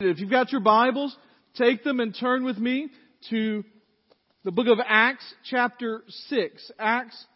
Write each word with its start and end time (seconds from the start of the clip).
If 0.00 0.18
you've 0.18 0.28
got 0.28 0.50
your 0.50 0.60
Bibles, 0.60 1.16
take 1.54 1.84
them 1.84 2.00
and 2.00 2.16
turn 2.18 2.42
with 2.42 2.58
me 2.58 2.88
to 3.30 3.62
the 4.42 4.50
book 4.50 4.66
of 4.66 4.78
Acts 4.84 5.24
chapter 5.48 6.02
6. 6.08 6.72
Acts 6.80 7.26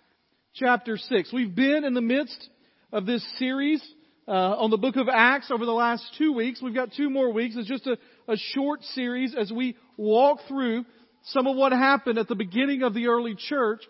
chapter 0.54 0.96
6. 0.96 1.32
We've 1.32 1.54
been 1.54 1.84
in 1.84 1.94
the 1.94 2.00
midst 2.00 2.48
of 2.92 3.06
this 3.06 3.24
series 3.38 3.80
uh, 4.26 4.32
on 4.32 4.70
the 4.70 4.76
book 4.76 4.96
of 4.96 5.06
Acts 5.08 5.52
over 5.52 5.64
the 5.64 5.70
last 5.70 6.02
two 6.18 6.32
weeks. 6.32 6.60
We've 6.60 6.74
got 6.74 6.92
two 6.96 7.08
more 7.08 7.32
weeks. 7.32 7.54
It's 7.56 7.68
just 7.68 7.86
a, 7.86 7.96
a 8.26 8.36
short 8.36 8.82
series 8.82 9.36
as 9.36 9.52
we 9.52 9.76
walk 9.96 10.40
through 10.48 10.84
some 11.26 11.46
of 11.46 11.54
what 11.54 11.70
happened 11.70 12.18
at 12.18 12.26
the 12.26 12.34
beginning 12.34 12.82
of 12.82 12.92
the 12.92 13.06
early 13.06 13.36
church 13.36 13.82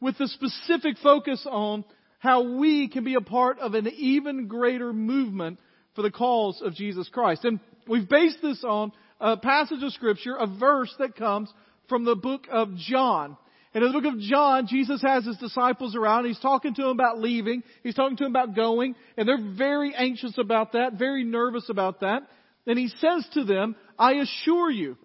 with 0.00 0.18
the 0.18 0.26
specific 0.26 0.96
focus 1.00 1.46
on 1.48 1.84
how 2.18 2.56
we 2.58 2.88
can 2.88 3.04
be 3.04 3.14
a 3.14 3.20
part 3.20 3.60
of 3.60 3.74
an 3.74 3.86
even 3.86 4.48
greater 4.48 4.92
movement 4.92 5.60
for 5.94 6.02
the 6.02 6.10
cause 6.10 6.60
of 6.60 6.74
Jesus 6.74 7.08
Christ. 7.08 7.44
And 7.44 7.60
we've 7.88 8.08
based 8.08 8.38
this 8.42 8.62
on 8.64 8.92
a 9.20 9.36
passage 9.36 9.82
of 9.82 9.92
scripture, 9.92 10.36
a 10.36 10.46
verse 10.46 10.94
that 10.98 11.16
comes 11.16 11.52
from 11.88 12.04
the 12.04 12.16
book 12.16 12.46
of 12.50 12.76
John. 12.76 13.36
And 13.74 13.84
in 13.84 13.92
the 13.92 14.00
book 14.00 14.12
of 14.12 14.20
John, 14.20 14.66
Jesus 14.66 15.02
has 15.02 15.26
his 15.26 15.36
disciples 15.36 15.94
around. 15.94 16.24
He's 16.24 16.38
talking 16.38 16.74
to 16.74 16.82
them 16.82 16.92
about 16.92 17.20
leaving. 17.20 17.62
He's 17.82 17.94
talking 17.94 18.16
to 18.16 18.24
them 18.24 18.32
about 18.32 18.56
going. 18.56 18.94
And 19.16 19.28
they're 19.28 19.54
very 19.56 19.94
anxious 19.94 20.38
about 20.38 20.72
that, 20.72 20.94
very 20.94 21.24
nervous 21.24 21.68
about 21.68 22.00
that. 22.00 22.22
And 22.66 22.78
he 22.78 22.88
says 22.88 23.28
to 23.34 23.44
them, 23.44 23.76
I 23.98 24.14
assure 24.14 24.70
you, 24.70 24.96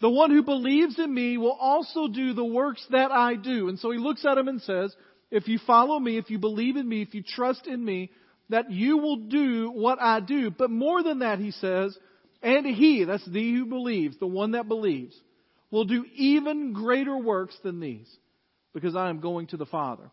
the 0.00 0.10
one 0.10 0.30
who 0.30 0.42
believes 0.42 0.98
in 0.98 1.12
me 1.12 1.38
will 1.38 1.56
also 1.60 2.08
do 2.08 2.34
the 2.34 2.44
works 2.44 2.84
that 2.90 3.10
I 3.10 3.34
do. 3.34 3.68
And 3.68 3.78
so 3.78 3.90
he 3.90 3.98
looks 3.98 4.24
at 4.24 4.36
them 4.36 4.48
and 4.48 4.60
says, 4.62 4.94
if 5.30 5.48
you 5.48 5.58
follow 5.66 5.98
me, 5.98 6.18
if 6.18 6.30
you 6.30 6.38
believe 6.38 6.76
in 6.76 6.88
me, 6.88 7.02
if 7.02 7.14
you 7.14 7.22
trust 7.22 7.66
in 7.66 7.84
me, 7.84 8.10
that 8.52 8.70
you 8.70 8.98
will 8.98 9.16
do 9.16 9.70
what 9.70 10.00
I 10.00 10.20
do. 10.20 10.50
But 10.50 10.70
more 10.70 11.02
than 11.02 11.20
that, 11.20 11.38
he 11.38 11.52
says, 11.52 11.96
and 12.42 12.66
he, 12.66 13.04
that's 13.04 13.26
the 13.26 13.52
who 13.52 13.64
believes, 13.64 14.18
the 14.18 14.26
one 14.26 14.52
that 14.52 14.68
believes, 14.68 15.14
will 15.70 15.84
do 15.84 16.04
even 16.14 16.74
greater 16.74 17.16
works 17.16 17.56
than 17.62 17.80
these 17.80 18.08
because 18.74 18.94
I 18.94 19.08
am 19.08 19.20
going 19.20 19.46
to 19.48 19.56
the 19.56 19.66
Father. 19.66 20.10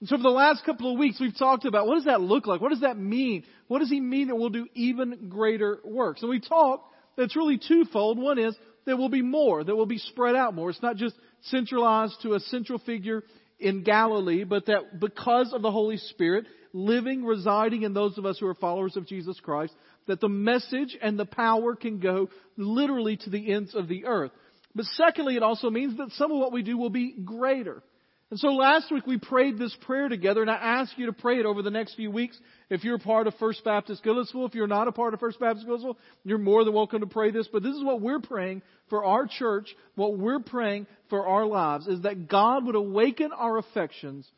And 0.00 0.08
so 0.08 0.16
for 0.16 0.22
the 0.22 0.28
last 0.28 0.64
couple 0.64 0.92
of 0.92 0.98
weeks, 0.98 1.18
we've 1.20 1.36
talked 1.36 1.64
about 1.64 1.86
what 1.86 1.94
does 1.94 2.04
that 2.04 2.20
look 2.20 2.46
like? 2.46 2.60
What 2.60 2.70
does 2.70 2.82
that 2.82 2.98
mean? 2.98 3.44
What 3.66 3.78
does 3.78 3.90
he 3.90 4.00
mean 4.00 4.28
that 4.28 4.36
we'll 4.36 4.50
do 4.50 4.66
even 4.74 5.28
greater 5.30 5.78
works? 5.82 6.20
And 6.20 6.30
we 6.30 6.40
talked 6.40 6.84
that 7.16 7.24
it's 7.24 7.36
really 7.36 7.58
twofold. 7.58 8.18
One 8.18 8.38
is 8.38 8.54
there 8.84 8.96
will 8.96 9.08
be 9.08 9.22
more, 9.22 9.64
that 9.64 9.74
will 9.74 9.86
be 9.86 9.98
spread 9.98 10.36
out 10.36 10.54
more. 10.54 10.68
It's 10.68 10.82
not 10.82 10.96
just 10.96 11.14
centralized 11.44 12.16
to 12.22 12.34
a 12.34 12.40
central 12.40 12.78
figure 12.78 13.24
in 13.58 13.84
Galilee, 13.84 14.44
but 14.44 14.66
that 14.66 14.98
because 14.98 15.52
of 15.52 15.62
the 15.62 15.70
Holy 15.70 15.98
Spirit, 15.98 16.46
living, 16.72 17.24
residing 17.24 17.82
in 17.82 17.94
those 17.94 18.18
of 18.18 18.26
us 18.26 18.38
who 18.38 18.46
are 18.46 18.54
followers 18.54 18.96
of 18.96 19.06
Jesus 19.06 19.38
Christ, 19.40 19.74
that 20.06 20.20
the 20.20 20.28
message 20.28 20.96
and 21.00 21.18
the 21.18 21.26
power 21.26 21.74
can 21.74 21.98
go 21.98 22.28
literally 22.56 23.16
to 23.18 23.30
the 23.30 23.52
ends 23.52 23.74
of 23.74 23.88
the 23.88 24.06
earth. 24.06 24.32
But 24.74 24.86
secondly, 24.96 25.36
it 25.36 25.42
also 25.42 25.70
means 25.70 25.96
that 25.98 26.10
some 26.12 26.30
of 26.30 26.38
what 26.38 26.52
we 26.52 26.62
do 26.62 26.78
will 26.78 26.90
be 26.90 27.12
greater. 27.24 27.82
And 28.30 28.38
so 28.38 28.48
last 28.48 28.92
week 28.92 29.08
we 29.08 29.18
prayed 29.18 29.58
this 29.58 29.76
prayer 29.80 30.08
together, 30.08 30.40
and 30.40 30.50
I 30.50 30.54
ask 30.54 30.96
you 30.96 31.06
to 31.06 31.12
pray 31.12 31.40
it 31.40 31.46
over 31.46 31.62
the 31.62 31.70
next 31.70 31.96
few 31.96 32.12
weeks. 32.12 32.38
If 32.68 32.84
you're 32.84 32.94
a 32.94 33.00
part 33.00 33.26
of 33.26 33.34
First 33.40 33.64
Baptist 33.64 34.04
Goodlettsville, 34.04 34.46
if 34.46 34.54
you're 34.54 34.68
not 34.68 34.86
a 34.86 34.92
part 34.92 35.14
of 35.14 35.20
First 35.20 35.40
Baptist 35.40 35.66
Goodlettsville, 35.66 35.96
you're 36.22 36.38
more 36.38 36.62
than 36.64 36.72
welcome 36.72 37.00
to 37.00 37.08
pray 37.08 37.32
this. 37.32 37.48
But 37.52 37.64
this 37.64 37.74
is 37.74 37.82
what 37.82 38.00
we're 38.00 38.20
praying 38.20 38.62
for 38.88 39.04
our 39.04 39.26
church, 39.26 39.74
what 39.96 40.16
we're 40.16 40.38
praying 40.38 40.86
for 41.08 41.26
our 41.26 41.44
lives, 41.44 41.88
is 41.88 42.02
that 42.02 42.28
God 42.28 42.66
would 42.66 42.76
awaken 42.76 43.32
our 43.32 43.58
affections 43.58 44.30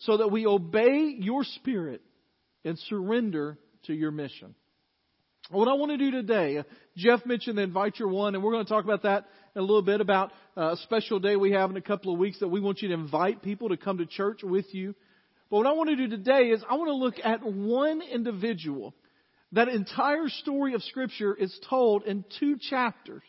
so 0.00 0.18
that 0.18 0.28
we 0.28 0.46
obey 0.46 1.14
your 1.18 1.44
spirit 1.44 2.02
and 2.64 2.78
surrender 2.78 3.58
to 3.84 3.94
your 3.94 4.10
mission. 4.10 4.54
What 5.50 5.66
I 5.66 5.72
want 5.74 5.90
to 5.90 5.98
do 5.98 6.10
today, 6.10 6.58
uh, 6.58 6.62
Jeff 6.96 7.26
mentioned 7.26 7.58
the 7.58 7.62
invite 7.62 7.98
your 7.98 8.08
one, 8.08 8.34
and 8.34 8.44
we're 8.44 8.52
going 8.52 8.64
to 8.64 8.68
talk 8.68 8.84
about 8.84 9.02
that 9.02 9.24
a 9.56 9.60
little 9.60 9.82
bit 9.82 10.00
about 10.00 10.30
uh, 10.56 10.72
a 10.72 10.76
special 10.84 11.18
day 11.18 11.34
we 11.34 11.52
have 11.52 11.70
in 11.70 11.76
a 11.76 11.82
couple 11.82 12.12
of 12.12 12.20
weeks 12.20 12.38
that 12.38 12.48
we 12.48 12.60
want 12.60 12.82
you 12.82 12.88
to 12.88 12.94
invite 12.94 13.42
people 13.42 13.70
to 13.70 13.76
come 13.76 13.98
to 13.98 14.06
church 14.06 14.40
with 14.44 14.72
you. 14.72 14.94
But 15.50 15.58
what 15.58 15.66
I 15.66 15.72
want 15.72 15.90
to 15.90 15.96
do 15.96 16.08
today 16.08 16.50
is 16.50 16.62
I 16.68 16.76
want 16.76 16.88
to 16.88 16.94
look 16.94 17.16
at 17.24 17.44
one 17.44 18.00
individual. 18.00 18.94
That 19.52 19.68
entire 19.68 20.28
story 20.28 20.74
of 20.74 20.82
Scripture 20.84 21.34
is 21.34 21.58
told 21.68 22.04
in 22.04 22.24
two 22.38 22.56
chapters. 22.56 23.22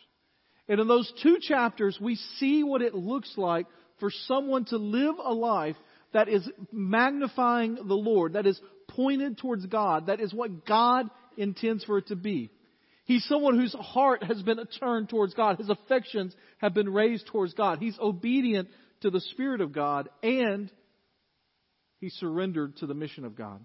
And 0.68 0.80
in 0.80 0.86
those 0.86 1.12
two 1.24 1.38
chapters, 1.40 1.98
we 2.00 2.14
see 2.38 2.62
what 2.62 2.82
it 2.82 2.94
looks 2.94 3.32
like 3.36 3.66
for 3.98 4.10
someone 4.26 4.64
to 4.66 4.76
live 4.76 5.16
a 5.22 5.34
life 5.34 5.76
that 6.12 6.28
is 6.28 6.48
magnifying 6.72 7.74
the 7.74 7.94
Lord, 7.94 8.34
that 8.34 8.46
is 8.46 8.60
pointed 8.88 9.38
towards 9.38 9.66
God, 9.66 10.06
that 10.06 10.20
is 10.20 10.32
what 10.32 10.66
God 10.66 11.08
intends 11.36 11.84
for 11.84 11.98
it 11.98 12.08
to 12.08 12.16
be. 12.16 12.50
He's 13.04 13.24
someone 13.24 13.58
whose 13.58 13.74
heart 13.74 14.22
has 14.22 14.40
been 14.42 14.58
turned 14.78 15.08
towards 15.08 15.34
God. 15.34 15.58
His 15.58 15.70
affections 15.70 16.34
have 16.58 16.72
been 16.72 16.88
raised 16.88 17.26
towards 17.26 17.54
God. 17.54 17.78
He's 17.78 17.98
obedient 18.00 18.68
to 19.00 19.10
the 19.10 19.20
Spirit 19.20 19.60
of 19.60 19.72
God 19.72 20.08
and 20.22 20.70
he 22.00 22.10
surrendered 22.10 22.76
to 22.78 22.86
the 22.86 22.94
mission 22.94 23.24
of 23.24 23.36
God. 23.36 23.64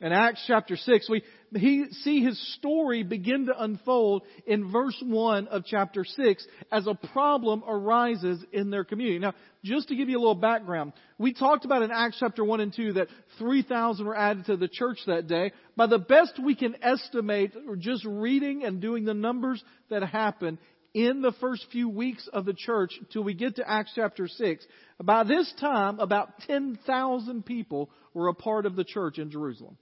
In 0.00 0.12
Acts 0.12 0.44
chapter 0.46 0.76
6, 0.76 1.10
we 1.10 1.24
he, 1.56 1.86
see 2.02 2.22
his 2.22 2.38
story 2.54 3.02
begin 3.02 3.46
to 3.46 3.62
unfold 3.62 4.22
in 4.46 4.70
verse 4.70 4.96
1 5.04 5.48
of 5.48 5.64
chapter 5.64 6.04
6 6.04 6.46
as 6.70 6.86
a 6.86 6.94
problem 6.94 7.64
arises 7.66 8.44
in 8.52 8.70
their 8.70 8.84
community. 8.84 9.18
Now, 9.18 9.34
just 9.64 9.88
to 9.88 9.96
give 9.96 10.08
you 10.08 10.16
a 10.16 10.20
little 10.20 10.36
background, 10.36 10.92
we 11.18 11.32
talked 11.32 11.64
about 11.64 11.82
in 11.82 11.90
Acts 11.90 12.18
chapter 12.20 12.44
1 12.44 12.60
and 12.60 12.72
2 12.72 12.92
that 12.92 13.08
3,000 13.38 14.06
were 14.06 14.16
added 14.16 14.46
to 14.46 14.56
the 14.56 14.68
church 14.68 14.98
that 15.08 15.26
day. 15.26 15.50
By 15.74 15.88
the 15.88 15.98
best 15.98 16.38
we 16.40 16.54
can 16.54 16.76
estimate, 16.80 17.52
just 17.78 18.04
reading 18.04 18.62
and 18.62 18.80
doing 18.80 19.04
the 19.04 19.14
numbers 19.14 19.64
that 19.90 20.04
happened 20.04 20.58
in 20.94 21.22
the 21.22 21.32
first 21.40 21.66
few 21.72 21.88
weeks 21.88 22.28
of 22.32 22.44
the 22.44 22.54
church 22.54 22.92
till 23.12 23.24
we 23.24 23.34
get 23.34 23.56
to 23.56 23.68
Acts 23.68 23.92
chapter 23.96 24.28
6, 24.28 24.64
by 25.02 25.24
this 25.24 25.52
time, 25.60 25.98
about 25.98 26.38
10,000 26.46 27.44
people 27.44 27.90
were 28.14 28.28
a 28.28 28.34
part 28.34 28.64
of 28.64 28.76
the 28.76 28.84
church 28.84 29.18
in 29.18 29.32
Jerusalem. 29.32 29.76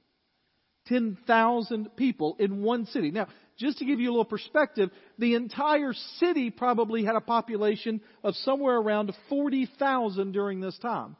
10,000 0.87 1.97
people 1.97 2.37
in 2.39 2.63
one 2.63 2.87
city. 2.87 3.11
Now, 3.11 3.29
just 3.59 3.79
to 3.79 3.85
give 3.85 4.01
you 4.01 4.11
a 4.11 4.13
little 4.13 4.25
perspective, 4.25 4.91
the 5.19 5.35
entire 5.35 5.93
city 6.19 6.51
probably 6.51 7.05
had 7.05 7.17
a 7.17 7.21
population 7.21 8.01
of 8.23 8.35
somewhere 8.37 8.77
around 8.77 9.13
40,000 9.29 10.33
during 10.33 10.61
this 10.61 10.79
time. 10.79 11.17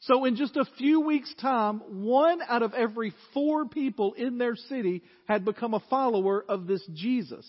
So 0.00 0.24
in 0.24 0.34
just 0.34 0.56
a 0.56 0.64
few 0.78 1.00
weeks' 1.00 1.32
time, 1.40 1.80
one 2.04 2.40
out 2.48 2.62
of 2.62 2.74
every 2.74 3.14
four 3.34 3.66
people 3.66 4.14
in 4.14 4.36
their 4.36 4.56
city 4.56 5.02
had 5.28 5.44
become 5.44 5.74
a 5.74 5.82
follower 5.90 6.44
of 6.48 6.66
this 6.66 6.84
Jesus. 6.92 7.46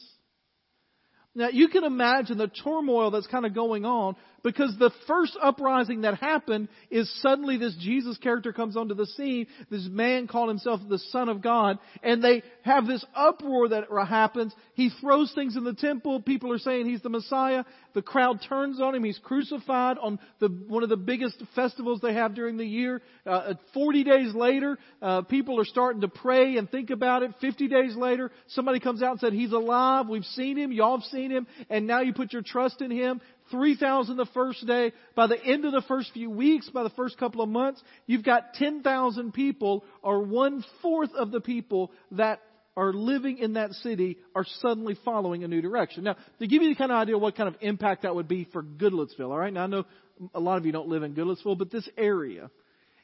Now 1.33 1.49
you 1.49 1.67
can 1.67 1.83
imagine 1.83 2.37
the 2.37 2.47
turmoil 2.47 3.09
that's 3.09 3.25
kind 3.27 3.47
of 3.47 3.55
going 3.55 3.85
on 3.85 4.15
because 4.43 4.75
the 4.77 4.91
first 5.07 5.37
uprising 5.41 6.01
that 6.01 6.15
happened 6.15 6.67
is 6.91 7.09
suddenly 7.21 7.57
this 7.57 7.75
Jesus 7.79 8.17
character 8.17 8.51
comes 8.51 8.75
onto 8.75 8.93
the 8.93 9.05
scene. 9.05 9.47
This 9.71 9.87
man 9.89 10.27
called 10.27 10.49
himself 10.49 10.81
the 10.87 10.99
Son 10.99 11.29
of 11.29 11.41
God. 11.41 11.79
And 12.03 12.21
they 12.21 12.43
have 12.63 12.85
this 12.85 13.03
uproar 13.15 13.69
that 13.69 13.85
happens. 14.07 14.53
He 14.73 14.89
throws 15.01 15.31
things 15.33 15.55
in 15.55 15.63
the 15.63 15.73
temple. 15.73 16.21
People 16.21 16.51
are 16.51 16.59
saying 16.59 16.87
he's 16.87 17.01
the 17.01 17.09
Messiah. 17.09 17.63
The 17.93 18.01
crowd 18.01 18.39
turns 18.47 18.81
on 18.81 18.95
him. 18.95 19.03
He's 19.03 19.19
crucified 19.23 19.97
on 19.97 20.19
the, 20.39 20.49
one 20.49 20.83
of 20.83 20.89
the 20.89 20.97
biggest 20.97 21.41
festivals 21.55 22.01
they 22.01 22.13
have 22.13 22.35
during 22.35 22.57
the 22.57 22.65
year. 22.65 23.01
Uh, 23.25 23.53
40 23.73 24.03
days 24.03 24.35
later, 24.35 24.77
uh, 25.01 25.21
people 25.21 25.59
are 25.59 25.65
starting 25.65 26.01
to 26.01 26.09
pray 26.09 26.57
and 26.57 26.69
think 26.69 26.89
about 26.89 27.23
it. 27.23 27.31
50 27.39 27.69
days 27.69 27.95
later, 27.95 28.29
somebody 28.47 28.81
comes 28.81 29.01
out 29.01 29.11
and 29.11 29.19
said, 29.21 29.31
he's 29.31 29.53
alive. 29.53 30.09
We've 30.09 30.25
seen 30.25 30.57
him. 30.57 30.73
Y'all 30.73 30.97
have 30.97 31.05
seen 31.05 31.31
him. 31.31 31.47
And 31.69 31.87
now 31.87 32.01
you 32.01 32.13
put 32.13 32.33
your 32.33 32.41
trust 32.41 32.81
in 32.81 32.91
him. 32.91 33.21
3,000 33.53 34.17
the 34.17 34.25
first 34.33 34.65
day. 34.65 34.91
By 35.15 35.27
the 35.27 35.41
end 35.41 35.63
of 35.63 35.71
the 35.71 35.83
first 35.87 36.11
few 36.11 36.29
weeks, 36.29 36.67
by 36.69 36.81
the 36.81 36.89
first 36.89 37.19
couple 37.19 37.41
of 37.41 37.49
months, 37.49 37.81
you've 38.07 38.23
got 38.23 38.55
10,000 38.55 39.31
people 39.31 39.85
or 40.01 40.23
one 40.23 40.65
fourth 40.81 41.11
of 41.13 41.31
the 41.31 41.39
people 41.39 41.91
that 42.11 42.41
are 42.75 42.91
living 42.91 43.37
in 43.37 43.53
that 43.53 43.71
city 43.73 44.17
are 44.35 44.45
suddenly 44.61 44.97
following 45.05 45.43
a 45.43 45.47
new 45.47 45.61
direction. 45.61 46.03
Now, 46.03 46.15
to 46.39 46.47
give 46.47 46.63
you 46.63 46.69
the 46.69 46.75
kind 46.75 46.91
of 46.91 46.97
idea 46.97 47.15
what 47.15 47.35
kind 47.35 47.47
of 47.47 47.55
impact 47.61 48.01
that 48.01 48.15
would 48.15 48.27
be 48.27 48.47
for 48.51 48.63
Goodlettsville, 48.63 49.29
alright? 49.29 49.53
Now 49.53 49.65
I 49.65 49.67
know 49.67 49.85
a 50.33 50.39
lot 50.39 50.57
of 50.57 50.65
you 50.65 50.71
don't 50.71 50.87
live 50.87 51.03
in 51.03 51.13
Goodlettsville, 51.13 51.59
but 51.59 51.71
this 51.71 51.87
area, 51.95 52.49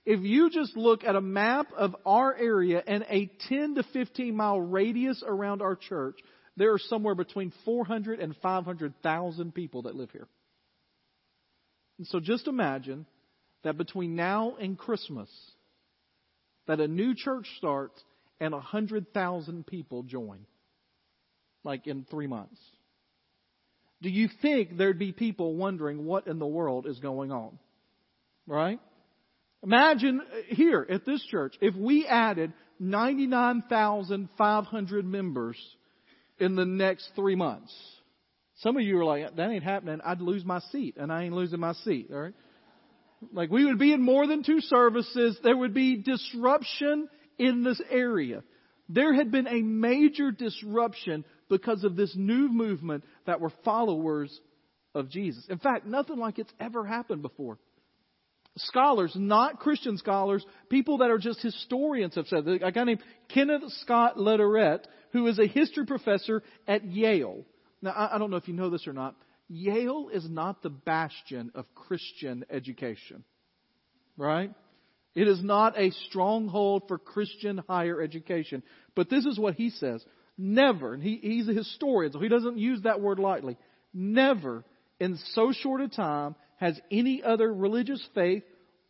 if 0.05 0.21
you 0.21 0.49
just 0.49 0.75
look 0.75 1.03
at 1.03 1.15
a 1.15 1.21
map 1.21 1.67
of 1.77 1.95
our 2.07 2.35
area 2.35 2.81
and 2.85 3.05
a 3.07 3.29
10 3.47 3.75
to 3.75 3.83
15 3.93 4.35
mile 4.35 4.59
radius 4.59 5.23
around 5.25 5.61
our 5.61 5.75
church, 5.75 6.17
there 6.57 6.73
are 6.73 6.79
somewhere 6.79 7.15
between 7.15 7.53
400 7.63 8.19
and 8.19 8.35
500,000 8.41 9.53
people 9.53 9.83
that 9.83 9.95
live 9.95 10.09
here. 10.11 10.27
And 11.99 12.07
so 12.07 12.19
just 12.19 12.47
imagine 12.47 13.05
that 13.63 13.77
between 13.77 14.15
now 14.15 14.55
and 14.59 14.75
Christmas, 14.77 15.29
that 16.65 16.79
a 16.79 16.87
new 16.87 17.13
church 17.13 17.45
starts 17.57 18.01
and 18.39 18.53
100,000 18.53 19.67
people 19.67 20.03
join. 20.03 20.45
Like 21.65 21.87
in 21.87 22.05
three 22.09 22.27
months. 22.27 22.57
Do 24.01 24.09
you 24.09 24.29
think 24.41 24.77
there'd 24.77 24.97
be 24.97 25.11
people 25.11 25.55
wondering 25.55 26.05
what 26.05 26.27
in 26.27 26.39
the 26.39 26.47
world 26.47 26.87
is 26.87 26.99
going 26.99 27.33
on? 27.33 27.59
Right? 28.47 28.79
Imagine 29.61 30.21
uh, 30.21 30.37
here 30.47 30.87
at 30.89 31.05
this 31.05 31.21
church, 31.29 31.57
if 31.59 31.75
we 31.75 32.07
added 32.07 32.53
99,500 32.79 35.05
members 35.05 35.57
in 36.39 36.55
the 36.55 36.65
next 36.65 37.11
three 37.13 37.35
months. 37.35 37.75
Some 38.59 38.75
of 38.75 38.83
you 38.83 38.99
are 38.99 39.05
like, 39.05 39.35
that 39.35 39.49
ain't 39.49 39.63
happening. 39.63 39.99
I'd 40.03 40.21
lose 40.21 40.43
my 40.43 40.59
seat, 40.71 40.95
and 40.97 41.11
I 41.11 41.23
ain't 41.23 41.33
losing 41.33 41.59
my 41.59 41.73
seat, 41.73 42.09
all 42.11 42.19
right? 42.19 42.33
Like 43.33 43.49
we 43.49 43.65
would 43.65 43.79
be 43.79 43.93
in 43.93 44.01
more 44.01 44.27
than 44.27 44.43
two 44.43 44.61
services. 44.61 45.37
There 45.43 45.57
would 45.57 45.73
be 45.73 45.97
disruption 45.97 47.09
in 47.37 47.63
this 47.63 47.81
area. 47.89 48.43
There 48.87 49.13
had 49.13 49.31
been 49.31 49.47
a 49.47 49.61
major 49.61 50.31
disruption 50.31 51.25
because 51.49 51.83
of 51.83 51.95
this 51.95 52.13
new 52.15 52.49
movement 52.49 53.03
that 53.25 53.39
were 53.39 53.51
followers 53.63 54.37
of 54.95 55.09
Jesus. 55.09 55.45
In 55.49 55.59
fact, 55.59 55.85
nothing 55.85 56.17
like 56.17 56.39
it's 56.39 56.53
ever 56.59 56.85
happened 56.85 57.21
before. 57.21 57.59
Scholars, 58.57 59.13
not 59.15 59.59
Christian 59.59 59.97
scholars, 59.97 60.45
people 60.69 60.99
that 60.99 61.11
are 61.11 61.17
just 61.17 61.41
historians 61.41 62.15
have 62.15 62.27
said. 62.27 62.47
A 62.47 62.71
guy 62.71 62.83
named 62.83 63.03
Kenneth 63.29 63.63
Scott 63.81 64.17
Latourette, 64.17 64.85
who 65.11 65.27
is 65.27 65.39
a 65.39 65.47
history 65.47 65.85
professor 65.85 66.41
at 66.67 66.83
Yale. 66.83 67.45
Now, 67.81 68.09
I 68.11 68.17
don't 68.17 68.31
know 68.31 68.37
if 68.37 68.47
you 68.47 68.53
know 68.53 68.69
this 68.69 68.87
or 68.87 68.93
not. 68.93 69.15
Yale 69.47 70.09
is 70.13 70.29
not 70.29 70.61
the 70.61 70.69
bastion 70.69 71.51
of 71.55 71.65
Christian 71.73 72.45
education. 72.49 73.23
Right? 74.17 74.53
It 75.15 75.27
is 75.27 75.43
not 75.43 75.79
a 75.79 75.91
stronghold 76.07 76.83
for 76.87 76.97
Christian 76.97 77.61
higher 77.67 78.01
education. 78.01 78.63
But 78.95 79.09
this 79.09 79.25
is 79.25 79.39
what 79.39 79.55
he 79.55 79.69
says. 79.69 80.03
Never, 80.37 80.93
and 80.93 81.03
he, 81.03 81.19
he's 81.21 81.49
a 81.49 81.53
historian, 81.53 82.13
so 82.13 82.19
he 82.19 82.29
doesn't 82.29 82.57
use 82.57 82.83
that 82.83 83.01
word 83.01 83.19
lightly. 83.19 83.57
Never 83.93 84.63
in 84.99 85.17
so 85.33 85.51
short 85.51 85.81
a 85.81 85.89
time 85.89 86.35
has 86.57 86.79
any 86.91 87.23
other 87.23 87.53
religious 87.53 88.05
faith, 88.13 88.43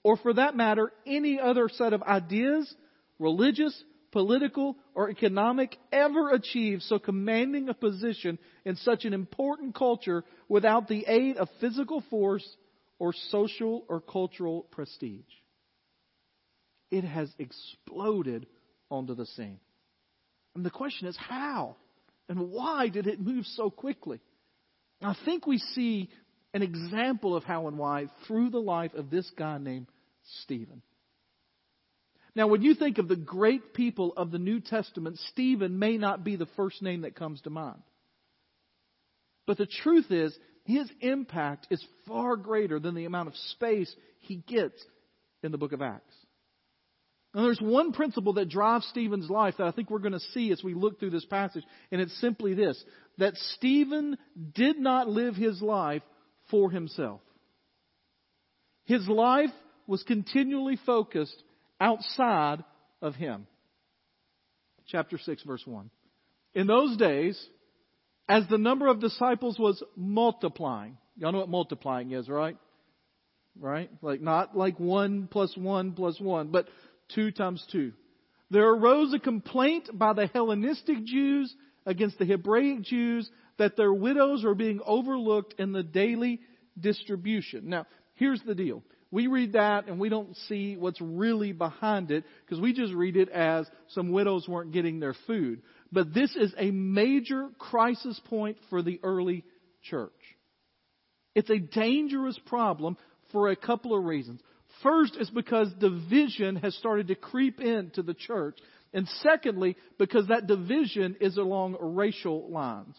or 0.04 0.18
for 0.18 0.34
that 0.34 0.56
matter, 0.56 0.92
any 1.08 1.40
other 1.40 1.70
set 1.70 1.94
of 1.94 2.04
ideas, 2.04 2.72
religious, 3.18 3.84
political, 4.12 4.78
or 4.96 5.10
economic, 5.10 5.78
ever 5.92 6.32
achieved 6.32 6.84
so 6.84 7.00
commanding 7.00 7.70
a 7.70 7.74
position 7.74 8.40
in 8.66 8.76
such 8.78 9.06
an 9.06 9.14
important 9.14 9.76
culture 9.76 10.24
without 10.48 10.88
the 10.88 11.06
aid 11.08 11.38
of 11.38 11.48
physical 11.60 12.04
force 12.10 12.48
or 12.98 13.14
social 13.30 13.86
or 13.88 14.02
cultural 14.02 14.64
prestige. 14.72 15.22
It 16.92 17.04
has 17.04 17.32
exploded 17.38 18.48
onto 18.90 19.16
the 19.16 19.26
scene. 19.26 19.60
And 20.56 20.66
the 20.66 20.72
question 20.72 21.08
is 21.08 21.18
how? 21.18 21.76
And 22.28 22.52
why 22.52 22.90
did 22.90 23.08
it 23.08 23.20
move 23.20 23.46
so 23.46 23.70
quickly? 23.70 24.20
I 25.02 25.16
think 25.26 25.48
we 25.48 25.60
see 25.60 26.10
an 26.54 26.62
example 26.62 27.36
of 27.36 27.44
how 27.44 27.68
and 27.68 27.78
why 27.78 28.08
through 28.28 28.50
the 28.50 28.60
life 28.60 28.94
of 28.96 29.10
this 29.10 29.30
guy 29.38 29.58
named 29.58 29.88
Stephen. 30.42 30.82
Now, 32.40 32.48
when 32.48 32.62
you 32.62 32.74
think 32.74 33.00
of 33.00 33.10
the 33.10 33.18
great 33.18 33.74
people 33.74 34.14
of 34.16 34.32
the 34.32 34.40
New 34.40 34.62
Testament, 34.62 35.20
Stephen 35.32 35.78
may 35.78 35.98
not 35.98 36.24
be 36.24 36.38
the 36.38 36.48
first 36.56 36.82
name 36.82 37.02
that 37.02 37.14
comes 37.14 37.42
to 37.42 37.50
mind. 37.50 37.82
But 39.46 39.58
the 39.58 39.66
truth 39.66 40.10
is, 40.10 40.34
his 40.64 40.90
impact 41.02 41.68
is 41.70 41.86
far 42.08 42.38
greater 42.38 42.80
than 42.80 42.96
the 42.96 43.04
amount 43.04 43.28
of 43.28 43.36
space 43.36 43.94
he 44.20 44.38
gets 44.48 44.82
in 45.44 45.52
the 45.52 45.58
book 45.58 45.74
of 45.74 45.82
Acts. 45.82 46.16
And 47.34 47.44
there's 47.44 47.60
one 47.60 47.92
principle 47.92 48.32
that 48.36 48.48
drives 48.48 48.88
Stephen's 48.88 49.30
life 49.30 49.56
that 49.58 49.68
I 49.68 49.72
think 49.72 49.90
we're 49.90 50.00
going 50.00 50.14
to 50.14 50.22
see 50.34 50.54
as 50.54 50.64
we 50.64 50.74
look 50.74 50.98
through 50.98 51.10
this 51.10 51.26
passage, 51.26 51.66
and 51.92 52.00
it's 52.00 52.22
simply 52.22 52.54
this 52.54 52.82
that 53.18 53.36
Stephen 53.58 54.18
did 54.54 54.80
not 54.80 55.10
live 55.10 55.36
his 55.36 55.62
life 55.62 56.04
for 56.50 56.72
himself. 56.72 57.20
His 58.86 59.06
life 59.10 59.52
was 59.88 60.04
continually 60.04 60.80
focused 60.86 61.44
outside 61.80 62.64
of 63.02 63.16
him. 63.16 63.48
Chapter 64.88 65.18
6, 65.18 65.44
verse 65.44 65.64
1. 65.66 65.90
In 66.56 66.68
those 66.68 66.98
days, 66.98 67.40
as 68.28 68.44
the 68.50 68.58
number 68.58 68.88
of 68.88 69.00
disciples 69.00 69.58
was 69.60 69.84
multiplying, 69.96 70.98
y'all 71.18 71.32
know 71.32 71.40
what 71.40 71.50
multiplying 71.50 72.12
is, 72.12 72.28
right? 72.28 72.58
Right? 73.60 73.90
Like 74.02 74.22
not 74.22 74.58
like 74.58 74.80
one 74.80 75.28
plus 75.30 75.56
one 75.56 75.94
plus 75.94 76.20
one, 76.20 76.48
but 76.50 76.68
two 77.14 77.32
times 77.32 77.64
two. 77.72 77.94
There 78.52 78.70
arose 78.70 79.14
a 79.14 79.20
complaint 79.20 79.90
by 79.94 80.14
the 80.14 80.28
Hellenistic 80.28 81.04
Jews 81.06 81.54
against 81.86 82.18
the 82.18 82.26
Hebraic 82.26 82.82
Jews 82.82 83.30
that 83.58 83.78
their 83.78 83.94
widows 83.94 84.44
are 84.44 84.56
being 84.56 84.80
overlooked 84.86 85.56
in 85.60 85.72
the 85.72 85.84
daily 85.84 86.40
distribution. 86.80 87.70
Now, 87.70 87.86
here's 88.16 88.42
the 88.42 88.56
deal. 88.56 88.84
We 89.12 89.28
read 89.28 89.54
that 89.54 89.88
and 89.88 90.00
we 90.00 90.10
don't 90.10 90.36
see 90.48 90.78
what's 90.78 91.02
really 91.02 91.52
behind 91.52 92.12
it 92.12 92.26
because 92.46 92.62
we 92.62 92.74
just 92.74 92.94
read 92.94 93.16
it 93.16 93.30
as 93.30 93.68
some 93.90 94.12
widows 94.12 94.48
weren't 94.48 94.72
getting 94.72 95.00
their 95.00 95.16
food. 95.26 95.62
But 95.92 96.14
this 96.14 96.36
is 96.36 96.54
a 96.58 96.70
major 96.70 97.50
crisis 97.58 98.20
point 98.30 98.58
for 98.70 98.84
the 98.84 99.00
early 99.02 99.44
church. 99.82 100.12
It's 101.34 101.50
a 101.50 101.58
dangerous 101.58 102.40
problem 102.46 102.98
for 103.32 103.50
a 103.50 103.56
couple 103.56 103.98
of 103.98 104.04
reasons. 104.04 104.42
First 104.84 105.16
is 105.20 105.30
because 105.32 105.74
division 105.80 106.58
has 106.58 106.76
started 106.76 107.08
to 107.08 107.16
creep 107.16 107.60
into 107.60 108.04
the 108.04 108.14
church. 108.14 108.58
And 108.94 109.08
secondly, 109.24 109.76
because 109.98 110.28
that 110.28 110.48
division 110.48 111.16
is 111.20 111.38
along 111.38 111.78
racial 111.80 112.50
lines. 112.52 112.96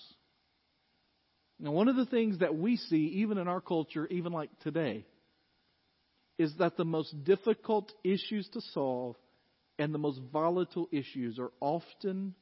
Now, 1.59 1.73
one 1.73 1.89
of 1.89 1.97
the 1.97 2.07
things 2.07 2.39
that 2.39 2.57
we 2.57 2.77
see, 2.77 3.21
even 3.23 3.39
in 3.39 3.47
our 3.47 3.61
culture, 3.61 4.07
even 4.07 4.33
like 4.33 4.51
today, 4.61 5.05
is 6.40 6.54
that 6.58 6.78
the 6.78 6.87
most 6.87 7.22
difficult 7.22 7.92
issues 8.02 8.48
to 8.48 8.62
solve 8.72 9.14
and 9.78 9.92
the 9.92 9.98
most 9.98 10.19
volatile 10.32 10.88
issues 10.90 11.38
are 11.38 11.50
often 11.60 12.34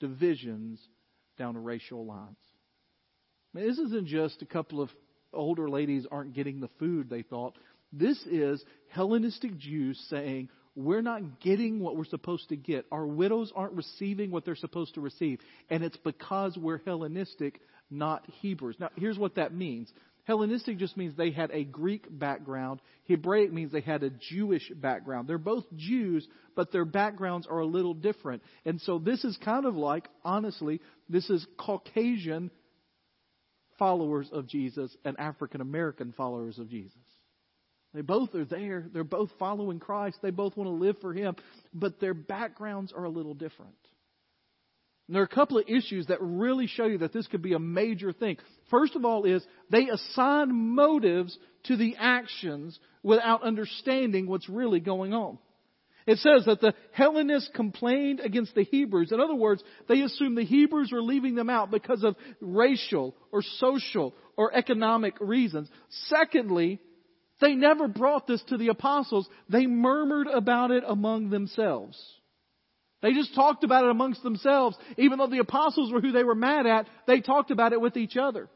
divisions 0.00 0.80
down 1.36 1.62
racial 1.62 2.06
lines. 2.06 2.38
Now, 3.52 3.60
this 3.60 3.76
isn't 3.76 4.06
just 4.06 4.40
a 4.40 4.46
couple 4.46 4.80
of 4.80 4.88
older 5.34 5.68
ladies 5.68 6.06
aren't 6.10 6.32
getting 6.32 6.60
the 6.60 6.70
food 6.78 7.10
they 7.10 7.20
thought. 7.20 7.58
This 7.92 8.18
is 8.24 8.64
Hellenistic 8.88 9.58
Jews 9.58 10.02
saying, 10.08 10.48
we're 10.74 11.02
not 11.02 11.40
getting 11.40 11.80
what 11.80 11.98
we're 11.98 12.06
supposed 12.06 12.48
to 12.48 12.56
get. 12.56 12.86
Our 12.90 13.06
widows 13.06 13.52
aren't 13.54 13.74
receiving 13.74 14.30
what 14.30 14.46
they're 14.46 14.56
supposed 14.56 14.94
to 14.94 15.02
receive. 15.02 15.38
And 15.68 15.84
it's 15.84 15.98
because 15.98 16.56
we're 16.56 16.80
Hellenistic, 16.86 17.60
not 17.90 18.24
Hebrews. 18.40 18.76
Now, 18.78 18.88
here's 18.96 19.18
what 19.18 19.34
that 19.34 19.52
means. 19.52 19.92
Hellenistic 20.24 20.78
just 20.78 20.96
means 20.96 21.16
they 21.16 21.32
had 21.32 21.50
a 21.52 21.64
Greek 21.64 22.06
background. 22.08 22.80
Hebraic 23.08 23.52
means 23.52 23.72
they 23.72 23.80
had 23.80 24.04
a 24.04 24.10
Jewish 24.10 24.70
background. 24.74 25.26
They're 25.26 25.38
both 25.38 25.64
Jews, 25.74 26.26
but 26.54 26.70
their 26.70 26.84
backgrounds 26.84 27.48
are 27.48 27.58
a 27.58 27.66
little 27.66 27.94
different. 27.94 28.42
And 28.64 28.80
so 28.82 28.98
this 28.98 29.24
is 29.24 29.36
kind 29.44 29.66
of 29.66 29.74
like, 29.74 30.08
honestly, 30.24 30.80
this 31.08 31.28
is 31.28 31.44
Caucasian 31.58 32.52
followers 33.78 34.28
of 34.32 34.46
Jesus 34.46 34.96
and 35.04 35.18
African 35.18 35.60
American 35.60 36.12
followers 36.16 36.58
of 36.58 36.68
Jesus. 36.68 36.96
They 37.92 38.02
both 38.02 38.34
are 38.34 38.44
there. 38.44 38.86
They're 38.92 39.04
both 39.04 39.30
following 39.40 39.80
Christ. 39.80 40.18
They 40.22 40.30
both 40.30 40.56
want 40.56 40.68
to 40.68 40.74
live 40.74 40.96
for 41.00 41.12
Him, 41.12 41.34
but 41.74 42.00
their 42.00 42.14
backgrounds 42.14 42.92
are 42.92 43.04
a 43.04 43.10
little 43.10 43.34
different. 43.34 43.74
And 45.12 45.16
there 45.16 45.24
are 45.24 45.26
a 45.26 45.28
couple 45.28 45.58
of 45.58 45.68
issues 45.68 46.06
that 46.06 46.22
really 46.22 46.66
show 46.66 46.86
you 46.86 46.96
that 46.96 47.12
this 47.12 47.26
could 47.26 47.42
be 47.42 47.52
a 47.52 47.58
major 47.58 48.14
thing. 48.14 48.38
First 48.70 48.96
of 48.96 49.04
all 49.04 49.24
is 49.24 49.44
they 49.68 49.90
assign 49.90 50.74
motives 50.74 51.36
to 51.64 51.76
the 51.76 51.96
actions 51.98 52.80
without 53.02 53.42
understanding 53.42 54.26
what's 54.26 54.48
really 54.48 54.80
going 54.80 55.12
on. 55.12 55.36
It 56.06 56.16
says 56.16 56.46
that 56.46 56.62
the 56.62 56.72
Hellenists 56.92 57.50
complained 57.54 58.20
against 58.20 58.54
the 58.54 58.64
Hebrews. 58.64 59.12
In 59.12 59.20
other 59.20 59.34
words, 59.34 59.62
they 59.86 60.00
assumed 60.00 60.38
the 60.38 60.46
Hebrews 60.46 60.90
were 60.90 61.02
leaving 61.02 61.34
them 61.34 61.50
out 61.50 61.70
because 61.70 62.02
of 62.04 62.16
racial 62.40 63.14
or 63.32 63.42
social 63.58 64.14
or 64.38 64.56
economic 64.56 65.20
reasons. 65.20 65.68
Secondly, 66.06 66.80
they 67.38 67.54
never 67.54 67.86
brought 67.86 68.26
this 68.26 68.42
to 68.44 68.56
the 68.56 68.68
apostles. 68.68 69.28
They 69.50 69.66
murmured 69.66 70.28
about 70.28 70.70
it 70.70 70.84
among 70.86 71.28
themselves. 71.28 72.02
They 73.02 73.12
just 73.12 73.34
talked 73.34 73.64
about 73.64 73.84
it 73.84 73.90
amongst 73.90 74.22
themselves. 74.22 74.76
Even 74.96 75.18
though 75.18 75.26
the 75.26 75.40
apostles 75.40 75.92
were 75.92 76.00
who 76.00 76.12
they 76.12 76.24
were 76.24 76.36
mad 76.36 76.66
at, 76.66 76.86
they 77.06 77.20
talked 77.20 77.50
about 77.50 77.72
it 77.72 77.80
with 77.80 77.96
each 77.96 78.16
other. 78.16 78.48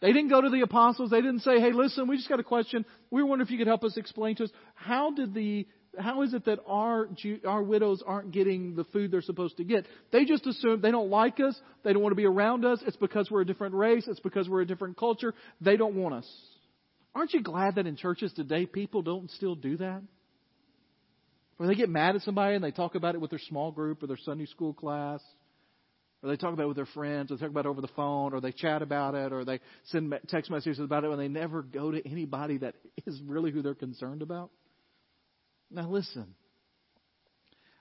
They 0.00 0.12
didn't 0.12 0.30
go 0.30 0.40
to 0.40 0.50
the 0.50 0.62
apostles. 0.62 1.10
They 1.10 1.20
didn't 1.20 1.40
say, 1.40 1.60
hey, 1.60 1.72
listen, 1.72 2.08
we 2.08 2.16
just 2.16 2.28
got 2.28 2.40
a 2.40 2.44
question. 2.44 2.84
We 3.10 3.22
wonder 3.22 3.44
if 3.44 3.50
you 3.50 3.58
could 3.58 3.66
help 3.66 3.84
us 3.84 3.96
explain 3.96 4.34
to 4.36 4.44
us. 4.44 4.50
How 4.74 5.12
did 5.12 5.34
the, 5.34 5.66
how 5.96 6.22
is 6.22 6.34
it 6.34 6.46
that 6.46 6.58
our, 6.66 7.08
our 7.46 7.62
widows 7.62 8.02
aren't 8.04 8.32
getting 8.32 8.74
the 8.74 8.84
food 8.84 9.10
they're 9.10 9.20
supposed 9.20 9.58
to 9.58 9.64
get? 9.64 9.86
They 10.10 10.24
just 10.24 10.46
assume 10.46 10.80
they 10.80 10.90
don't 10.90 11.10
like 11.10 11.38
us. 11.38 11.58
They 11.84 11.92
don't 11.92 12.02
want 12.02 12.12
to 12.12 12.16
be 12.16 12.26
around 12.26 12.64
us. 12.64 12.82
It's 12.86 12.96
because 12.96 13.30
we're 13.30 13.42
a 13.42 13.46
different 13.46 13.74
race. 13.74 14.08
It's 14.08 14.20
because 14.20 14.48
we're 14.48 14.62
a 14.62 14.66
different 14.66 14.96
culture. 14.96 15.34
They 15.60 15.76
don't 15.76 15.94
want 15.94 16.14
us. 16.14 16.28
Aren't 17.14 17.34
you 17.34 17.42
glad 17.42 17.74
that 17.74 17.86
in 17.86 17.96
churches 17.96 18.32
today 18.32 18.66
people 18.66 19.02
don't 19.02 19.30
still 19.30 19.54
do 19.54 19.76
that? 19.76 20.02
Where 21.60 21.68
they 21.68 21.74
get 21.74 21.90
mad 21.90 22.16
at 22.16 22.22
somebody 22.22 22.54
and 22.54 22.64
they 22.64 22.70
talk 22.70 22.94
about 22.94 23.14
it 23.14 23.20
with 23.20 23.28
their 23.28 23.38
small 23.38 23.70
group 23.70 24.02
or 24.02 24.06
their 24.06 24.16
Sunday 24.16 24.46
school 24.46 24.72
class, 24.72 25.20
or 26.22 26.30
they 26.30 26.36
talk 26.38 26.54
about 26.54 26.62
it 26.62 26.68
with 26.68 26.76
their 26.76 26.86
friends, 26.86 27.30
or 27.30 27.36
they 27.36 27.40
talk 27.42 27.50
about 27.50 27.66
it 27.66 27.68
over 27.68 27.82
the 27.82 27.88
phone, 27.88 28.32
or 28.32 28.40
they 28.40 28.50
chat 28.50 28.80
about 28.80 29.14
it, 29.14 29.30
or 29.30 29.44
they 29.44 29.60
send 29.84 30.10
text 30.28 30.50
messages 30.50 30.80
about 30.80 31.04
it, 31.04 31.10
and 31.10 31.20
they 31.20 31.28
never 31.28 31.60
go 31.60 31.90
to 31.90 32.08
anybody 32.10 32.56
that 32.56 32.76
is 33.06 33.20
really 33.26 33.50
who 33.50 33.60
they're 33.60 33.74
concerned 33.74 34.22
about. 34.22 34.50
Now 35.70 35.90
listen, 35.90 36.34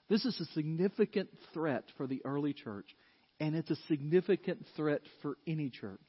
This 0.09 0.25
is 0.25 0.37
a 0.41 0.53
significant 0.53 1.29
threat 1.53 1.85
for 1.95 2.05
the 2.05 2.21
early 2.25 2.51
church, 2.51 2.93
and 3.39 3.55
it's 3.55 3.71
a 3.71 3.77
significant 3.87 4.65
threat 4.75 5.03
for 5.21 5.37
any 5.47 5.69
church. 5.69 6.01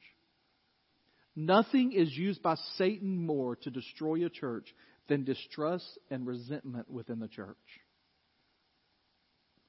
Nothing 1.37 1.93
is 1.93 2.11
used 2.17 2.43
by 2.43 2.55
Satan 2.75 3.25
more 3.25 3.55
to 3.55 3.69
destroy 3.69 4.25
a 4.25 4.29
church 4.29 4.67
than 5.07 5.23
distrust 5.23 5.97
and 6.09 6.25
resentment 6.25 6.89
within 6.89 7.19
the 7.19 7.27
church. 7.27 7.57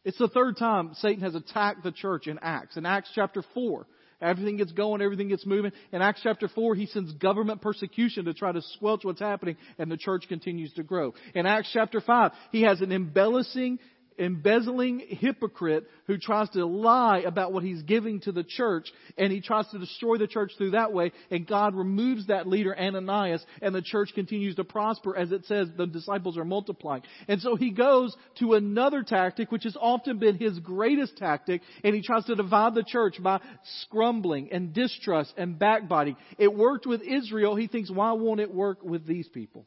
It's 0.04 0.18
the 0.18 0.28
third 0.28 0.56
time 0.56 0.94
Satan 0.94 1.22
has 1.22 1.34
attacked 1.34 1.84
the 1.84 1.92
church 1.92 2.26
in 2.26 2.38
Acts. 2.42 2.76
In 2.76 2.84
Acts 2.86 3.10
chapter 3.14 3.42
4, 3.54 3.86
everything 4.20 4.56
gets 4.56 4.72
going, 4.72 5.00
everything 5.00 5.28
gets 5.28 5.46
moving. 5.46 5.70
In 5.92 6.02
Acts 6.02 6.20
chapter 6.22 6.48
4, 6.48 6.74
he 6.74 6.86
sends 6.86 7.12
government 7.12 7.62
persecution 7.62 8.24
to 8.24 8.34
try 8.34 8.50
to 8.50 8.62
squelch 8.62 9.04
what's 9.04 9.20
happening, 9.20 9.56
and 9.78 9.90
the 9.90 9.96
church 9.96 10.24
continues 10.28 10.72
to 10.74 10.82
grow. 10.82 11.14
In 11.34 11.46
Acts 11.46 11.70
chapter 11.72 12.00
5, 12.00 12.32
he 12.50 12.62
has 12.62 12.80
an 12.80 12.90
embellishing 12.90 13.78
embezzling 14.18 15.00
hypocrite 15.08 15.88
who 16.06 16.18
tries 16.18 16.48
to 16.50 16.64
lie 16.64 17.18
about 17.20 17.52
what 17.52 17.62
he's 17.62 17.82
giving 17.82 18.20
to 18.20 18.32
the 18.32 18.44
church 18.44 18.88
and 19.16 19.32
he 19.32 19.40
tries 19.40 19.68
to 19.68 19.78
destroy 19.78 20.18
the 20.18 20.26
church 20.26 20.52
through 20.56 20.72
that 20.72 20.92
way 20.92 21.12
and 21.30 21.46
God 21.46 21.74
removes 21.74 22.26
that 22.26 22.46
leader 22.46 22.78
Ananias 22.78 23.44
and 23.60 23.74
the 23.74 23.82
church 23.82 24.10
continues 24.14 24.56
to 24.56 24.64
prosper 24.64 25.16
as 25.16 25.32
it 25.32 25.44
says 25.46 25.68
the 25.76 25.86
disciples 25.86 26.36
are 26.36 26.44
multiplying. 26.44 27.02
And 27.28 27.40
so 27.40 27.56
he 27.56 27.70
goes 27.70 28.14
to 28.38 28.54
another 28.54 29.02
tactic 29.02 29.50
which 29.50 29.64
has 29.64 29.76
often 29.80 30.18
been 30.18 30.36
his 30.36 30.58
greatest 30.58 31.16
tactic 31.16 31.62
and 31.84 31.94
he 31.94 32.02
tries 32.02 32.24
to 32.26 32.34
divide 32.34 32.74
the 32.74 32.84
church 32.84 33.22
by 33.22 33.40
scrumbling 33.82 34.52
and 34.52 34.72
distrust 34.72 35.34
and 35.36 35.58
backbiting. 35.58 36.16
It 36.38 36.52
worked 36.52 36.86
with 36.86 37.02
Israel. 37.02 37.56
He 37.56 37.66
thinks 37.66 37.90
why 37.90 38.12
won't 38.12 38.40
it 38.40 38.52
work 38.52 38.82
with 38.82 39.06
these 39.06 39.28
people? 39.28 39.66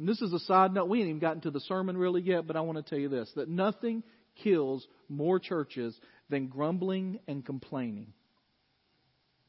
And 0.00 0.08
this 0.08 0.22
is 0.22 0.32
a 0.32 0.38
side 0.38 0.72
note. 0.72 0.88
We 0.88 1.00
ain't 1.00 1.08
even 1.08 1.20
gotten 1.20 1.42
to 1.42 1.50
the 1.50 1.60
sermon 1.60 1.94
really 1.94 2.22
yet, 2.22 2.46
but 2.46 2.56
I 2.56 2.62
want 2.62 2.78
to 2.78 2.82
tell 2.82 2.98
you 2.98 3.10
this 3.10 3.30
that 3.36 3.50
nothing 3.50 4.02
kills 4.42 4.88
more 5.10 5.38
churches 5.38 5.94
than 6.30 6.48
grumbling 6.48 7.20
and 7.28 7.44
complaining. 7.44 8.14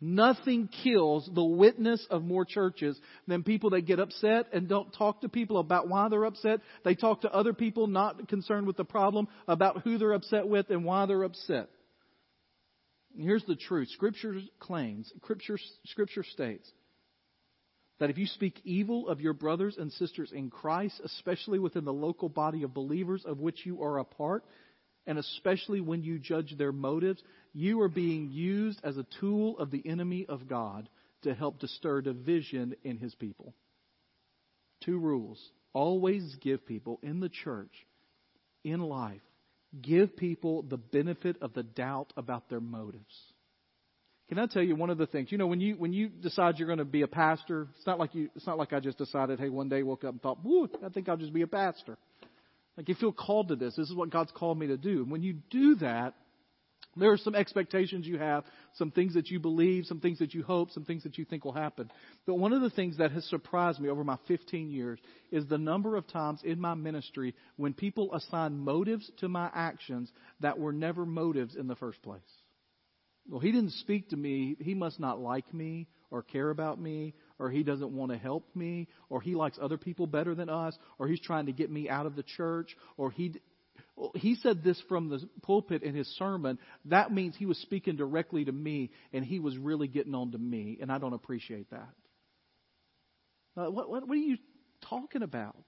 Nothing 0.02 0.68
kills 0.84 1.30
the 1.34 1.44
witness 1.44 2.06
of 2.10 2.24
more 2.26 2.44
churches 2.44 3.00
than 3.28 3.44
people 3.44 3.70
that 3.70 3.84
get 3.84 4.02
upset 4.02 4.48
and 4.52 4.68
don't 4.68 4.92
talk 4.92 5.22
to 5.22 5.30
people 5.30 5.58
about 5.58 5.88
why 5.88 6.10
they're 6.10 6.26
upset. 6.26 6.60
They 6.84 6.96
talk 6.96 7.22
to 7.22 7.34
other 7.34 7.54
people 7.54 7.88
not 7.88 8.28
concerned 8.28 8.68
with 8.68 8.76
the 8.76 8.84
problem 8.84 9.30
about 9.48 9.84
who 9.84 9.98
they're 9.98 10.12
upset 10.12 10.50
with 10.50 10.70
and 10.70 10.84
why 10.84 11.06
they're 11.06 11.24
upset. 11.24 11.70
And 13.16 13.24
here's 13.24 13.46
the 13.46 13.56
truth. 13.56 13.88
Scripture 13.92 14.36
claims, 14.60 15.14
Scripture, 15.24 15.58
Scripture 15.86 16.24
states 16.24 16.70
that 18.02 18.10
if 18.10 18.18
you 18.18 18.26
speak 18.26 18.60
evil 18.64 19.08
of 19.08 19.22
your 19.22 19.34
brothers 19.34 19.78
and 19.78 19.92
sisters 19.92 20.32
in 20.34 20.50
Christ, 20.50 21.00
especially 21.06 21.60
within 21.60 21.86
the 21.86 21.94
local 21.94 22.30
body 22.30 22.64
of 22.64 22.74
believers 22.74 23.24
of 23.28 23.38
which 23.38 23.64
you 23.64 23.84
are 23.84 24.00
a 24.00 24.04
part, 24.04 24.44
and 25.06 25.20
especially 25.20 25.82
when 25.82 26.02
you 26.02 26.18
judge 26.18 26.58
their 26.58 26.72
motives, 26.72 27.22
you 27.54 27.80
are 27.82 27.88
being 27.88 28.32
used 28.32 28.82
as 28.84 28.98
a 28.98 29.06
tool 29.20 29.56
of 29.60 29.70
the 29.70 29.84
enemy 29.86 30.26
of 30.28 30.48
God 30.48 30.90
to 31.22 31.36
help 31.36 31.60
to 31.60 31.68
stir 31.68 32.02
division 32.02 32.76
in 32.84 32.98
his 32.98 33.14
people. 33.14 33.54
Two 34.84 34.98
rules. 34.98 35.40
Always 35.72 36.36
give 36.42 36.66
people 36.66 37.00
in 37.04 37.20
the 37.20 37.30
church, 37.30 37.86
in 38.64 38.80
life, 38.80 39.22
give 39.80 40.18
people 40.18 40.64
the 40.64 40.78
benefit 40.78 41.36
of 41.40 41.54
the 41.54 41.62
doubt 41.62 42.14
about 42.18 42.50
their 42.50 42.60
motives. 42.60 43.31
Can 44.32 44.40
I 44.40 44.46
tell 44.46 44.64
you 44.64 44.78
one 44.78 44.90
of 44.90 44.98
the 44.98 45.08
things? 45.08 45.30
You 45.30 45.38
know, 45.38 45.48
when 45.48 45.60
you 45.60 45.76
when 45.76 45.92
you 45.92 46.08
decide 46.08 46.58
you're 46.58 46.66
going 46.66 46.80
to 46.80 46.86
be 46.86 47.02
a 47.02 47.08
pastor, 47.08 47.68
it's 47.76 47.86
not 47.86 48.00
like 48.00 48.16
you 48.16 48.30
it's 48.34 48.48
not 48.48 48.58
like 48.58 48.72
I 48.72 48.80
just 48.80 48.98
decided, 48.98 49.42
hey, 49.42 49.50
one 49.50 49.68
day 49.68 49.84
woke 49.84 50.06
up 50.06 50.14
and 50.14 50.22
thought, 50.22 50.42
"Woo, 50.42 50.70
I 50.86 50.88
think 50.88 51.10
I'll 51.10 51.18
just 51.18 51.34
be 51.34 51.42
a 51.42 51.48
pastor." 51.48 51.98
Like 52.78 52.88
you 52.88 52.96
feel 52.96 53.12
called 53.12 53.50
to 53.50 53.58
this. 53.58 53.76
This 53.76 53.90
is 53.90 53.94
what 53.94 54.10
God's 54.10 54.32
called 54.32 54.58
me 54.58 54.68
to 54.68 54.78
do. 54.78 55.02
And 55.02 55.12
when 55.12 55.22
you 55.22 55.34
do 55.50 55.76
that, 55.82 56.14
there 56.96 57.12
are 57.12 57.18
some 57.18 57.36
expectations 57.36 58.08
you 58.08 58.20
have, 58.20 58.46
some 58.76 58.90
things 58.90 59.16
that 59.16 59.28
you 59.28 59.42
believe, 59.42 59.86
some 59.86 60.00
things 60.00 60.20
that 60.20 60.34
you 60.34 60.44
hope, 60.44 60.72
some 60.72 60.86
things 60.86 61.04
that 61.04 61.18
you 61.18 61.26
think 61.26 61.44
will 61.44 61.52
happen. 61.52 61.92
But 62.26 62.36
one 62.36 62.54
of 62.54 62.62
the 62.62 62.70
things 62.70 63.00
that 63.00 63.12
has 63.12 63.26
surprised 63.26 63.82
me 63.82 63.90
over 63.90 64.06
my 64.06 64.18
15 64.30 64.72
years 64.72 64.98
is 65.34 65.46
the 65.46 65.58
number 65.58 65.98
of 65.98 66.08
times 66.08 66.40
in 66.46 66.58
my 66.58 66.74
ministry 66.74 67.36
when 67.58 67.74
people 67.74 68.14
assign 68.14 68.60
motives 68.60 69.12
to 69.18 69.28
my 69.28 69.50
actions 69.54 70.10
that 70.40 70.58
were 70.58 70.72
never 70.72 71.06
motives 71.06 71.58
in 71.58 71.68
the 71.68 71.76
first 71.76 72.02
place. 72.02 72.22
Well, 73.30 73.40
he 73.40 73.52
didn't 73.52 73.72
speak 73.74 74.10
to 74.10 74.18
me. 74.18 74.56
He 74.60 74.74
must 74.74 75.00
not 75.00 75.20
like 75.20 75.54
me 75.54 75.88
or 76.10 76.22
care 76.22 76.50
about 76.50 76.80
me 76.80 77.14
or 77.40 77.50
he 77.50 77.64
doesn't 77.64 77.96
want 77.96 78.12
to 78.12 78.18
help 78.18 78.48
me 78.56 78.88
or 79.10 79.22
he 79.22 79.36
likes 79.36 79.58
other 79.62 79.78
people 79.78 80.06
better 80.06 80.36
than 80.36 80.50
us 80.50 80.78
or 81.00 81.08
he's 81.08 81.22
trying 81.22 81.46
to 81.46 81.52
get 81.52 81.72
me 81.72 81.90
out 81.90 82.06
of 82.06 82.16
the 82.16 82.24
church 82.24 82.76
or 82.98 83.12
he 83.12 83.34
he 84.16 84.36
said 84.36 84.64
this 84.64 84.82
from 84.88 85.10
the 85.10 85.22
pulpit 85.44 85.84
in 85.84 85.96
his 85.96 86.08
sermon. 86.18 86.58
That 86.86 87.12
means 87.12 87.36
he 87.36 87.46
was 87.46 87.58
speaking 87.60 87.96
directly 87.96 88.46
to 88.46 88.52
me 88.52 88.92
and 89.14 89.24
he 89.24 89.40
was 89.40 89.58
really 89.58 89.88
getting 89.88 90.16
on 90.16 90.32
to 90.32 90.38
me 90.38 90.78
and 90.82 90.92
I 90.92 90.98
don't 90.98 91.14
appreciate 91.14 91.70
that. 91.72 91.90
Uh, 93.56 93.70
what, 93.70 93.90
what, 93.90 94.08
what 94.08 94.18
are 94.18 94.22
you 94.22 94.38
talking 94.90 95.24
about? 95.24 95.66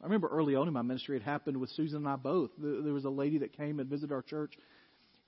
I 0.00 0.04
remember 0.04 0.28
early 0.28 0.54
on 0.54 0.68
in 0.68 0.74
my 0.74 0.82
ministry, 0.82 1.16
it 1.16 1.22
happened 1.22 1.56
with 1.56 1.70
Susan 1.70 1.98
and 1.98 2.08
I 2.08 2.16
both. 2.16 2.50
There 2.58 2.92
was 2.92 3.04
a 3.04 3.10
lady 3.10 3.38
that 3.38 3.56
came 3.56 3.80
and 3.80 3.88
visited 3.88 4.12
our 4.12 4.22
church, 4.22 4.54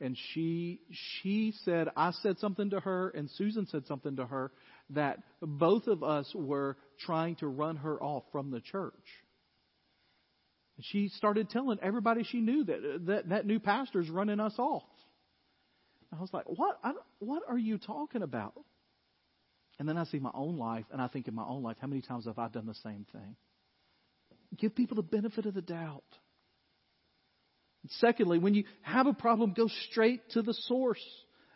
and 0.01 0.17
she 0.33 0.81
she 0.91 1.53
said 1.65 1.89
I 1.97 2.13
said 2.23 2.39
something 2.39 2.71
to 2.71 2.81
her 2.81 3.11
and 3.11 3.31
Susan 3.31 3.67
said 3.67 3.87
something 3.87 4.17
to 4.17 4.27
her 4.27 4.53
that 4.91 5.19
both 5.41 5.87
of 5.87 6.03
us 6.03 6.31
were 6.35 6.77
trying 7.01 7.37
to 7.37 7.47
run 7.47 7.77
her 7.77 8.03
off 8.03 8.25
from 8.33 8.51
the 8.51 8.61
church. 8.61 8.95
And 10.77 10.85
she 10.87 11.09
started 11.09 11.51
telling 11.51 11.79
everybody 11.83 12.25
she 12.25 12.41
knew 12.41 12.65
that 12.65 13.07
that, 13.07 13.29
that 13.29 13.47
new 13.47 13.61
pastor's 13.61 14.09
running 14.09 14.41
us 14.41 14.55
off. 14.59 14.83
I 16.13 16.21
was 16.21 16.33
like, 16.33 16.47
"What? 16.47 16.79
I, 16.83 16.93
what 17.21 17.43
are 17.49 17.59
you 17.59 17.79
talking 17.79 18.23
about?" 18.23 18.55
And 19.79 19.89
then 19.89 19.97
I 19.97 20.05
see 20.05 20.19
my 20.19 20.31
own 20.35 20.59
life, 20.59 20.85
and 20.93 21.01
I 21.01 21.09
think 21.09 21.29
in 21.29 21.35
my 21.35 21.45
own 21.45 21.63
life, 21.63 21.77
how 21.81 21.87
many 21.87 22.03
times 22.03 22.27
have 22.27 22.39
I 22.39 22.49
done 22.49 22.67
the 22.67 22.75
same 22.75 23.07
thing? 23.13 23.37
Give 24.59 24.75
people 24.75 24.97
the 24.97 25.03
benefit 25.03 25.47
of 25.47 25.55
the 25.55 25.63
doubt. 25.63 26.05
Secondly, 27.89 28.39
when 28.39 28.55
you 28.55 28.65
have 28.83 29.07
a 29.07 29.13
problem, 29.13 29.55
go 29.57 29.69
straight 29.89 30.21
to 30.31 30.43
the 30.43 30.55
source. 30.55 31.03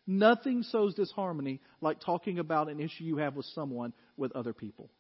Nothing 0.07 0.62
sows 0.62 0.95
disharmony 0.95 1.61
like 1.81 2.00
talking 2.00 2.38
about 2.38 2.69
an 2.69 2.81
issue 2.81 3.04
you 3.04 3.19
have 3.19 3.37
with 3.37 3.47
someone 3.54 3.93
with 4.16 4.33
other 4.33 4.52
people. 4.52 4.90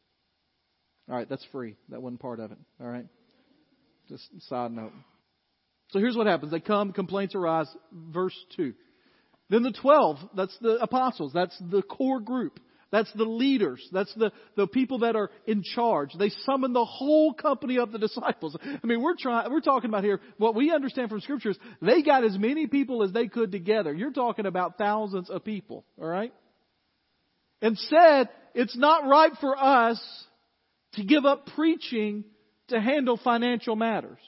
All 1.08 1.16
right, 1.16 1.28
that's 1.28 1.44
free. 1.52 1.76
That 1.90 2.02
wasn't 2.02 2.20
part 2.20 2.40
of 2.40 2.52
it. 2.52 2.58
All 2.80 2.86
right? 2.86 3.06
Just 4.08 4.28
side 4.48 4.72
note. 4.72 4.92
So 5.90 5.98
here's 5.98 6.16
what 6.16 6.26
happens. 6.26 6.52
They 6.52 6.60
come, 6.60 6.92
complaints 6.92 7.34
arise. 7.34 7.68
Verse 7.92 8.36
2. 8.56 8.74
Then 9.50 9.62
the 9.62 9.72
12, 9.72 10.18
that's 10.34 10.56
the 10.60 10.76
apostles, 10.76 11.32
that's 11.34 11.56
the 11.70 11.82
core 11.82 12.20
group. 12.20 12.58
That's 12.94 13.12
the 13.14 13.24
leaders. 13.24 13.84
That's 13.90 14.14
the, 14.14 14.30
the 14.54 14.68
people 14.68 15.00
that 15.00 15.16
are 15.16 15.28
in 15.48 15.64
charge. 15.64 16.10
They 16.16 16.28
summon 16.28 16.72
the 16.72 16.84
whole 16.84 17.34
company 17.34 17.78
of 17.80 17.90
the 17.90 17.98
disciples. 17.98 18.56
I 18.62 18.86
mean, 18.86 19.02
we're 19.02 19.16
trying, 19.18 19.50
we're 19.50 19.62
talking 19.62 19.90
about 19.90 20.04
here, 20.04 20.20
what 20.38 20.54
we 20.54 20.70
understand 20.70 21.08
from 21.10 21.20
scriptures, 21.20 21.58
they 21.82 22.04
got 22.04 22.22
as 22.22 22.38
many 22.38 22.68
people 22.68 23.02
as 23.02 23.10
they 23.10 23.26
could 23.26 23.50
together. 23.50 23.92
You're 23.92 24.12
talking 24.12 24.46
about 24.46 24.78
thousands 24.78 25.28
of 25.28 25.44
people, 25.44 25.84
alright? 26.00 26.32
And 27.60 27.76
said, 27.76 28.28
it's 28.54 28.78
not 28.78 29.08
right 29.08 29.32
for 29.40 29.58
us 29.58 30.00
to 30.92 31.02
give 31.02 31.24
up 31.24 31.46
preaching 31.56 32.22
to 32.68 32.80
handle 32.80 33.18
financial 33.24 33.74
matters. 33.74 34.20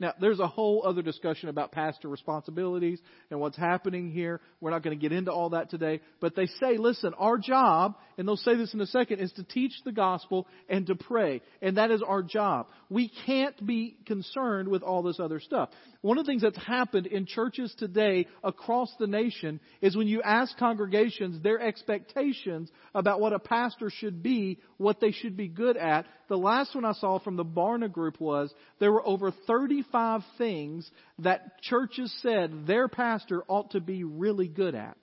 Now, 0.00 0.14
there's 0.20 0.38
a 0.38 0.46
whole 0.46 0.84
other 0.86 1.02
discussion 1.02 1.48
about 1.48 1.72
pastor 1.72 2.08
responsibilities 2.08 3.00
and 3.30 3.40
what's 3.40 3.56
happening 3.56 4.12
here. 4.12 4.40
We're 4.60 4.70
not 4.70 4.84
going 4.84 4.96
to 4.96 5.00
get 5.00 5.16
into 5.16 5.32
all 5.32 5.50
that 5.50 5.70
today. 5.70 6.00
But 6.20 6.36
they 6.36 6.46
say, 6.46 6.76
listen, 6.78 7.14
our 7.14 7.36
job, 7.36 7.96
and 8.16 8.26
they'll 8.26 8.36
say 8.36 8.54
this 8.54 8.72
in 8.74 8.80
a 8.80 8.86
second, 8.86 9.18
is 9.18 9.32
to 9.32 9.42
teach 9.42 9.72
the 9.84 9.90
gospel 9.90 10.46
and 10.68 10.86
to 10.86 10.94
pray. 10.94 11.42
And 11.60 11.78
that 11.78 11.90
is 11.90 12.00
our 12.00 12.22
job. 12.22 12.68
We 12.88 13.10
can't 13.26 13.66
be 13.66 13.96
concerned 14.06 14.68
with 14.68 14.82
all 14.82 15.02
this 15.02 15.18
other 15.18 15.40
stuff. 15.40 15.70
One 16.00 16.16
of 16.16 16.24
the 16.24 16.30
things 16.30 16.42
that's 16.42 16.64
happened 16.64 17.08
in 17.08 17.26
churches 17.26 17.74
today 17.76 18.28
across 18.44 18.94
the 19.00 19.08
nation 19.08 19.58
is 19.80 19.96
when 19.96 20.06
you 20.06 20.22
ask 20.22 20.56
congregations 20.58 21.42
their 21.42 21.60
expectations 21.60 22.70
about 22.94 23.20
what 23.20 23.32
a 23.32 23.40
pastor 23.40 23.90
should 23.90 24.22
be, 24.22 24.60
what 24.76 25.00
they 25.00 25.10
should 25.10 25.36
be 25.36 25.48
good 25.48 25.76
at, 25.76 26.06
the 26.28 26.36
last 26.36 26.74
one 26.74 26.84
I 26.84 26.92
saw 26.92 27.18
from 27.18 27.36
the 27.36 27.44
Barna 27.44 27.90
group 27.90 28.20
was 28.20 28.52
there 28.80 28.92
were 28.92 29.06
over 29.06 29.32
35 29.46 30.22
things 30.36 30.88
that 31.20 31.60
churches 31.62 32.14
said 32.22 32.66
their 32.66 32.88
pastor 32.88 33.42
ought 33.48 33.72
to 33.72 33.80
be 33.80 34.04
really 34.04 34.48
good 34.48 34.74
at. 34.74 34.96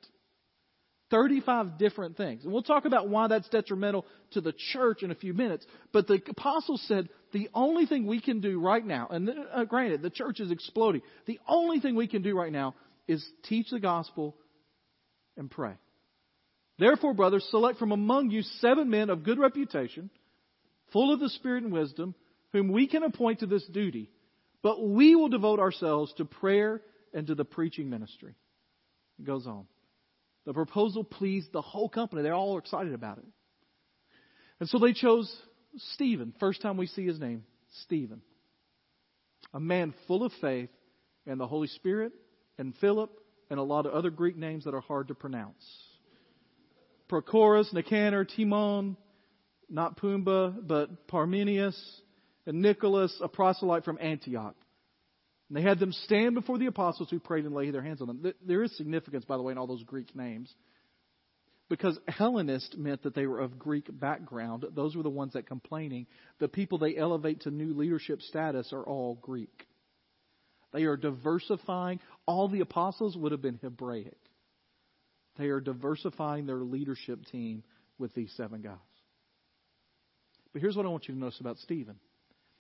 35 1.11 1.77
different 1.77 2.17
things. 2.17 2.43
And 2.43 2.51
we'll 2.51 2.63
talk 2.63 2.85
about 2.85 3.09
why 3.09 3.27
that's 3.27 3.47
detrimental 3.49 4.05
to 4.31 4.41
the 4.41 4.53
church 4.73 5.03
in 5.03 5.11
a 5.11 5.15
few 5.15 5.33
minutes. 5.33 5.65
But 5.91 6.07
the 6.07 6.21
apostles 6.29 6.83
said 6.87 7.09
the 7.31 7.49
only 7.53 7.85
thing 7.85 8.07
we 8.07 8.19
can 8.19 8.41
do 8.41 8.59
right 8.59 8.85
now, 8.85 9.07
and 9.09 9.29
uh, 9.53 9.65
granted, 9.65 10.01
the 10.01 10.09
church 10.09 10.39
is 10.39 10.51
exploding. 10.51 11.01
The 11.25 11.39
only 11.47 11.79
thing 11.79 11.95
we 11.95 12.07
can 12.07 12.21
do 12.21 12.35
right 12.35 12.51
now 12.51 12.75
is 13.07 13.25
teach 13.43 13.69
the 13.69 13.79
gospel 13.79 14.35
and 15.37 15.49
pray. 15.49 15.73
Therefore, 16.79 17.13
brothers, 17.13 17.47
select 17.51 17.79
from 17.79 17.91
among 17.91 18.31
you 18.31 18.41
seven 18.59 18.89
men 18.89 19.09
of 19.09 19.23
good 19.23 19.39
reputation, 19.39 20.09
full 20.95 21.11
of 21.11 21.19
the 21.19 21.27
Spirit 21.27 21.65
and 21.65 21.73
wisdom, 21.73 22.15
whom 22.53 22.71
we 22.71 22.87
can 22.87 23.03
appoint 23.03 23.39
to 23.39 23.45
this 23.45 23.65
duty. 23.65 24.09
But 24.63 24.81
we 24.81 25.13
will 25.13 25.27
devote 25.27 25.59
ourselves 25.59 26.13
to 26.13 26.23
prayer 26.23 26.81
and 27.13 27.27
to 27.27 27.35
the 27.35 27.43
preaching 27.43 27.89
ministry. 27.89 28.33
It 29.19 29.25
goes 29.25 29.45
on. 29.45 29.65
The 30.45 30.53
proposal 30.53 31.03
pleased 31.03 31.51
the 31.51 31.61
whole 31.61 31.89
company. 31.89 32.21
They're 32.21 32.33
all 32.33 32.57
excited 32.57 32.93
about 32.93 33.17
it. 33.17 33.25
And 34.61 34.69
so 34.69 34.79
they 34.79 34.93
chose 34.93 35.29
Stephen. 35.95 36.33
First 36.39 36.61
time 36.61 36.77
we 36.77 36.87
see 36.87 37.05
his 37.05 37.19
name, 37.19 37.43
Stephen. 37.83 38.21
A 39.53 39.59
man 39.59 39.93
full 40.07 40.23
of 40.23 40.31
faith 40.39 40.69
and 41.27 41.37
the 41.37 41.47
Holy 41.47 41.67
Spirit 41.67 42.13
and 42.57 42.73
Philip 42.79 43.11
and 43.49 43.59
a 43.59 43.63
lot 43.63 43.85
of 43.85 43.91
other 43.91 44.11
Greek 44.11 44.37
names 44.37 44.63
that 44.63 44.73
are 44.73 44.79
hard 44.79 45.09
to 45.09 45.13
pronounce. 45.13 45.61
Prochorus, 47.09 47.73
Nicanor, 47.73 48.23
Timon, 48.23 48.95
not 49.69 49.97
Pumbaa, 49.97 50.55
but 50.65 51.07
Parmenius, 51.07 51.75
and 52.45 52.61
Nicholas, 52.61 53.15
a 53.21 53.27
proselyte 53.27 53.85
from 53.85 53.97
Antioch. 53.99 54.55
And 55.49 55.57
they 55.57 55.61
had 55.61 55.79
them 55.79 55.91
stand 55.91 56.35
before 56.35 56.57
the 56.57 56.65
apostles 56.65 57.09
who 57.09 57.19
prayed 57.19 57.45
and 57.45 57.53
laid 57.53 57.73
their 57.73 57.81
hands 57.81 58.01
on 58.01 58.07
them. 58.07 58.33
There 58.45 58.63
is 58.63 58.75
significance, 58.77 59.25
by 59.25 59.37
the 59.37 59.43
way, 59.43 59.51
in 59.51 59.57
all 59.57 59.67
those 59.67 59.83
Greek 59.83 60.15
names. 60.15 60.53
Because 61.67 61.97
Hellenist 62.07 62.77
meant 62.77 63.03
that 63.03 63.15
they 63.15 63.25
were 63.25 63.39
of 63.39 63.57
Greek 63.57 63.87
background. 63.91 64.65
Those 64.75 64.95
were 64.95 65.03
the 65.03 65.09
ones 65.09 65.33
that 65.33 65.47
complaining. 65.47 66.05
The 66.39 66.47
people 66.47 66.77
they 66.77 66.95
elevate 66.95 67.41
to 67.41 67.51
new 67.51 67.73
leadership 67.73 68.21
status 68.21 68.71
are 68.71 68.83
all 68.83 69.15
Greek. 69.15 69.65
They 70.73 70.83
are 70.83 70.97
diversifying. 70.97 71.99
All 72.27 72.49
the 72.49 72.59
apostles 72.61 73.17
would 73.17 73.31
have 73.31 73.41
been 73.41 73.59
Hebraic. 73.63 74.17
They 75.37 75.47
are 75.47 75.59
diversifying 75.59 76.45
their 76.45 76.57
leadership 76.57 77.25
team 77.31 77.63
with 77.97 78.13
these 78.13 78.31
seven 78.37 78.61
guys. 78.61 78.77
But 80.55 80.61
here's 80.61 80.77
what 80.77 80.85
I 80.85 80.89
want 80.89 81.09
you 81.09 81.13
to 81.13 81.19
notice 81.19 81.41
about 81.41 81.57
Stephen. 81.57 81.97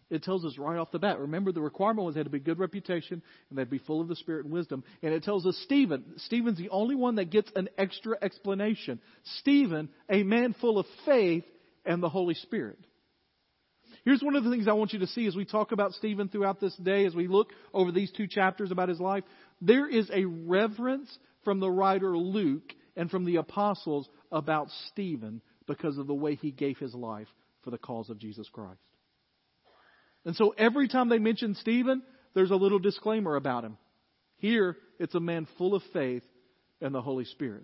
It 0.09 0.21
tells 0.21 0.43
us 0.43 0.57
right 0.57 0.77
off 0.77 0.91
the 0.91 0.99
bat. 0.99 1.17
Remember, 1.17 1.53
the 1.53 1.61
requirement 1.61 2.05
was 2.05 2.15
they 2.15 2.19
had 2.19 2.25
to 2.25 2.29
be 2.29 2.41
good 2.41 2.59
reputation 2.59 3.21
and 3.49 3.57
they'd 3.57 3.69
be 3.69 3.77
full 3.77 4.01
of 4.01 4.09
the 4.09 4.17
Spirit 4.17 4.43
and 4.43 4.53
wisdom. 4.53 4.83
And 5.01 5.13
it 5.13 5.23
tells 5.23 5.45
us 5.45 5.57
Stephen. 5.63 6.03
Stephen's 6.17 6.57
the 6.57 6.67
only 6.71 6.95
one 6.95 7.15
that 7.15 7.31
gets 7.31 7.49
an 7.55 7.69
extra 7.77 8.17
explanation. 8.21 8.99
Stephen, 9.39 9.87
a 10.09 10.23
man 10.23 10.53
full 10.59 10.77
of 10.77 10.85
faith 11.05 11.45
and 11.85 12.03
the 12.03 12.09
Holy 12.09 12.33
Spirit. 12.33 12.77
Here's 14.03 14.21
one 14.21 14.35
of 14.35 14.43
the 14.43 14.51
things 14.51 14.67
I 14.67 14.73
want 14.73 14.91
you 14.91 14.99
to 14.99 15.07
see 15.07 15.25
as 15.25 15.37
we 15.37 15.45
talk 15.45 15.71
about 15.71 15.93
Stephen 15.93 16.27
throughout 16.27 16.59
this 16.59 16.75
day, 16.75 17.05
as 17.05 17.15
we 17.15 17.29
look 17.29 17.51
over 17.73 17.93
these 17.93 18.11
two 18.11 18.27
chapters 18.27 18.71
about 18.71 18.89
his 18.89 18.99
life. 18.99 19.23
There 19.61 19.87
is 19.87 20.11
a 20.13 20.25
reverence 20.25 21.17
from 21.45 21.61
the 21.61 21.71
writer 21.71 22.17
Luke 22.17 22.73
and 22.97 23.09
from 23.09 23.23
the 23.23 23.37
apostles 23.37 24.09
about 24.33 24.67
Stephen 24.91 25.41
because 25.65 25.97
of 25.97 26.07
the 26.07 26.13
way 26.13 26.35
he 26.35 26.51
gave 26.51 26.77
his 26.77 26.93
life 26.93 27.29
for 27.65 27.71
the 27.71 27.77
cause 27.77 28.09
of 28.09 28.19
Jesus 28.19 28.47
Christ. 28.53 28.79
And 30.23 30.35
so 30.35 30.53
every 30.57 30.87
time 30.87 31.09
they 31.09 31.19
mention 31.19 31.55
Stephen, 31.55 32.01
there's 32.33 32.51
a 32.51 32.55
little 32.55 32.79
disclaimer 32.79 33.35
about 33.35 33.65
him. 33.65 33.77
Here, 34.37 34.77
it's 34.99 35.15
a 35.15 35.19
man 35.19 35.47
full 35.57 35.75
of 35.75 35.83
faith 35.91 36.23
and 36.79 36.95
the 36.95 37.01
Holy 37.01 37.25
Spirit. 37.25 37.63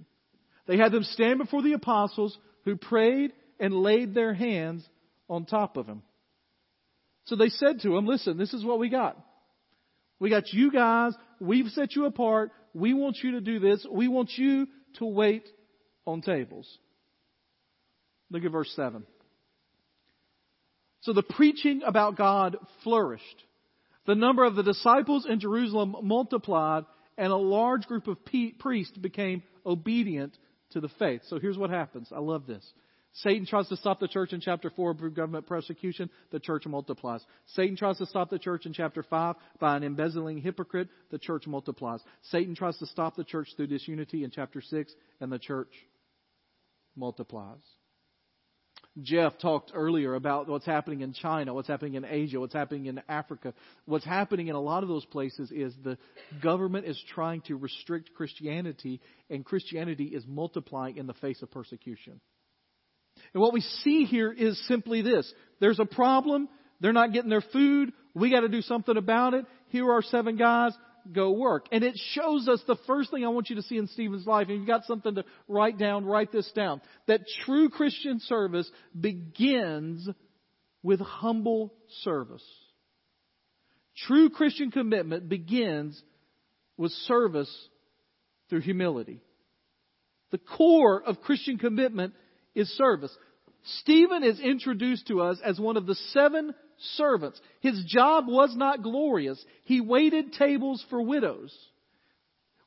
They 0.67 0.77
had 0.77 0.91
them 0.91 1.03
stand 1.03 1.39
before 1.39 1.61
the 1.61 1.73
apostles 1.73 2.37
who 2.65 2.75
prayed 2.75 3.31
and 3.59 3.73
laid 3.73 4.13
their 4.13 4.33
hands 4.33 4.87
on 5.29 5.45
top 5.45 5.77
of 5.77 5.87
him. 5.87 6.03
So 7.25 7.35
they 7.35 7.49
said 7.49 7.81
to 7.81 7.95
him, 7.95 8.05
Listen, 8.05 8.37
this 8.37 8.53
is 8.53 8.65
what 8.65 8.79
we 8.79 8.89
got. 8.89 9.17
We 10.19 10.29
got 10.29 10.51
you 10.51 10.71
guys. 10.71 11.13
We've 11.39 11.67
set 11.69 11.95
you 11.95 12.05
apart. 12.05 12.51
We 12.73 12.93
want 12.93 13.17
you 13.23 13.31
to 13.33 13.41
do 13.41 13.59
this. 13.59 13.85
We 13.89 14.07
want 14.07 14.31
you 14.35 14.67
to 14.99 15.05
wait 15.05 15.47
on 16.05 16.21
tables. 16.21 16.67
Look 18.29 18.43
at 18.43 18.51
verse 18.51 18.71
7. 18.75 19.03
So 21.01 21.13
the 21.13 21.23
preaching 21.23 21.81
about 21.85 22.17
God 22.17 22.57
flourished. 22.83 23.43
The 24.05 24.15
number 24.15 24.43
of 24.43 24.55
the 24.55 24.63
disciples 24.63 25.27
in 25.29 25.39
Jerusalem 25.39 25.95
multiplied, 26.03 26.85
and 27.17 27.31
a 27.31 27.37
large 27.37 27.85
group 27.85 28.07
of 28.07 28.17
priests 28.59 28.97
became 28.97 29.43
obedient 29.65 30.37
to 30.71 30.79
the 30.79 30.89
faith. 30.99 31.21
So 31.27 31.39
here's 31.39 31.57
what 31.57 31.69
happens. 31.69 32.09
I 32.15 32.19
love 32.19 32.47
this. 32.47 32.65
Satan 33.13 33.45
tries 33.45 33.67
to 33.67 33.75
stop 33.75 33.99
the 33.99 34.07
church 34.07 34.31
in 34.31 34.39
chapter 34.39 34.69
4 34.69 34.95
through 34.95 35.11
government 35.11 35.45
persecution. 35.45 36.09
The 36.31 36.39
church 36.39 36.65
multiplies. 36.65 37.21
Satan 37.47 37.75
tries 37.75 37.97
to 37.97 38.05
stop 38.05 38.29
the 38.29 38.39
church 38.39 38.65
in 38.65 38.71
chapter 38.71 39.03
5 39.03 39.35
by 39.59 39.75
an 39.75 39.83
embezzling 39.83 40.37
hypocrite. 40.37 40.87
The 41.09 41.19
church 41.19 41.45
multiplies. 41.45 41.99
Satan 42.29 42.55
tries 42.55 42.77
to 42.77 42.85
stop 42.85 43.17
the 43.17 43.25
church 43.25 43.49
through 43.57 43.67
disunity 43.67 44.23
in 44.23 44.31
chapter 44.31 44.61
6, 44.61 44.93
and 45.19 45.31
the 45.31 45.39
church 45.39 45.73
multiplies. 46.95 47.59
Jeff 49.01 49.37
talked 49.39 49.71
earlier 49.73 50.15
about 50.15 50.49
what's 50.49 50.65
happening 50.65 51.01
in 51.01 51.13
China, 51.13 51.53
what's 51.53 51.67
happening 51.67 51.93
in 51.95 52.03
Asia, 52.03 52.39
what's 52.39 52.53
happening 52.53 52.87
in 52.87 53.01
Africa. 53.07 53.53
What's 53.85 54.03
happening 54.03 54.49
in 54.49 54.55
a 54.55 54.59
lot 54.59 54.83
of 54.83 54.89
those 54.89 55.05
places 55.05 55.49
is 55.49 55.73
the 55.81 55.97
government 56.43 56.85
is 56.85 57.01
trying 57.13 57.41
to 57.41 57.55
restrict 57.55 58.13
Christianity, 58.13 58.99
and 59.29 59.45
Christianity 59.45 60.05
is 60.05 60.25
multiplying 60.27 60.97
in 60.97 61.07
the 61.07 61.13
face 61.13 61.41
of 61.41 61.49
persecution. 61.51 62.19
And 63.33 63.41
what 63.41 63.53
we 63.53 63.61
see 63.61 64.03
here 64.03 64.31
is 64.31 64.61
simply 64.67 65.01
this. 65.01 65.31
There's 65.61 65.79
a 65.79 65.85
problem. 65.85 66.49
They're 66.81 66.91
not 66.91 67.13
getting 67.13 67.29
their 67.29 67.43
food. 67.53 67.93
We 68.13 68.29
got 68.29 68.41
to 68.41 68.49
do 68.49 68.61
something 68.61 68.97
about 68.97 69.33
it. 69.35 69.45
Here 69.69 69.89
are 69.89 70.01
seven 70.01 70.35
guys. 70.35 70.73
Go 71.11 71.31
work. 71.31 71.67
And 71.71 71.83
it 71.83 71.99
shows 72.13 72.47
us 72.47 72.61
the 72.67 72.77
first 72.87 73.11
thing 73.11 73.25
I 73.25 73.29
want 73.29 73.49
you 73.49 73.55
to 73.57 73.61
see 73.61 73.77
in 73.77 73.87
Stephen's 73.87 74.25
life. 74.25 74.47
And 74.49 74.57
you've 74.57 74.67
got 74.67 74.85
something 74.85 75.15
to 75.15 75.25
write 75.47 75.77
down, 75.77 76.05
write 76.05 76.31
this 76.31 76.49
down. 76.53 76.81
That 77.07 77.21
true 77.45 77.69
Christian 77.69 78.19
service 78.19 78.69
begins 78.99 80.07
with 80.83 80.99
humble 80.99 81.73
service. 82.03 82.43
True 84.07 84.29
Christian 84.29 84.71
commitment 84.71 85.29
begins 85.29 86.01
with 86.77 86.91
service 86.91 87.51
through 88.49 88.61
humility. 88.61 89.21
The 90.31 90.39
core 90.39 91.01
of 91.03 91.21
Christian 91.21 91.57
commitment 91.57 92.13
is 92.55 92.69
service. 92.69 93.15
Stephen 93.81 94.23
is 94.23 94.39
introduced 94.39 95.07
to 95.07 95.21
us 95.21 95.37
as 95.45 95.59
one 95.59 95.77
of 95.77 95.85
the 95.85 95.95
seven 96.13 96.53
servants. 96.95 97.39
His 97.61 97.83
job 97.87 98.25
was 98.27 98.55
not 98.55 98.83
glorious. 98.83 99.43
He 99.63 99.81
waited 99.81 100.33
tables 100.33 100.83
for 100.89 101.01
widows. 101.01 101.55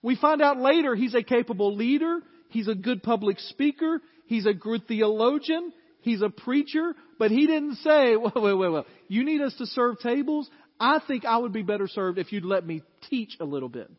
We 0.02 0.16
find 0.16 0.42
out 0.42 0.58
later 0.58 0.94
he's 0.94 1.14
a 1.14 1.22
capable 1.22 1.74
leader. 1.74 2.20
He's 2.50 2.68
a 2.68 2.74
good 2.74 3.02
public 3.02 3.38
speaker. 3.40 4.00
He's 4.26 4.46
a 4.46 4.54
good 4.54 4.86
theologian. 4.86 5.72
He's 6.00 6.22
a 6.22 6.28
preacher. 6.28 6.94
But 7.18 7.30
he 7.30 7.46
didn't 7.46 7.76
say, 7.76 8.16
wait, 8.16 8.34
wait, 8.36 8.54
wait, 8.54 8.68
wait. 8.68 8.84
You 9.08 9.24
need 9.24 9.40
us 9.40 9.54
to 9.58 9.66
serve 9.66 9.98
tables? 10.00 10.48
I 10.78 11.00
think 11.06 11.24
I 11.24 11.38
would 11.38 11.52
be 11.52 11.62
better 11.62 11.88
served 11.88 12.18
if 12.18 12.32
you'd 12.32 12.44
let 12.44 12.66
me 12.66 12.82
teach 13.08 13.36
a 13.40 13.44
little 13.44 13.68
bit. 13.68 13.90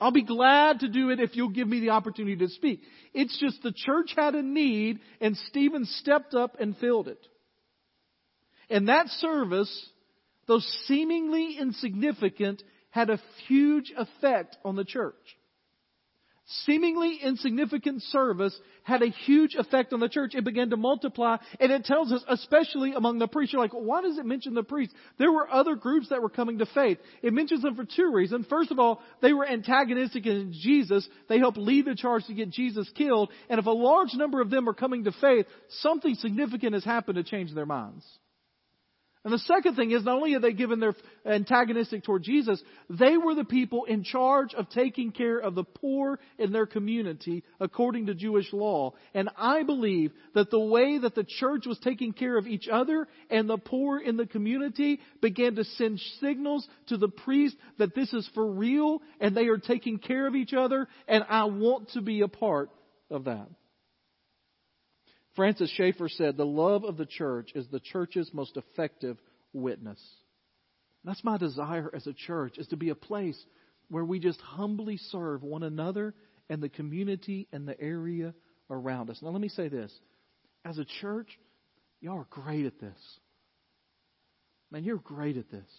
I'll 0.00 0.12
be 0.12 0.22
glad 0.22 0.80
to 0.80 0.88
do 0.88 1.10
it 1.10 1.18
if 1.18 1.34
you'll 1.34 1.48
give 1.50 1.66
me 1.66 1.80
the 1.80 1.90
opportunity 1.90 2.36
to 2.36 2.48
speak. 2.48 2.82
It's 3.14 3.38
just 3.38 3.62
the 3.62 3.72
church 3.74 4.12
had 4.16 4.34
a 4.34 4.42
need 4.42 5.00
and 5.20 5.36
Stephen 5.48 5.84
stepped 5.84 6.34
up 6.34 6.56
and 6.60 6.76
filled 6.76 7.08
it. 7.08 7.24
And 8.70 8.88
that 8.88 9.08
service, 9.08 9.90
though 10.46 10.60
seemingly 10.86 11.56
insignificant, 11.58 12.62
had 12.90 13.10
a 13.10 13.20
huge 13.46 13.92
effect 13.96 14.56
on 14.64 14.76
the 14.76 14.84
church 14.84 15.14
seemingly 16.64 17.18
insignificant 17.22 18.02
service 18.04 18.58
had 18.82 19.02
a 19.02 19.08
huge 19.08 19.54
effect 19.54 19.92
on 19.92 20.00
the 20.00 20.08
church. 20.08 20.34
It 20.34 20.44
began 20.44 20.70
to 20.70 20.76
multiply, 20.76 21.36
and 21.60 21.70
it 21.70 21.84
tells 21.84 22.10
us, 22.10 22.24
especially 22.26 22.94
among 22.94 23.18
the 23.18 23.28
priests, 23.28 23.52
you're 23.52 23.60
like, 23.60 23.72
why 23.72 24.00
does 24.00 24.18
it 24.18 24.24
mention 24.24 24.54
the 24.54 24.62
priests? 24.62 24.94
There 25.18 25.30
were 25.30 25.50
other 25.50 25.74
groups 25.74 26.08
that 26.08 26.22
were 26.22 26.30
coming 26.30 26.58
to 26.58 26.66
faith. 26.66 26.98
It 27.22 27.34
mentions 27.34 27.62
them 27.62 27.76
for 27.76 27.84
two 27.84 28.10
reasons. 28.12 28.46
First 28.48 28.70
of 28.70 28.78
all, 28.78 29.02
they 29.20 29.32
were 29.32 29.46
antagonistic 29.46 30.24
against 30.24 30.58
Jesus. 30.60 31.06
They 31.28 31.38
helped 31.38 31.58
lead 31.58 31.84
the 31.84 31.94
charge 31.94 32.24
to 32.26 32.34
get 32.34 32.50
Jesus 32.50 32.90
killed, 32.96 33.30
and 33.50 33.58
if 33.58 33.66
a 33.66 33.70
large 33.70 34.14
number 34.14 34.40
of 34.40 34.50
them 34.50 34.68
are 34.68 34.74
coming 34.74 35.04
to 35.04 35.12
faith, 35.12 35.46
something 35.80 36.14
significant 36.14 36.72
has 36.72 36.84
happened 36.84 37.16
to 37.16 37.24
change 37.24 37.54
their 37.54 37.66
minds. 37.66 38.04
And 39.24 39.32
the 39.32 39.38
second 39.40 39.74
thing 39.74 39.90
is 39.90 40.04
not 40.04 40.16
only 40.16 40.34
are 40.34 40.40
they 40.40 40.52
given 40.52 40.78
their 40.78 40.94
antagonistic 41.26 42.04
toward 42.04 42.22
Jesus, 42.22 42.62
they 42.88 43.16
were 43.16 43.34
the 43.34 43.44
people 43.44 43.84
in 43.84 44.04
charge 44.04 44.54
of 44.54 44.70
taking 44.70 45.10
care 45.10 45.38
of 45.38 45.56
the 45.56 45.64
poor 45.64 46.20
in 46.38 46.52
their 46.52 46.66
community 46.66 47.42
according 47.58 48.06
to 48.06 48.14
Jewish 48.14 48.52
law. 48.52 48.94
And 49.14 49.28
I 49.36 49.64
believe 49.64 50.12
that 50.34 50.50
the 50.50 50.60
way 50.60 50.98
that 50.98 51.16
the 51.16 51.24
church 51.24 51.66
was 51.66 51.78
taking 51.80 52.12
care 52.12 52.38
of 52.38 52.46
each 52.46 52.68
other 52.68 53.08
and 53.28 53.50
the 53.50 53.58
poor 53.58 53.98
in 53.98 54.16
the 54.16 54.26
community 54.26 55.00
began 55.20 55.56
to 55.56 55.64
send 55.64 56.00
signals 56.20 56.66
to 56.86 56.96
the 56.96 57.08
priest 57.08 57.56
that 57.78 57.96
this 57.96 58.12
is 58.12 58.28
for 58.34 58.48
real 58.48 59.02
and 59.20 59.36
they 59.36 59.48
are 59.48 59.58
taking 59.58 59.98
care 59.98 60.28
of 60.28 60.36
each 60.36 60.54
other 60.54 60.86
and 61.08 61.24
I 61.28 61.44
want 61.44 61.90
to 61.90 62.02
be 62.02 62.20
a 62.20 62.28
part 62.28 62.70
of 63.10 63.24
that. 63.24 63.48
Francis 65.38 65.70
Schaeffer 65.70 66.08
said, 66.08 66.36
The 66.36 66.44
love 66.44 66.82
of 66.82 66.96
the 66.96 67.06
church 67.06 67.52
is 67.54 67.64
the 67.68 67.78
church's 67.78 68.28
most 68.34 68.56
effective 68.56 69.18
witness. 69.52 70.00
That's 71.04 71.22
my 71.22 71.36
desire 71.38 71.88
as 71.94 72.08
a 72.08 72.12
church, 72.12 72.58
is 72.58 72.66
to 72.68 72.76
be 72.76 72.88
a 72.88 72.96
place 72.96 73.40
where 73.88 74.04
we 74.04 74.18
just 74.18 74.40
humbly 74.40 74.96
serve 74.96 75.44
one 75.44 75.62
another 75.62 76.12
and 76.50 76.60
the 76.60 76.68
community 76.68 77.46
and 77.52 77.68
the 77.68 77.80
area 77.80 78.34
around 78.68 79.10
us. 79.10 79.20
Now, 79.22 79.28
let 79.28 79.40
me 79.40 79.48
say 79.48 79.68
this. 79.68 79.92
As 80.64 80.76
a 80.78 80.84
church, 81.00 81.28
y'all 82.00 82.18
are 82.18 82.26
great 82.30 82.66
at 82.66 82.80
this. 82.80 82.98
Man, 84.72 84.82
you're 84.82 84.96
great 84.96 85.36
at 85.36 85.52
this. 85.52 85.70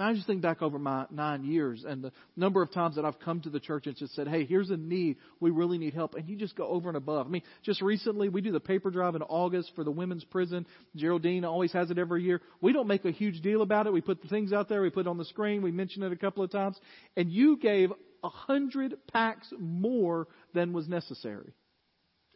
I 0.00 0.12
just 0.14 0.26
think 0.26 0.42
back 0.42 0.62
over 0.62 0.78
my 0.78 1.06
nine 1.10 1.44
years 1.44 1.84
and 1.86 2.02
the 2.02 2.12
number 2.36 2.62
of 2.62 2.72
times 2.72 2.96
that 2.96 3.04
I've 3.04 3.18
come 3.20 3.40
to 3.42 3.50
the 3.50 3.60
church 3.60 3.86
and 3.86 3.96
just 3.96 4.14
said, 4.14 4.28
hey, 4.28 4.44
here's 4.44 4.70
a 4.70 4.76
need. 4.76 5.16
We 5.40 5.50
really 5.50 5.78
need 5.78 5.94
help. 5.94 6.14
And 6.14 6.28
you 6.28 6.36
just 6.36 6.56
go 6.56 6.66
over 6.66 6.88
and 6.88 6.96
above. 6.96 7.26
I 7.26 7.30
mean, 7.30 7.42
just 7.62 7.80
recently, 7.80 8.28
we 8.28 8.40
do 8.40 8.52
the 8.52 8.60
paper 8.60 8.90
drive 8.90 9.14
in 9.14 9.22
August 9.22 9.72
for 9.74 9.84
the 9.84 9.90
women's 9.90 10.24
prison. 10.24 10.66
Geraldine 10.96 11.44
always 11.44 11.72
has 11.72 11.90
it 11.90 11.98
every 11.98 12.22
year. 12.24 12.40
We 12.60 12.72
don't 12.72 12.88
make 12.88 13.04
a 13.04 13.10
huge 13.10 13.40
deal 13.40 13.62
about 13.62 13.86
it. 13.86 13.92
We 13.92 14.00
put 14.00 14.22
the 14.22 14.28
things 14.28 14.52
out 14.52 14.68
there. 14.68 14.82
We 14.82 14.90
put 14.90 15.06
it 15.06 15.08
on 15.08 15.18
the 15.18 15.24
screen. 15.24 15.62
We 15.62 15.72
mention 15.72 16.02
it 16.02 16.12
a 16.12 16.16
couple 16.16 16.44
of 16.44 16.50
times. 16.50 16.78
And 17.16 17.30
you 17.30 17.56
gave 17.56 17.90
a 18.22 18.28
hundred 18.28 18.96
packs 19.12 19.52
more 19.58 20.28
than 20.52 20.72
was 20.72 20.88
necessary. 20.88 21.52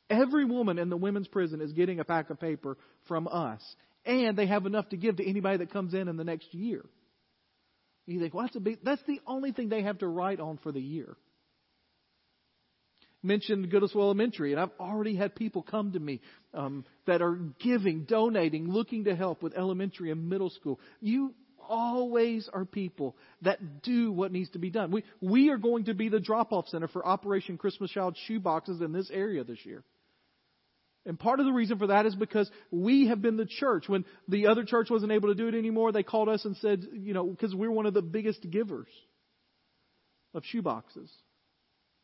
Every 0.08 0.44
woman 0.44 0.78
in 0.78 0.90
the 0.90 0.96
women's 0.96 1.28
prison 1.28 1.60
is 1.60 1.72
getting 1.72 2.00
a 2.00 2.04
pack 2.04 2.30
of 2.30 2.40
paper 2.40 2.76
from 3.06 3.28
us. 3.28 3.62
And 4.04 4.36
they 4.36 4.46
have 4.46 4.66
enough 4.66 4.88
to 4.90 4.96
give 4.96 5.16
to 5.16 5.28
anybody 5.28 5.58
that 5.58 5.72
comes 5.72 5.94
in 5.94 6.08
in 6.08 6.16
the 6.16 6.24
next 6.24 6.52
year. 6.54 6.84
You 8.06 8.20
think, 8.20 8.34
well, 8.34 8.44
that's, 8.44 8.56
a 8.56 8.60
big, 8.60 8.78
that's 8.82 9.02
the 9.06 9.20
only 9.26 9.52
thing 9.52 9.68
they 9.68 9.82
have 9.82 9.98
to 9.98 10.08
write 10.08 10.40
on 10.40 10.58
for 10.58 10.72
the 10.72 10.80
year. 10.80 11.16
Mentioned 13.22 13.70
Goodlettsville 13.70 14.00
Elementary, 14.00 14.52
and 14.52 14.60
I've 14.60 14.70
already 14.80 15.14
had 15.14 15.34
people 15.34 15.62
come 15.62 15.92
to 15.92 16.00
me 16.00 16.20
um, 16.54 16.86
that 17.06 17.20
are 17.20 17.38
giving, 17.62 18.04
donating, 18.04 18.68
looking 18.68 19.04
to 19.04 19.14
help 19.14 19.42
with 19.42 19.54
elementary 19.54 20.10
and 20.10 20.28
middle 20.28 20.48
school. 20.48 20.80
You 21.00 21.34
always 21.68 22.48
are 22.52 22.64
people 22.64 23.16
that 23.42 23.82
do 23.82 24.10
what 24.10 24.32
needs 24.32 24.50
to 24.50 24.58
be 24.58 24.70
done. 24.70 24.90
We, 24.90 25.04
we 25.20 25.50
are 25.50 25.58
going 25.58 25.84
to 25.84 25.94
be 25.94 26.08
the 26.08 26.18
drop 26.18 26.52
off 26.52 26.68
center 26.68 26.88
for 26.88 27.06
Operation 27.06 27.58
Christmas 27.58 27.90
Child 27.90 28.16
shoe 28.26 28.40
boxes 28.40 28.80
in 28.80 28.92
this 28.92 29.10
area 29.10 29.44
this 29.44 29.64
year. 29.64 29.84
And 31.06 31.18
part 31.18 31.40
of 31.40 31.46
the 31.46 31.52
reason 31.52 31.78
for 31.78 31.88
that 31.88 32.04
is 32.06 32.14
because 32.14 32.50
we 32.70 33.08
have 33.08 33.22
been 33.22 33.36
the 33.36 33.46
church. 33.46 33.88
When 33.88 34.04
the 34.28 34.48
other 34.48 34.64
church 34.64 34.90
wasn't 34.90 35.12
able 35.12 35.28
to 35.28 35.34
do 35.34 35.48
it 35.48 35.54
anymore, 35.54 35.92
they 35.92 36.02
called 36.02 36.28
us 36.28 36.44
and 36.44 36.56
said, 36.58 36.84
you 36.92 37.14
know, 37.14 37.24
because 37.26 37.54
we're 37.54 37.70
one 37.70 37.86
of 37.86 37.94
the 37.94 38.02
biggest 38.02 38.48
givers 38.50 38.88
of 40.34 40.42
shoeboxes. 40.54 41.10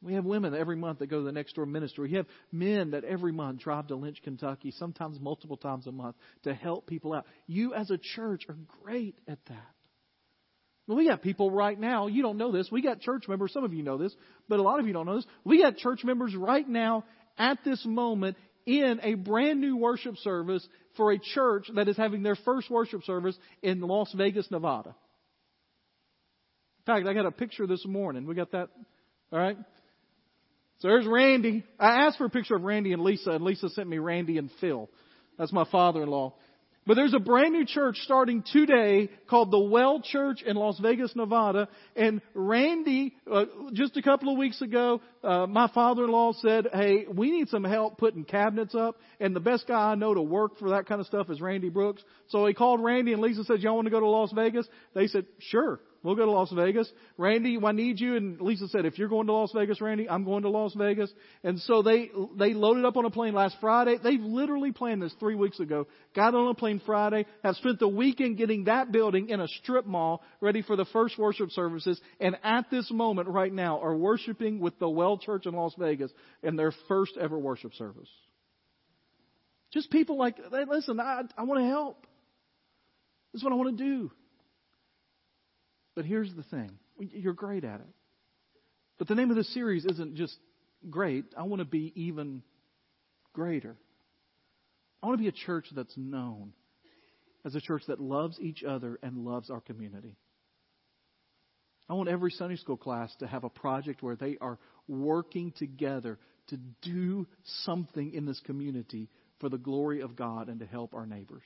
We 0.03 0.15
have 0.15 0.25
women 0.25 0.55
every 0.55 0.77
month 0.77 1.01
that 1.01 1.09
go 1.09 1.19
to 1.19 1.25
the 1.25 1.33
next 1.33 1.55
door 1.55 1.67
ministry. 1.67 2.09
We 2.11 2.17
have 2.17 2.27
men 2.53 2.91
that 2.91 3.05
every 3.05 3.33
month 3.33 3.61
drive 3.61 3.89
to 3.89 3.97
Lynch, 3.97 4.23
Kentucky, 4.23 4.71
sometimes 4.73 5.19
multiple 5.21 5.57
times 5.57 5.87
a 5.87 5.93
month 5.93 6.17
to 6.45 6.55
help 6.55 6.87
people 6.87 7.13
out. 7.15 7.27
You 7.47 7.75
as 7.75 7.91
a 7.91 7.99
church 7.99 8.45
are 8.49 8.57
great 8.83 9.19
at 9.27 9.39
that. 9.49 9.75
We 10.89 11.09
got 11.09 11.23
people 11.23 11.51
right 11.51 11.79
now, 11.79 12.07
you 12.07 12.23
don't 12.23 12.37
know 12.37 12.53
this. 12.53 12.69
We 12.71 12.81
got 12.81 13.01
church 13.01 13.27
members, 13.27 13.53
some 13.53 13.65
of 13.65 13.75
you 13.75 13.83
know 13.83 13.99
this, 13.99 14.15
but 14.49 14.61
a 14.61 14.63
lot 14.63 14.79
of 14.79 14.87
you 14.87 14.93
don't 14.93 15.07
know 15.07 15.17
this. 15.17 15.27
We 15.43 15.61
got 15.61 15.77
church 15.79 16.05
members 16.05 16.37
right 16.37 16.69
now 16.69 17.05
at 17.37 17.59
this 17.65 17.85
moment 17.85 18.37
in 18.67 19.01
a 19.03 19.15
brand 19.15 19.61
new 19.61 19.77
worship 19.77 20.17
service 20.19 20.67
for 20.97 21.13
a 21.13 21.19
church 21.19 21.71
that 21.75 21.89
is 21.89 21.97
having 21.97 22.23
their 22.23 22.37
first 22.37 22.69
worship 22.69 23.05
service 23.05 23.39
in 23.63 23.81
Las 23.81 24.13
Vegas, 24.17 24.51
Nevada. 24.51 24.95
In 26.81 26.95
fact, 26.95 27.07
I 27.07 27.15
got 27.15 27.27
a 27.27 27.31
picture 27.31 27.67
this 27.67 27.85
morning. 27.87 28.27
We 28.27 28.35
got 28.35 28.53
that. 28.53 28.69
All 29.33 29.39
right. 29.39 29.57
So 30.81 30.89
there's 30.89 31.07
Randy. 31.07 31.65
I 31.79 32.07
asked 32.07 32.19
for 32.19 32.27
a 32.27 32.31
picture 32.31 32.55
of 32.55 32.63
Randy 32.63 32.93
and 32.93 33.03
Lisa, 33.03 33.31
and 33.31 33.45
Lisa 33.45 33.69
sent 33.71 33.89
me 33.89 33.99
Randy 33.99 34.37
and 34.37 34.51
Phil. 34.61 34.91
That's 35.39 35.53
my 35.53 35.65
father-in-law. 35.71 36.35
But 36.87 36.95
there's 36.95 37.15
a 37.15 37.19
brand 37.19 37.53
new 37.53 37.67
church 37.67 37.99
starting 38.05 38.45
today 38.53 39.11
called 39.29 39.51
the 39.51 39.59
Well 39.59 40.01
Church 40.01 40.43
in 40.43 40.55
Las 40.55 40.79
Vegas, 40.79 41.17
Nevada. 41.17 41.69
And 41.97 42.23
Randy, 42.33 43.17
uh, 43.31 43.47
just 43.73 43.97
a 43.97 44.03
couple 44.03 44.33
of 44.33 44.39
weeks 44.39 44.63
ago, 44.63 45.01
uh, 45.25 45.49
my 45.49 45.67
father-in-law 45.75 46.35
said, 46.35 46.69
"Hey, 46.73 47.07
we 47.13 47.33
need 47.33 47.49
some 47.49 47.65
help 47.65 47.99
putting 47.99 48.25
cabinets 48.25 48.77
up." 48.77 49.01
And 49.19 49.35
the 49.35 49.41
best 49.41 49.67
guy 49.67 49.91
I 49.91 49.95
know 49.97 50.15
to 50.15 50.23
work 50.23 50.59
for 50.59 50.71
that 50.71 50.87
kind 50.87 51.01
of 51.01 51.09
stuff 51.09 51.29
is 51.29 51.41
Randy 51.41 51.71
Brooks. 51.71 52.05
So 52.29 52.47
he 52.47 52.55
called 52.55 52.81
Randy 52.81 53.13
and 53.13 53.21
Lisa 53.21 53.43
said, 53.43 53.61
"Y'all 53.61 53.75
want 53.75 53.87
to 53.87 53.91
go 53.91 54.01
to 54.01 54.07
Las 54.07 54.31
Vegas?" 54.33 54.69
They 54.95 55.09
said, 55.09 55.27
"Sure." 55.39 55.81
We'll 56.07 56.15
go 56.15 56.25
to 56.25 56.31
Las 56.31 56.53
Vegas. 56.53 56.89
Randy, 57.19 57.59
I 57.61 57.73
need 57.73 57.99
you. 57.99 58.15
And 58.15 58.41
Lisa 58.41 58.69
said, 58.69 58.87
if 58.87 58.97
you're 58.97 59.09
going 59.09 59.27
to 59.27 59.33
Las 59.33 59.51
Vegas, 59.53 59.81
Randy, 59.81 60.09
I'm 60.09 60.23
going 60.23 60.45
to 60.45 60.49
Las 60.49 60.73
Vegas. 60.73 61.13
And 61.43 61.59
so 61.59 61.83
they, 61.83 62.13
they 62.39 62.55
loaded 62.55 62.85
up 62.85 62.97
on 62.97 63.07
a 63.07 63.11
plane 63.11 63.35
last 63.35 63.57
Friday. 63.61 63.97
They've 64.01 64.21
literally 64.21 64.71
planned 64.71 65.03
this 65.03 65.13
three 65.19 65.35
weeks 65.35 65.59
ago. 65.59 65.89
Got 66.15 66.37
on 66.37 66.47
a 66.47 66.55
plane 66.55 66.81
Friday, 66.87 67.27
have 67.43 67.57
spent 67.57 67.81
the 67.81 67.89
weekend 67.89 68.37
getting 68.37 68.67
that 68.67 68.93
building 68.93 69.31
in 69.31 69.41
a 69.41 69.49
strip 69.49 69.85
mall 69.85 70.23
ready 70.41 70.63
for 70.63 70.77
the 70.77 70.85
first 70.93 71.19
worship 71.19 71.51
services. 71.51 72.01
And 72.21 72.37
at 72.45 72.71
this 72.71 72.89
moment 72.93 73.27
right 73.27 73.53
now 73.53 73.81
are 73.81 73.97
worshiping 73.97 74.61
with 74.61 74.79
the 74.79 74.89
Well 74.89 75.19
Church 75.19 75.45
in 75.47 75.55
Las 75.55 75.75
Vegas 75.77 76.13
in 76.45 76.55
their 76.55 76.73
first 76.87 77.17
ever 77.21 77.37
worship 77.37 77.75
service. 77.75 78.09
Just 79.73 79.91
people 79.91 80.17
like, 80.17 80.37
listen, 80.71 81.01
I, 81.01 81.23
I 81.37 81.43
want 81.43 81.63
to 81.63 81.67
help. 81.67 82.07
This 83.33 83.41
is 83.41 83.45
what 83.45 83.53
I 83.53 83.57
want 83.57 83.77
to 83.77 83.85
do. 83.85 84.13
But 85.97 86.05
here's 86.05 86.33
the 86.35 86.45
thing 86.45 86.79
you're 86.99 87.33
great 87.33 87.65
at 87.65 87.81
it. 87.81 87.87
But 88.99 89.09
the 89.09 89.15
name 89.15 89.31
of 89.31 89.37
the 89.37 89.45
series 89.45 89.85
isn't 89.85 90.15
just 90.15 90.37
great. 90.89 91.25
I 91.37 91.43
want 91.43 91.61
to 91.61 91.67
be 91.67 91.93
even 91.97 92.43
greater. 93.33 93.77
I 95.03 95.07
want 95.07 95.19
to 95.19 95.23
be 95.23 95.29
a 95.29 95.47
church 95.47 95.67
that's 95.75 95.97
known 95.97 96.53
as 97.45 97.55
a 97.55 97.61
church 97.61 97.83
that 97.89 98.01
loves 98.01 98.39
each 98.41 98.63
other 98.63 98.99
and 99.03 99.19
loves 99.19 99.51
our 99.51 99.61
community. 99.61 100.17
I 101.89 101.95
want 101.95 102.09
every 102.09 102.31
Sunday 102.33 102.57
school 102.57 102.77
class 102.77 103.15
to 103.21 103.27
have 103.27 103.45
a 103.45 103.51
project 103.51 104.03
where 104.03 104.17
they 104.17 104.37
are 104.41 104.59
working 104.89 105.53
together 105.57 106.19
to 106.49 106.57
do 106.83 107.27
something 107.65 108.13
in 108.13 108.27
this 108.27 108.41
community 108.45 109.09
for 109.41 109.49
the 109.49 109.59
glory 109.59 110.01
of 110.01 110.17
God 110.17 110.49
and 110.49 110.61
to 110.61 110.67
help 110.67 110.95
our 110.95 111.07
neighbors. 111.07 111.43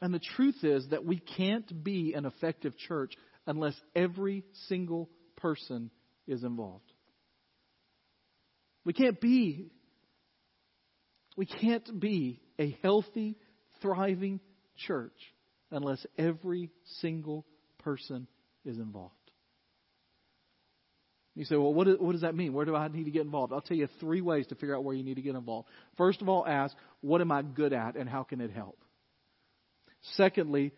And 0.00 0.14
the 0.14 0.20
truth 0.36 0.56
is 0.62 0.88
that 0.88 1.04
we 1.04 1.18
can't 1.18 1.84
be 1.84 2.14
an 2.14 2.24
effective 2.24 2.76
church 2.76 3.14
unless 3.50 3.74
every 3.96 4.44
single 4.68 5.10
person 5.36 5.90
is 6.28 6.44
involved. 6.44 6.92
We 8.84 8.92
can't 8.92 9.20
be 9.20 9.72
we 11.36 11.46
can't 11.46 11.98
be 11.98 12.40
a 12.58 12.76
healthy, 12.82 13.36
thriving 13.82 14.40
church 14.86 15.16
unless 15.70 16.04
every 16.16 16.70
single 17.00 17.44
person 17.78 18.28
is 18.64 18.76
involved. 18.76 19.14
You 21.34 21.44
say, 21.44 21.56
well, 21.56 21.72
what, 21.72 22.00
what 22.00 22.12
does 22.12 22.20
that 22.20 22.34
mean? 22.34 22.52
Where 22.52 22.66
do 22.66 22.76
I 22.76 22.88
need 22.88 23.04
to 23.04 23.10
get 23.10 23.22
involved? 23.22 23.52
I'll 23.52 23.62
tell 23.62 23.76
you 23.76 23.88
three 24.00 24.20
ways 24.20 24.46
to 24.48 24.54
figure 24.54 24.76
out 24.76 24.84
where 24.84 24.94
you 24.94 25.02
need 25.02 25.14
to 25.14 25.22
get 25.22 25.34
involved. 25.34 25.68
First 25.96 26.20
of 26.20 26.28
all, 26.28 26.46
ask, 26.46 26.76
what 27.00 27.20
am 27.20 27.32
I 27.32 27.42
good 27.42 27.72
at 27.72 27.96
and 27.96 28.08
how 28.08 28.22
can 28.22 28.40
it 28.40 28.50
help? 28.50 28.78
Secondly, 30.16 30.72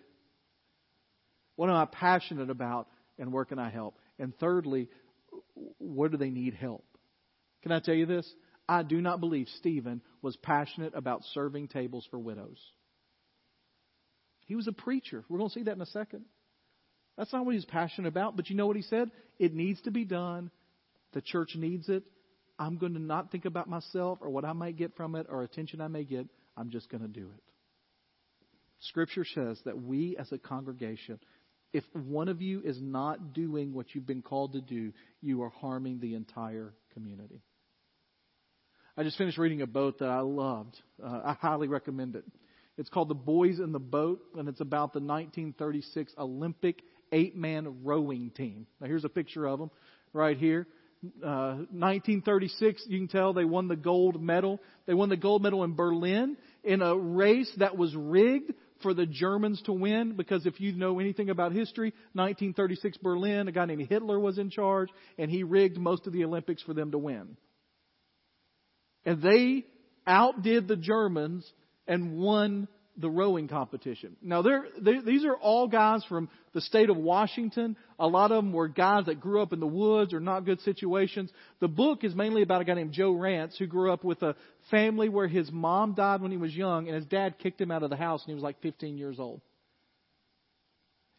what 1.63 1.71
am 1.71 1.77
I 1.77 1.85
passionate 1.85 2.51
about 2.51 2.89
and 3.21 3.33
where 3.33 3.45
can 3.45 3.61
I 3.61 3.71
help? 3.71 3.97
And 4.19 4.37
thirdly, 4.41 4.89
where 5.79 6.09
do 6.09 6.17
they 6.17 6.29
need 6.29 6.55
help? 6.55 6.85
Can 7.63 7.71
I 7.71 7.79
tell 7.79 7.95
you 7.95 8.05
this? 8.05 8.29
I 8.69 8.83
do 8.83 9.01
not 9.01 9.21
believe 9.21 9.47
Stephen 9.59 10.01
was 10.23 10.37
passionate 10.39 10.93
about 10.97 11.23
serving 11.33 11.69
tables 11.69 12.05
for 12.11 12.19
widows. 12.19 12.59
He 14.47 14.57
was 14.57 14.67
a 14.67 14.73
preacher. 14.73 15.23
We're 15.29 15.39
going 15.39 15.51
to 15.51 15.55
see 15.55 15.63
that 15.63 15.77
in 15.77 15.81
a 15.81 15.87
second. 15.87 16.25
That's 17.17 17.33
not 17.33 17.47
what 17.47 17.55
he's 17.55 17.65
passionate 17.65 18.09
about, 18.09 18.35
but 18.35 18.51
you 18.51 18.57
know 18.57 18.67
what 18.67 18.75
he 18.75 18.83
said? 18.83 19.13
It 19.39 19.55
needs 19.55 19.81
to 19.83 19.93
be 19.93 20.05
done. 20.05 20.51
The 21.13 21.21
church 21.21 21.51
needs 21.55 21.89
it. 21.89 22.03
I'm 22.59 22.77
going 22.77 22.95
to 22.95 23.01
not 23.01 23.31
think 23.31 23.45
about 23.45 23.69
myself 23.69 24.19
or 24.21 24.31
what 24.31 24.45
I 24.45 24.53
might 24.53 24.77
get 24.77 24.97
from 24.97 25.15
it 25.15 25.29
or 25.31 25.45
attention 25.45 25.81
I 25.81 25.87
may 25.87 26.03
get. 26.03 26.27
I'm 26.57 26.71
just 26.71 26.91
going 26.91 27.03
to 27.03 27.09
do 27.09 27.27
it. 27.33 27.43
Scripture 28.81 29.25
says 29.25 29.61
that 29.65 29.81
we 29.81 30.17
as 30.17 30.33
a 30.33 30.39
congregation 30.39 31.21
if 31.73 31.85
one 31.95 32.29
of 32.29 32.43
you 32.43 32.61
is 32.63 32.81
not 32.81 33.33
doing 33.33 33.73
what 33.73 33.95
you've 33.95 34.07
been 34.07 34.23
called 34.23 34.53
to 34.53 34.61
do, 34.61 34.93
you 35.21 35.43
are 35.43 35.51
harming 35.51 36.01
the 36.01 36.15
entire 36.15 36.75
community. 36.93 37.41
I 38.97 39.05
just 39.05 39.17
finished 39.17 39.39
reading 39.39 39.63
a 39.63 39.67
boat 39.67 40.01
that 40.01 40.09
I 40.09 40.21
loved. 40.21 40.77
Uh, 41.03 41.21
I 41.25 41.37
highly 41.41 41.67
recommend 41.69 42.15
it. 42.15 42.25
It's 42.77 42.91
called 42.91 43.09
The 43.09 43.15
Boys 43.15 43.59
in 43.59 43.73
the 43.73 43.79
Boat, 43.79 44.21
and 44.37 44.49
it's 44.49 44.61
about 44.61 44.93
the 44.93 45.01
1936 45.01 46.13
Olympic 46.19 46.83
eight 47.11 47.37
man 47.37 47.85
rowing 47.85 48.31
team. 48.31 48.67
Now, 48.81 48.87
here's 48.87 49.05
a 49.05 49.11
picture 49.11 49.47
of 49.47 49.59
them 49.59 49.71
right 50.13 50.37
here. 50.37 50.67
Uh, 51.23 51.67
1936, 51.73 52.85
you 52.87 52.99
can 52.99 53.09
tell 53.09 53.33
they 53.33 53.45
won 53.45 53.69
the 53.69 53.77
gold 53.77 54.23
medal. 54.23 54.61
They 54.87 54.95
won 54.95 55.09
the 55.09 55.17
gold 55.17 55.43
medal 55.43 55.65
in 55.65 55.75
Berlin 55.75 56.37
in 56.63 56.81
a 56.81 56.97
race 56.97 57.51
that 57.59 57.77
was 57.77 57.95
rigged 57.97 58.53
for 58.83 58.95
the 58.95 59.07
Germans 59.07 59.63
to 59.63 59.73
win 59.73 60.17
because 60.17 60.47
if 60.47 60.61
you 60.61 60.73
know 60.73 60.99
anything 60.99 61.31
about 61.31 61.53
history, 61.53 61.91
1936 62.13 62.99
Berlin, 62.99 63.49
a 63.49 63.53
guy 63.53 63.65
named 63.65 63.89
Hitler 63.89 64.19
was 64.19 64.39
in 64.39 64.51
charge 64.51 64.89
and 65.19 65.31
he 65.31 65.43
rigged 65.43 65.79
most 65.79 66.07
of 66.07 66.13
the 66.13 66.25
Olympics 66.25 66.63
for 66.63 66.75
them 66.75 66.91
to 66.91 66.99
win. 66.99 67.37
And 69.05 69.23
they 69.23 69.65
outdid 70.07 70.69
the 70.69 70.77
Germans 70.77 71.51
and 71.87 72.17
won 72.19 72.69
the 72.97 73.09
rowing 73.09 73.49
competition. 73.49 74.17
Now, 74.21 74.43
they're, 74.43 74.67
they, 74.81 75.01
these 75.01 75.25
are 75.25 75.35
all 75.35 75.67
guys 75.67 76.05
from 76.09 76.29
the 76.53 76.61
state 76.61 76.91
of 76.91 76.97
Washington. 76.97 77.77
A 77.99 78.07
lot 78.07 78.33
of 78.33 78.45
them 78.45 78.53
were 78.53 78.69
guys 78.69 79.07
that 79.07 79.21
grew 79.21 79.41
up 79.41 79.53
in 79.53 79.61
the 79.61 79.67
woods 79.67 80.13
or 80.13 80.21
not 80.21 80.45
good 80.45 80.61
situations. 80.61 81.31
The 81.61 81.69
book 81.69 82.05
is 82.05 82.15
mainly 82.15 82.43
about 82.43 82.61
a 82.61 82.65
guy 82.65 82.75
named 82.75 82.93
Joe 82.93 83.15
Rantz 83.15 83.57
who 83.57 83.67
grew 83.67 83.93
up 83.93 84.05
with 84.05 84.23
a 84.23 84.37
family 84.71 85.09
where 85.09 85.29
his 85.29 85.51
mom 85.51 85.95
died 85.95 86.21
when 86.21 86.31
he 86.31 86.37
was 86.37 86.55
young 86.55 86.87
and 86.87 86.95
his 86.95 87.07
dad 87.07 87.39
kicked 87.39 87.61
him 87.61 87.71
out 87.71 87.83
of 87.83 87.91
the 87.91 87.97
house 87.97 88.27
when 88.27 88.33
he 88.33 88.35
was 88.35 88.45
like 88.45 88.61
15 88.61 88.99
years 88.99 89.19
old. 89.19 89.41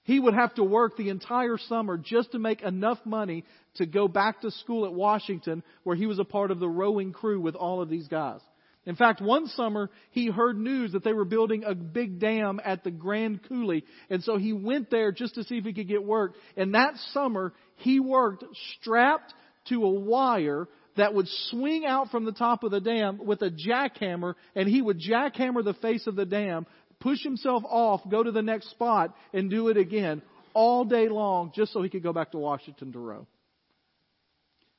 He 0.03 0.19
would 0.19 0.33
have 0.33 0.53
to 0.55 0.63
work 0.63 0.97
the 0.97 1.09
entire 1.09 1.57
summer 1.57 1.97
just 1.97 2.33
to 2.33 2.39
make 2.39 2.61
enough 2.61 2.99
money 3.05 3.45
to 3.75 3.85
go 3.85 4.07
back 4.07 4.41
to 4.41 4.51
school 4.51 4.85
at 4.85 4.93
Washington, 4.93 5.63
where 5.83 5.95
he 5.95 6.05
was 6.05 6.19
a 6.19 6.25
part 6.25 6.51
of 6.51 6.59
the 6.59 6.67
rowing 6.67 7.13
crew 7.13 7.39
with 7.39 7.55
all 7.55 7.81
of 7.81 7.89
these 7.89 8.07
guys. 8.09 8.41
In 8.85 8.95
fact, 8.95 9.21
one 9.21 9.47
summer 9.47 9.89
he 10.11 10.27
heard 10.27 10.59
news 10.59 10.91
that 10.91 11.03
they 11.03 11.13
were 11.13 11.25
building 11.25 11.63
a 11.63 11.73
big 11.73 12.19
dam 12.19 12.59
at 12.63 12.83
the 12.83 12.91
Grand 12.91 13.41
Coulee, 13.47 13.83
and 14.09 14.23
so 14.23 14.37
he 14.37 14.51
went 14.51 14.89
there 14.89 15.11
just 15.11 15.35
to 15.35 15.43
see 15.43 15.57
if 15.57 15.63
he 15.63 15.73
could 15.73 15.87
get 15.87 16.03
work. 16.03 16.33
And 16.57 16.75
that 16.75 16.95
summer 17.11 17.53
he 17.77 17.99
worked 17.99 18.43
strapped 18.79 19.33
to 19.69 19.83
a 19.83 19.89
wire 19.89 20.67
that 20.97 21.13
would 21.13 21.27
swing 21.49 21.85
out 21.85 22.11
from 22.11 22.25
the 22.25 22.31
top 22.31 22.63
of 22.63 22.71
the 22.71 22.81
dam 22.81 23.25
with 23.25 23.41
a 23.41 23.49
jackhammer, 23.49 24.35
and 24.55 24.67
he 24.67 24.81
would 24.81 24.99
jackhammer 24.99 25.63
the 25.63 25.73
face 25.75 26.05
of 26.05 26.15
the 26.15 26.25
dam 26.25 26.65
push 26.99 27.21
himself 27.23 27.63
off, 27.65 28.01
go 28.09 28.23
to 28.23 28.31
the 28.31 28.41
next 28.41 28.69
spot, 28.69 29.15
and 29.33 29.49
do 29.49 29.67
it 29.67 29.77
again 29.77 30.21
all 30.53 30.85
day 30.85 31.09
long 31.09 31.51
just 31.55 31.73
so 31.73 31.81
he 31.81 31.89
could 31.89 32.03
go 32.03 32.13
back 32.13 32.31
to 32.31 32.37
Washington 32.37 32.91
to 32.93 32.99
row. 32.99 33.27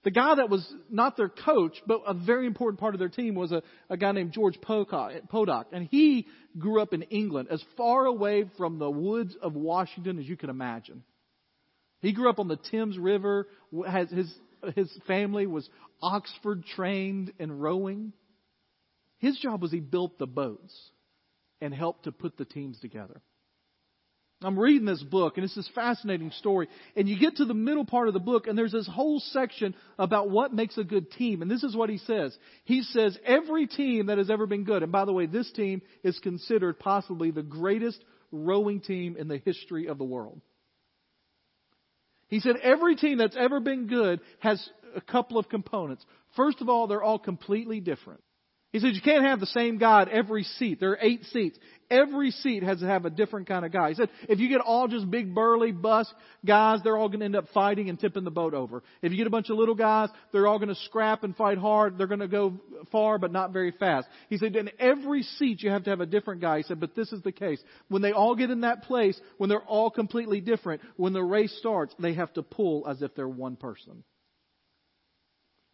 The 0.05 0.11
guy 0.11 0.35
that 0.35 0.51
was 0.51 0.71
not 0.91 1.17
their 1.17 1.31
coach, 1.31 1.77
but 1.87 2.03
a 2.07 2.13
very 2.13 2.47
important 2.47 2.79
part 2.79 2.95
of 2.95 2.99
their 2.99 3.09
team 3.09 3.35
was 3.35 3.53
a, 3.53 3.63
a 3.89 3.97
guy 3.97 4.13
named 4.13 4.33
George 4.33 4.61
Pocock. 4.61 5.13
And 5.73 5.89
he 5.91 6.27
grew 6.59 6.81
up 6.83 6.93
in 6.93 7.03
England, 7.03 7.49
as 7.51 7.65
far 7.77 8.05
away 8.05 8.45
from 8.59 8.79
the 8.79 8.91
woods 8.91 9.35
of 9.41 9.55
Washington 9.55 10.19
as 10.19 10.29
you 10.29 10.37
can 10.37 10.51
imagine. 10.51 11.03
He 12.01 12.13
grew 12.13 12.29
up 12.29 12.39
on 12.39 12.49
the 12.49 12.59
Thames 12.71 12.99
River. 12.99 13.49
Has, 13.89 14.11
his, 14.11 14.33
his 14.75 14.93
family 15.07 15.47
was 15.47 15.69
Oxford 16.03 16.65
trained 16.77 17.33
in 17.39 17.51
rowing. 17.51 18.13
His 19.19 19.39
job 19.39 19.63
was 19.63 19.73
he 19.73 19.81
built 19.81 20.19
the 20.19 20.27
boats 20.27 20.75
and 21.63 21.73
helped 21.73 22.05
to 22.05 22.13
put 22.13 22.37
the 22.37 22.45
teams 22.45 22.79
together. 22.79 23.23
I'm 24.45 24.59
reading 24.59 24.87
this 24.87 25.03
book, 25.03 25.37
and 25.37 25.45
it's 25.45 25.55
this 25.55 25.69
fascinating 25.75 26.31
story. 26.33 26.69
And 26.97 27.09
you 27.09 27.19
get 27.19 27.37
to 27.37 27.45
the 27.45 27.55
middle 27.55 27.85
part 27.85 28.09
of 28.09 28.15
the 28.15 28.21
book, 28.21 28.47
and 28.47 28.57
there's 28.57 28.73
this 28.73 28.87
whole 28.87 29.21
section 29.21 29.75
about 29.99 30.31
what 30.31 30.53
makes 30.53 30.77
a 30.79 30.85
good 30.85 31.11
team. 31.13 31.43
And 31.43 31.51
this 31.51 31.65
is 31.65 31.77
what 31.77 31.91
he 31.91 31.99
says. 31.99 32.37
He 32.65 32.83
says, 32.83 33.19
every 33.25 33.67
team 33.67 34.07
that 34.07 34.19
has 34.19 34.31
ever 34.31 34.47
been 34.47 34.65
good, 34.65 34.83
and 34.83 34.93
by 34.93 35.05
the 35.05 35.13
way, 35.13 35.27
this 35.27 35.51
team 35.53 35.83
is 36.03 36.19
considered 36.21 36.79
possibly 36.79 37.31
the 37.31 37.43
greatest 37.43 38.03
rowing 38.33 38.81
team 38.81 39.17
in 39.17 39.29
the 39.29 39.39
history 39.39 39.87
of 39.87 39.99
the 39.99 40.05
world. 40.05 40.41
He 42.29 42.41
said, 42.41 42.57
every 42.63 42.97
team 42.97 43.19
that's 43.19 43.37
ever 43.37 43.61
been 43.61 43.87
good 43.87 44.21
has 44.41 44.67
a 44.97 45.01
couple 45.01 45.39
of 45.39 45.49
components. 45.49 46.05
First 46.37 46.61
of 46.61 46.69
all, 46.69 46.87
they're 46.87 47.03
all 47.03 47.19
completely 47.19 47.81
different. 47.81 48.23
He 48.75 48.81
says 48.81 48.97
you 48.97 49.03
can't 49.03 49.25
have 49.25 49.39
the 49.39 49.47
same 49.47 49.79
guy 49.79 50.05
every 50.11 50.43
seat. 50.43 50.81
There 50.81 50.91
are 50.91 50.99
eight 51.01 51.23
seats. 51.27 51.57
Every 51.89 52.33
seat 52.33 52.65
has 52.65 52.81
to 52.81 52.87
have 52.87 53.05
a 53.05 53.11
different 53.11 53.47
kind 53.47 53.65
of 53.65 53.71
guy. 53.71 53.91
He 53.91 53.95
said 53.95 54.09
if 54.29 54.41
you 54.41 54.49
get 54.49 54.61
all 54.61 54.89
just 54.89 55.09
big 55.09 55.33
burly 55.33 55.71
bus 55.71 56.13
guys, 56.45 56.81
they're 56.83 56.97
all 56.97 57.07
going 57.07 57.21
to 57.21 57.25
end 57.25 57.37
up 57.37 57.47
fighting 57.55 57.89
and 57.89 58.01
tipping 58.01 58.25
the 58.25 58.33
boat 58.33 58.53
over. 58.53 58.83
If 59.01 59.13
you 59.13 59.17
get 59.17 59.29
a 59.29 59.31
bunch 59.31 59.49
of 59.49 59.59
little 59.59 59.77
guys, 59.77 60.09
they're 60.33 60.49
all 60.49 60.59
going 60.59 60.75
to 60.75 60.81
scrap 60.87 61.23
and 61.23 61.37
fight 61.37 61.57
hard. 61.57 61.97
They're 61.97 62.09
going 62.09 62.19
to 62.19 62.27
go 62.27 62.55
far 62.91 63.17
but 63.17 63.31
not 63.31 63.53
very 63.53 63.71
fast. 63.71 64.09
He 64.29 64.39
said 64.39 64.57
in 64.57 64.69
every 64.81 65.23
seat 65.23 65.63
you 65.63 65.71
have 65.71 65.85
to 65.85 65.91
have 65.91 66.01
a 66.01 66.07
different 66.07 66.41
guy. 66.41 66.57
He 66.57 66.63
said 66.65 66.81
but 66.81 66.97
this 66.97 67.13
is 67.13 67.23
the 67.23 67.31
case. 67.31 67.63
When 67.87 68.03
they 68.03 68.11
all 68.11 68.35
get 68.35 68.51
in 68.51 68.63
that 68.63 68.83
place, 68.83 69.17
when 69.39 69.49
they're 69.49 69.61
all 69.61 69.89
completely 69.89 70.41
different, 70.41 70.83
when 70.97 71.13
the 71.13 71.23
race 71.23 71.57
starts, 71.61 71.95
they 72.01 72.15
have 72.15 72.33
to 72.33 72.43
pull 72.43 72.89
as 72.89 73.03
if 73.03 73.15
they're 73.15 73.29
one 73.29 73.55
person. 73.55 74.03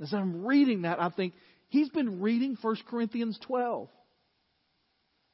As 0.02 0.12
I'm 0.12 0.44
reading 0.44 0.82
that, 0.82 1.00
I 1.00 1.08
think 1.08 1.32
He's 1.70 1.88
been 1.88 2.20
reading 2.20 2.56
1 2.60 2.76
Corinthians 2.88 3.38
12, 3.46 3.88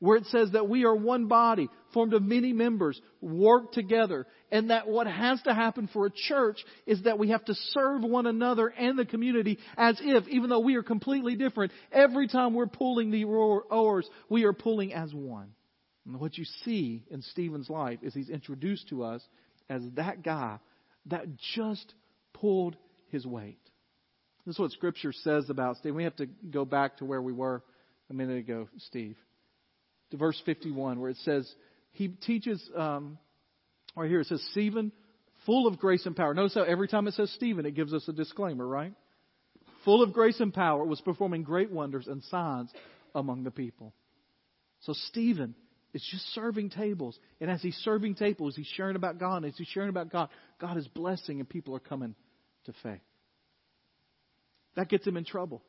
where 0.00 0.18
it 0.18 0.26
says 0.26 0.50
that 0.52 0.68
we 0.68 0.84
are 0.84 0.94
one 0.94 1.28
body, 1.28 1.68
formed 1.94 2.12
of 2.12 2.22
many 2.22 2.52
members, 2.52 3.00
work 3.22 3.72
together, 3.72 4.26
and 4.52 4.68
that 4.68 4.86
what 4.86 5.06
has 5.06 5.40
to 5.42 5.54
happen 5.54 5.88
for 5.90 6.04
a 6.04 6.10
church 6.10 6.58
is 6.86 7.02
that 7.04 7.18
we 7.18 7.30
have 7.30 7.42
to 7.46 7.54
serve 7.54 8.02
one 8.02 8.26
another 8.26 8.68
and 8.68 8.98
the 8.98 9.06
community 9.06 9.58
as 9.78 9.98
if, 10.02 10.28
even 10.28 10.50
though 10.50 10.60
we 10.60 10.76
are 10.76 10.82
completely 10.82 11.36
different, 11.36 11.72
every 11.90 12.28
time 12.28 12.52
we're 12.52 12.66
pulling 12.66 13.10
the 13.10 13.24
oars, 13.24 14.06
we 14.28 14.44
are 14.44 14.52
pulling 14.52 14.92
as 14.92 15.12
one. 15.14 15.52
And 16.04 16.20
what 16.20 16.36
you 16.36 16.44
see 16.66 17.02
in 17.10 17.22
Stephen's 17.22 17.70
life 17.70 18.00
is 18.02 18.12
he's 18.12 18.28
introduced 18.28 18.90
to 18.90 19.04
us 19.04 19.22
as 19.70 19.82
that 19.94 20.22
guy 20.22 20.58
that 21.06 21.24
just 21.54 21.94
pulled 22.34 22.76
his 23.08 23.24
weight. 23.24 23.58
This 24.46 24.54
is 24.54 24.58
what 24.60 24.70
Scripture 24.70 25.12
says 25.12 25.50
about 25.50 25.76
Steve. 25.78 25.94
We 25.94 26.04
have 26.04 26.16
to 26.16 26.26
go 26.26 26.64
back 26.64 26.98
to 26.98 27.04
where 27.04 27.20
we 27.20 27.32
were 27.32 27.62
a 28.08 28.14
minute 28.14 28.38
ago, 28.38 28.68
Steve. 28.78 29.16
To 30.12 30.16
verse 30.16 30.40
51, 30.46 31.00
where 31.00 31.10
it 31.10 31.16
says, 31.24 31.52
He 31.90 32.08
teaches, 32.08 32.62
um, 32.76 33.18
right 33.96 34.08
here 34.08 34.20
it 34.20 34.28
says, 34.28 34.46
Stephen, 34.52 34.92
full 35.46 35.66
of 35.66 35.80
grace 35.80 36.06
and 36.06 36.14
power. 36.14 36.32
Notice 36.32 36.54
how 36.54 36.62
every 36.62 36.86
time 36.86 37.08
it 37.08 37.14
says 37.14 37.32
Stephen, 37.32 37.66
it 37.66 37.74
gives 37.74 37.92
us 37.92 38.06
a 38.06 38.12
disclaimer, 38.12 38.64
right? 38.64 38.92
Full 39.84 40.00
of 40.00 40.12
grace 40.12 40.38
and 40.38 40.54
power, 40.54 40.84
was 40.84 41.00
performing 41.00 41.42
great 41.42 41.72
wonders 41.72 42.06
and 42.06 42.22
signs 42.24 42.70
among 43.16 43.42
the 43.42 43.50
people. 43.50 43.94
So 44.82 44.92
Stephen 45.08 45.56
is 45.92 46.06
just 46.08 46.24
serving 46.34 46.70
tables. 46.70 47.18
And 47.40 47.50
as 47.50 47.62
he's 47.62 47.76
serving 47.76 48.14
tables, 48.14 48.54
he's 48.54 48.66
sharing 48.76 48.94
about 48.94 49.18
God. 49.18 49.38
And 49.38 49.46
as 49.46 49.54
he's 49.56 49.66
sharing 49.68 49.88
about 49.88 50.12
God, 50.12 50.28
God 50.60 50.76
is 50.76 50.86
blessing 50.86 51.40
and 51.40 51.48
people 51.48 51.74
are 51.74 51.80
coming 51.80 52.14
to 52.66 52.72
faith. 52.84 53.00
That 54.76 54.88
gets 54.88 55.06
him 55.06 55.16
in 55.16 55.24
trouble. 55.24 55.62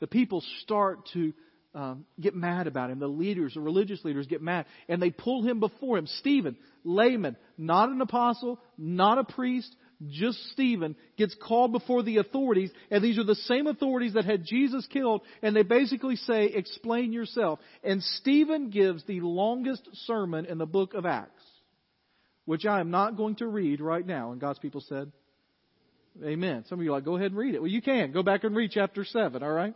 The 0.00 0.06
people 0.06 0.42
start 0.60 1.08
to 1.14 1.32
um, 1.74 2.04
get 2.20 2.34
mad 2.34 2.66
about 2.66 2.90
him. 2.90 2.98
The 2.98 3.06
leaders, 3.06 3.54
the 3.54 3.60
religious 3.60 4.04
leaders, 4.04 4.26
get 4.26 4.42
mad, 4.42 4.66
and 4.88 5.00
they 5.00 5.10
pull 5.10 5.42
him 5.42 5.60
before 5.60 5.96
him. 5.96 6.06
Stephen, 6.18 6.56
layman, 6.84 7.36
not 7.56 7.88
an 7.88 8.00
apostle, 8.00 8.60
not 8.76 9.18
a 9.18 9.24
priest, 9.24 9.74
just 10.08 10.38
Stephen, 10.50 10.96
gets 11.16 11.34
called 11.40 11.72
before 11.72 12.02
the 12.02 12.18
authorities, 12.18 12.70
and 12.90 13.02
these 13.02 13.18
are 13.18 13.24
the 13.24 13.34
same 13.34 13.66
authorities 13.66 14.14
that 14.14 14.24
had 14.24 14.44
Jesus 14.44 14.86
killed, 14.92 15.22
and 15.42 15.54
they 15.54 15.62
basically 15.62 16.16
say, 16.16 16.46
Explain 16.46 17.12
yourself. 17.12 17.60
And 17.82 18.02
Stephen 18.02 18.70
gives 18.70 19.04
the 19.04 19.20
longest 19.20 19.88
sermon 20.06 20.46
in 20.46 20.58
the 20.58 20.66
book 20.66 20.94
of 20.94 21.06
Acts, 21.06 21.44
which 22.44 22.66
I 22.66 22.80
am 22.80 22.90
not 22.90 23.16
going 23.16 23.36
to 23.36 23.46
read 23.46 23.80
right 23.80 24.06
now. 24.06 24.32
And 24.32 24.40
God's 24.40 24.58
people 24.58 24.82
said, 24.86 25.12
Amen. 26.22 26.64
Some 26.68 26.78
of 26.78 26.84
you 26.84 26.90
are 26.92 26.96
like, 26.96 27.04
go 27.04 27.16
ahead 27.16 27.30
and 27.30 27.36
read 27.36 27.54
it. 27.54 27.60
Well, 27.60 27.70
you 27.70 27.82
can. 27.82 28.12
Go 28.12 28.22
back 28.22 28.44
and 28.44 28.54
read 28.54 28.70
chapter 28.72 29.04
7, 29.04 29.42
all 29.42 29.50
right? 29.50 29.74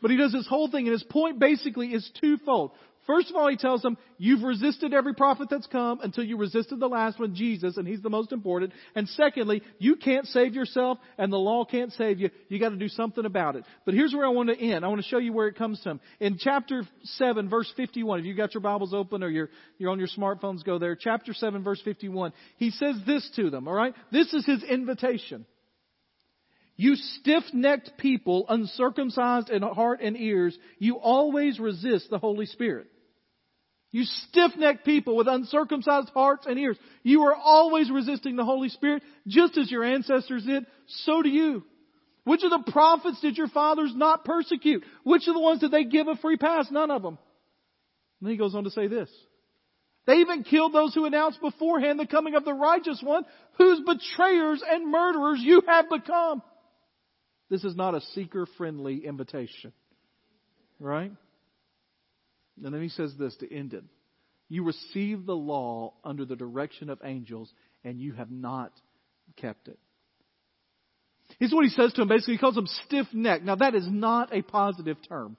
But 0.00 0.10
he 0.10 0.16
does 0.16 0.32
this 0.32 0.46
whole 0.48 0.70
thing, 0.70 0.86
and 0.86 0.92
his 0.92 1.04
point 1.04 1.38
basically 1.38 1.88
is 1.88 2.10
twofold. 2.20 2.72
First 3.06 3.28
of 3.28 3.36
all, 3.36 3.48
he 3.48 3.56
tells 3.56 3.82
them, 3.82 3.98
you've 4.16 4.42
resisted 4.42 4.94
every 4.94 5.14
prophet 5.14 5.48
that's 5.50 5.66
come 5.66 6.00
until 6.00 6.24
you 6.24 6.38
resisted 6.38 6.80
the 6.80 6.88
last 6.88 7.20
one, 7.20 7.34
Jesus, 7.34 7.76
and 7.76 7.86
he's 7.86 8.00
the 8.00 8.08
most 8.08 8.32
important. 8.32 8.72
And 8.94 9.06
secondly, 9.10 9.62
you 9.78 9.96
can't 9.96 10.26
save 10.26 10.54
yourself, 10.54 10.98
and 11.18 11.30
the 11.30 11.36
law 11.36 11.66
can't 11.66 11.92
save 11.92 12.18
you. 12.18 12.30
You 12.48 12.58
gotta 12.58 12.76
do 12.76 12.88
something 12.88 13.26
about 13.26 13.56
it. 13.56 13.64
But 13.84 13.92
here's 13.92 14.14
where 14.14 14.24
I 14.24 14.30
want 14.30 14.48
to 14.48 14.58
end. 14.58 14.86
I 14.86 14.88
want 14.88 15.02
to 15.02 15.08
show 15.08 15.18
you 15.18 15.34
where 15.34 15.48
it 15.48 15.56
comes 15.56 15.82
from. 15.82 16.00
In 16.18 16.38
chapter 16.38 16.84
7, 17.02 17.50
verse 17.50 17.70
51, 17.76 18.20
if 18.20 18.24
you've 18.24 18.38
got 18.38 18.54
your 18.54 18.62
Bibles 18.62 18.94
open 18.94 19.22
or 19.22 19.28
you're, 19.28 19.50
you're 19.76 19.90
on 19.90 19.98
your 19.98 20.08
smartphones, 20.08 20.64
go 20.64 20.78
there. 20.78 20.96
Chapter 20.96 21.34
7, 21.34 21.62
verse 21.62 21.82
51. 21.84 22.32
He 22.56 22.70
says 22.70 22.96
this 23.06 23.30
to 23.36 23.50
them, 23.50 23.68
alright? 23.68 23.94
This 24.12 24.32
is 24.32 24.46
his 24.46 24.62
invitation. 24.62 25.44
You 26.76 26.96
stiff-necked 26.96 27.98
people, 27.98 28.46
uncircumcised 28.48 29.50
in 29.50 29.62
heart 29.62 30.00
and 30.00 30.16
ears, 30.16 30.58
you 30.78 30.96
always 30.96 31.60
resist 31.60 32.08
the 32.10 32.18
Holy 32.18 32.46
Spirit. 32.46 32.88
You 33.94 34.02
stiff-necked 34.02 34.84
people 34.84 35.14
with 35.14 35.28
uncircumcised 35.28 36.08
hearts 36.08 36.46
and 36.48 36.58
ears. 36.58 36.76
You 37.04 37.22
are 37.26 37.34
always 37.36 37.92
resisting 37.92 38.34
the 38.34 38.44
Holy 38.44 38.68
Spirit, 38.68 39.04
just 39.28 39.56
as 39.56 39.70
your 39.70 39.84
ancestors 39.84 40.44
did. 40.44 40.66
So 41.04 41.22
do 41.22 41.28
you. 41.28 41.62
Which 42.24 42.42
of 42.42 42.50
the 42.50 42.72
prophets 42.72 43.20
did 43.20 43.36
your 43.36 43.46
fathers 43.46 43.92
not 43.94 44.24
persecute? 44.24 44.82
Which 45.04 45.28
of 45.28 45.34
the 45.34 45.40
ones 45.40 45.60
did 45.60 45.70
they 45.70 45.84
give 45.84 46.08
a 46.08 46.16
free 46.16 46.36
pass? 46.36 46.66
None 46.72 46.90
of 46.90 47.02
them. 47.02 47.18
And 48.18 48.26
then 48.26 48.32
he 48.32 48.36
goes 48.36 48.56
on 48.56 48.64
to 48.64 48.70
say 48.70 48.88
this. 48.88 49.08
They 50.08 50.14
even 50.14 50.42
killed 50.42 50.72
those 50.72 50.92
who 50.92 51.04
announced 51.04 51.40
beforehand 51.40 52.00
the 52.00 52.06
coming 52.08 52.34
of 52.34 52.44
the 52.44 52.52
righteous 52.52 53.00
one, 53.00 53.22
whose 53.58 53.78
betrayers 53.78 54.60
and 54.68 54.90
murderers 54.90 55.38
you 55.40 55.62
have 55.68 55.88
become. 55.88 56.42
This 57.48 57.62
is 57.62 57.76
not 57.76 57.94
a 57.94 58.00
seeker 58.12 58.46
friendly 58.58 59.06
invitation. 59.06 59.72
Right? 60.80 61.12
And 62.62 62.72
then 62.72 62.82
he 62.82 62.88
says 62.88 63.14
this 63.18 63.34
to 63.36 63.52
end 63.52 63.74
it. 63.74 63.84
You 64.48 64.64
received 64.64 65.26
the 65.26 65.34
law 65.34 65.94
under 66.04 66.24
the 66.24 66.36
direction 66.36 66.90
of 66.90 67.00
angels, 67.02 67.52
and 67.82 67.98
you 67.98 68.12
have 68.12 68.30
not 68.30 68.72
kept 69.36 69.68
it. 69.68 69.78
Here's 71.38 71.52
what 71.52 71.64
he 71.64 71.70
says 71.70 71.92
to 71.94 72.02
him. 72.02 72.08
Basically, 72.08 72.34
he 72.34 72.38
calls 72.38 72.56
him 72.56 72.68
stiff 72.86 73.06
necked. 73.12 73.44
Now, 73.44 73.56
that 73.56 73.74
is 73.74 73.86
not 73.88 74.34
a 74.36 74.42
positive 74.42 74.98
term. 75.08 75.36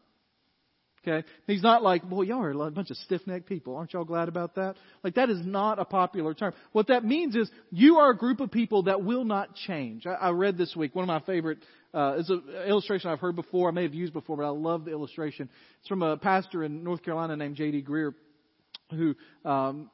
Okay? 1.07 1.27
He's 1.45 1.61
not 1.61 1.83
like, 1.83 2.03
boy, 2.03 2.23
y'all 2.23 2.41
are 2.41 2.49
a 2.49 2.71
bunch 2.71 2.89
of 2.89 2.97
stiff 2.97 3.21
necked 3.27 3.47
people. 3.47 3.75
Aren't 3.75 3.93
y'all 3.93 4.05
glad 4.05 4.27
about 4.27 4.55
that? 4.55 4.75
Like, 5.03 5.15
that 5.15 5.29
is 5.29 5.45
not 5.45 5.79
a 5.79 5.85
popular 5.85 6.33
term. 6.33 6.53
What 6.71 6.87
that 6.87 7.05
means 7.05 7.35
is 7.35 7.49
you 7.69 7.97
are 7.97 8.09
a 8.09 8.17
group 8.17 8.39
of 8.39 8.51
people 8.51 8.83
that 8.83 9.03
will 9.03 9.23
not 9.23 9.55
change. 9.55 10.07
I, 10.07 10.13
I 10.13 10.29
read 10.31 10.57
this 10.57 10.75
week 10.75 10.95
one 10.95 11.03
of 11.03 11.07
my 11.07 11.19
favorite 11.25 11.59
uh, 11.95 12.15
it's 12.17 12.29
an 12.29 12.43
illustration 12.67 13.09
I've 13.09 13.21
heard 13.21 13.37
before. 13.37 13.69
I 13.69 13.71
may 13.71 13.83
have 13.83 13.93
used 13.93 14.11
before, 14.11 14.35
but 14.35 14.43
I 14.43 14.49
love 14.49 14.83
the 14.83 14.91
illustration. 14.91 15.49
It's 15.79 15.87
from 15.87 16.01
a 16.01 16.17
pastor 16.17 16.63
in 16.63 16.83
North 16.83 17.01
Carolina 17.03 17.37
named 17.37 17.55
J.D. 17.55 17.83
Greear, 17.83 18.13
who 18.91 19.15
um, 19.45 19.89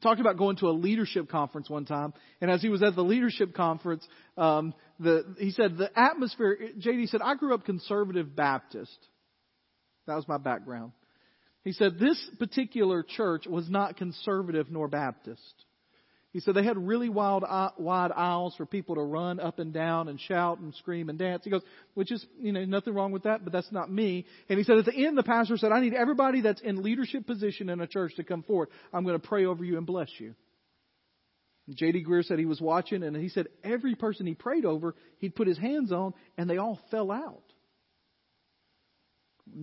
talked 0.00 0.20
about 0.20 0.38
going 0.38 0.56
to 0.56 0.68
a 0.68 0.70
leadership 0.70 1.28
conference 1.28 1.68
one 1.68 1.84
time, 1.84 2.14
and 2.40 2.52
as 2.52 2.62
he 2.62 2.68
was 2.68 2.84
at 2.84 2.94
the 2.94 3.02
leadership 3.02 3.52
conference, 3.52 4.06
um, 4.36 4.72
the, 5.00 5.34
he 5.38 5.50
said 5.50 5.76
the 5.76 5.90
atmosphere. 5.98 6.56
JD 6.78 7.08
said, 7.08 7.20
"I 7.20 7.34
grew 7.34 7.52
up 7.52 7.64
conservative 7.64 8.36
Baptist. 8.36 8.98
That 10.06 10.14
was 10.14 10.28
my 10.28 10.38
background." 10.38 10.92
He 11.64 11.72
said 11.72 11.98
this 11.98 12.18
particular 12.38 13.02
church 13.02 13.46
was 13.46 13.68
not 13.68 13.96
conservative 13.96 14.70
nor 14.70 14.86
Baptist. 14.86 15.64
He 16.32 16.38
said 16.38 16.54
they 16.54 16.62
had 16.62 16.78
really 16.78 17.08
wild, 17.08 17.42
uh, 17.42 17.70
wide 17.76 18.12
aisles 18.12 18.54
for 18.54 18.64
people 18.64 18.94
to 18.94 19.00
run 19.02 19.40
up 19.40 19.58
and 19.58 19.72
down 19.72 20.06
and 20.08 20.20
shout 20.20 20.60
and 20.60 20.72
scream 20.76 21.08
and 21.08 21.18
dance. 21.18 21.42
He 21.42 21.50
goes, 21.50 21.62
which 21.94 22.12
is, 22.12 22.24
you 22.38 22.52
know, 22.52 22.64
nothing 22.64 22.94
wrong 22.94 23.10
with 23.10 23.24
that, 23.24 23.42
but 23.42 23.52
that's 23.52 23.72
not 23.72 23.90
me. 23.90 24.26
And 24.48 24.56
he 24.56 24.64
said 24.64 24.78
at 24.78 24.84
the 24.84 24.94
end, 24.94 25.18
the 25.18 25.24
pastor 25.24 25.56
said, 25.56 25.72
I 25.72 25.80
need 25.80 25.92
everybody 25.92 26.40
that's 26.40 26.60
in 26.60 26.82
leadership 26.82 27.26
position 27.26 27.68
in 27.68 27.80
a 27.80 27.86
church 27.86 28.14
to 28.16 28.24
come 28.24 28.44
forward. 28.44 28.68
I'm 28.92 29.02
going 29.02 29.20
to 29.20 29.26
pray 29.26 29.44
over 29.44 29.64
you 29.64 29.76
and 29.76 29.86
bless 29.86 30.08
you. 30.18 30.34
J.D. 31.68 32.04
Greear 32.04 32.24
said 32.24 32.38
he 32.38 32.46
was 32.46 32.60
watching 32.60 33.02
and 33.02 33.16
he 33.16 33.28
said 33.28 33.48
every 33.64 33.94
person 33.94 34.26
he 34.26 34.34
prayed 34.34 34.64
over, 34.64 34.94
he'd 35.18 35.34
put 35.34 35.48
his 35.48 35.58
hands 35.58 35.90
on 35.92 36.14
and 36.36 36.48
they 36.48 36.58
all 36.58 36.80
fell 36.90 37.10
out. 37.10 37.42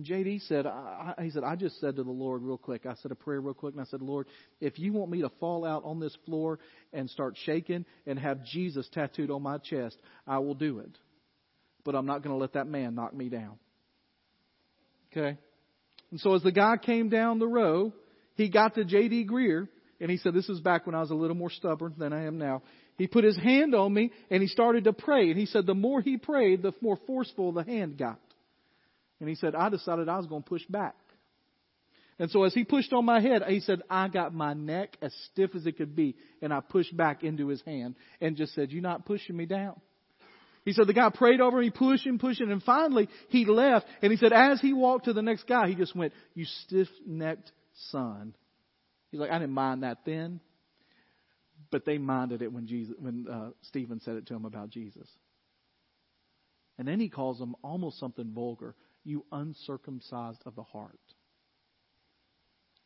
JD 0.02 0.46
said, 0.48 0.66
I, 0.66 1.14
he 1.22 1.30
said, 1.30 1.44
I 1.44 1.56
just 1.56 1.80
said 1.80 1.96
to 1.96 2.02
the 2.02 2.10
Lord 2.10 2.42
real 2.42 2.58
quick, 2.58 2.86
I 2.86 2.94
said 3.02 3.10
a 3.10 3.14
prayer 3.14 3.40
real 3.40 3.54
quick, 3.54 3.74
and 3.74 3.80
I 3.80 3.84
said, 3.84 4.02
Lord, 4.02 4.26
if 4.60 4.78
you 4.78 4.92
want 4.92 5.10
me 5.10 5.22
to 5.22 5.30
fall 5.40 5.64
out 5.64 5.84
on 5.84 6.00
this 6.00 6.16
floor 6.26 6.58
and 6.92 7.08
start 7.10 7.36
shaking 7.44 7.84
and 8.06 8.18
have 8.18 8.44
Jesus 8.44 8.88
tattooed 8.92 9.30
on 9.30 9.42
my 9.42 9.58
chest, 9.58 9.96
I 10.26 10.38
will 10.38 10.54
do 10.54 10.80
it. 10.80 10.96
But 11.84 11.94
I'm 11.94 12.06
not 12.06 12.22
going 12.22 12.34
to 12.34 12.40
let 12.40 12.54
that 12.54 12.66
man 12.66 12.94
knock 12.94 13.14
me 13.14 13.28
down. 13.28 13.58
Okay? 15.10 15.38
And 16.10 16.20
so 16.20 16.34
as 16.34 16.42
the 16.42 16.52
guy 16.52 16.76
came 16.76 17.08
down 17.08 17.38
the 17.38 17.46
row, 17.46 17.92
he 18.34 18.48
got 18.48 18.74
to 18.74 18.84
J.D. 18.84 19.26
Greear, 19.26 19.68
and 20.00 20.10
he 20.10 20.16
said, 20.16 20.34
This 20.34 20.48
is 20.48 20.60
back 20.60 20.86
when 20.86 20.94
I 20.94 21.00
was 21.00 21.10
a 21.10 21.14
little 21.14 21.36
more 21.36 21.50
stubborn 21.50 21.94
than 21.98 22.12
I 22.12 22.24
am 22.24 22.38
now. 22.38 22.62
He 22.96 23.06
put 23.06 23.24
his 23.24 23.36
hand 23.36 23.74
on 23.74 23.92
me, 23.92 24.12
and 24.30 24.42
he 24.42 24.48
started 24.48 24.84
to 24.84 24.92
pray. 24.92 25.30
And 25.30 25.38
he 25.38 25.46
said, 25.46 25.66
The 25.66 25.74
more 25.74 26.00
he 26.00 26.16
prayed, 26.16 26.62
the 26.62 26.72
more 26.80 26.98
forceful 27.06 27.52
the 27.52 27.64
hand 27.64 27.98
got. 27.98 28.18
And 29.20 29.28
he 29.28 29.34
said, 29.34 29.54
I 29.54 29.68
decided 29.68 30.08
I 30.08 30.16
was 30.16 30.26
going 30.26 30.42
to 30.42 30.48
push 30.48 30.64
back. 30.68 30.94
And 32.20 32.30
so 32.30 32.42
as 32.42 32.52
he 32.52 32.64
pushed 32.64 32.92
on 32.92 33.04
my 33.04 33.20
head, 33.20 33.42
he 33.46 33.60
said, 33.60 33.80
I 33.88 34.08
got 34.08 34.34
my 34.34 34.52
neck 34.52 34.96
as 35.00 35.14
stiff 35.30 35.54
as 35.54 35.66
it 35.66 35.76
could 35.76 35.94
be. 35.94 36.16
And 36.42 36.52
I 36.52 36.60
pushed 36.60 36.96
back 36.96 37.22
into 37.22 37.48
his 37.48 37.62
hand 37.62 37.94
and 38.20 38.36
just 38.36 38.54
said, 38.54 38.72
You're 38.72 38.82
not 38.82 39.06
pushing 39.06 39.36
me 39.36 39.46
down. 39.46 39.80
He 40.64 40.72
said 40.72 40.86
the 40.86 40.92
guy 40.92 41.08
prayed 41.08 41.40
over 41.40 41.58
him, 41.58 41.64
he 41.64 41.70
pushed 41.70 42.06
pushed 42.18 42.40
and 42.40 42.62
finally 42.62 43.08
he 43.28 43.46
left. 43.46 43.86
And 44.02 44.10
he 44.10 44.18
said, 44.18 44.34
as 44.34 44.60
he 44.60 44.72
walked 44.72 45.06
to 45.06 45.12
the 45.12 45.22
next 45.22 45.46
guy, 45.46 45.68
he 45.68 45.74
just 45.74 45.96
went, 45.96 46.12
You 46.34 46.44
stiff 46.44 46.88
necked 47.06 47.52
son. 47.90 48.34
He's 49.10 49.20
like, 49.20 49.30
I 49.30 49.38
didn't 49.38 49.54
mind 49.54 49.82
that 49.82 49.98
then, 50.04 50.40
but 51.70 51.86
they 51.86 51.96
minded 51.96 52.42
it 52.42 52.52
when 52.52 52.66
Jesus, 52.66 52.94
when 52.98 53.26
uh, 53.32 53.50
Stephen 53.62 54.00
said 54.00 54.16
it 54.16 54.26
to 54.26 54.34
him 54.34 54.44
about 54.44 54.68
Jesus. 54.68 55.08
And 56.76 56.86
then 56.86 57.00
he 57.00 57.08
calls 57.08 57.40
him 57.40 57.56
almost 57.62 57.98
something 57.98 58.32
vulgar 58.34 58.74
you 59.08 59.24
uncircumcised 59.32 60.42
of 60.44 60.54
the 60.54 60.62
heart. 60.62 60.98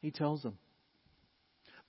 He 0.01 0.11
tells 0.11 0.43
them, 0.43 0.57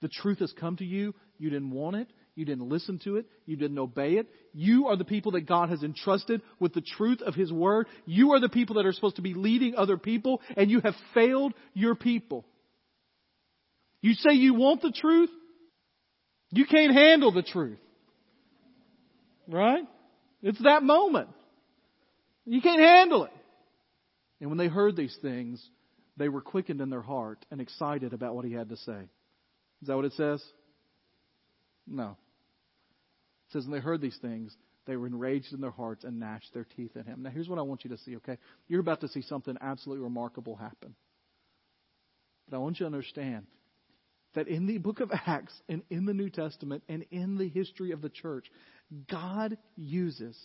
the 0.02 0.10
truth 0.10 0.40
has 0.40 0.52
come 0.60 0.76
to 0.78 0.84
you. 0.84 1.14
You 1.38 1.50
didn't 1.50 1.72
want 1.72 1.96
it. 1.96 2.08
You 2.36 2.46
didn't 2.46 2.68
listen 2.68 3.00
to 3.04 3.18
it. 3.18 3.26
You 3.46 3.56
didn't 3.56 3.78
obey 3.78 4.14
it. 4.14 4.28
You 4.54 4.88
are 4.88 4.98
the 4.98 5.06
people 5.06 5.34
that 5.34 5.48
God 5.48 5.70
has 5.70 5.84
entrusted 5.84 6.42
with 6.60 6.74
the 6.74 6.82
truth 6.82 7.22
of 7.22 7.36
His 7.36 7.54
Word. 7.54 7.88
You 8.06 8.34
are 8.34 8.40
the 8.40 8.50
people 8.50 8.76
that 8.76 8.86
are 8.86 8.92
supposed 8.92 9.18
to 9.18 9.22
be 9.22 9.34
leading 9.34 9.76
other 9.76 9.98
people, 9.98 10.42
and 10.58 10.70
you 10.70 10.82
have 10.82 10.96
failed 11.14 11.54
your 11.74 11.96
people. 11.96 12.44
You 14.02 14.14
say 14.16 14.34
you 14.34 14.56
want 14.56 14.82
the 14.82 14.92
truth. 14.92 15.30
You 16.52 16.66
can't 16.66 16.94
handle 16.94 17.32
the 17.32 17.44
truth. 17.44 17.80
Right? 19.48 19.84
It's 20.42 20.62
that 20.64 20.84
moment. 20.84 21.30
You 22.46 22.62
can't 22.62 22.82
handle 22.82 23.26
it. 23.26 23.32
And 24.40 24.50
when 24.50 24.58
they 24.58 24.68
heard 24.68 24.96
these 24.96 25.18
things, 25.22 25.64
they 26.18 26.30
were 26.30 26.42
quickened 26.42 26.82
in 26.82 26.90
their 26.90 27.02
heart 27.02 27.46
and 27.52 27.62
excited 27.62 28.14
about 28.14 28.36
what 28.36 28.46
he 28.46 28.54
had 28.54 28.70
to 28.70 28.78
say. 28.78 29.10
Is 29.82 29.88
that 29.88 29.96
what 29.96 30.06
it 30.06 30.14
says? 30.14 30.44
No. 31.88 32.18
It 33.48 33.54
says, 33.54 33.64
when 33.64 33.72
they 33.74 33.84
heard 33.84 34.02
these 34.02 34.18
things, 34.22 34.56
they 34.86 34.96
were 34.96 35.08
enraged 35.08 35.54
in 35.54 35.62
their 35.62 35.72
hearts 35.72 36.04
and 36.04 36.20
gnashed 36.20 36.54
their 36.54 36.66
teeth 36.76 36.96
at 36.98 37.06
him. 37.06 37.24
Now, 37.24 37.30
here's 37.30 37.48
what 37.48 37.60
I 37.60 37.64
want 37.64 37.84
you 37.84 37.90
to 37.92 37.98
see, 37.98 38.18
okay? 38.18 38.38
You're 38.68 38.82
about 38.82 39.02
to 39.02 39.08
see 39.08 39.22
something 39.22 39.56
absolutely 39.62 40.04
remarkable 40.04 40.56
happen. 40.56 40.96
But 42.50 42.58
I 42.58 42.60
want 42.60 42.80
you 42.80 42.86
to 42.86 42.88
understand 42.94 43.46
that 44.36 44.48
in 44.48 44.66
the 44.66 44.78
book 44.78 45.00
of 45.00 45.12
Acts 45.12 45.54
and 45.70 45.84
in 45.90 46.06
the 46.06 46.14
New 46.14 46.30
Testament 46.30 46.84
and 46.90 47.06
in 47.12 47.38
the 47.38 47.48
history 47.48 47.92
of 47.92 48.02
the 48.02 48.10
church, 48.10 48.46
God 49.10 49.58
uses 49.76 50.38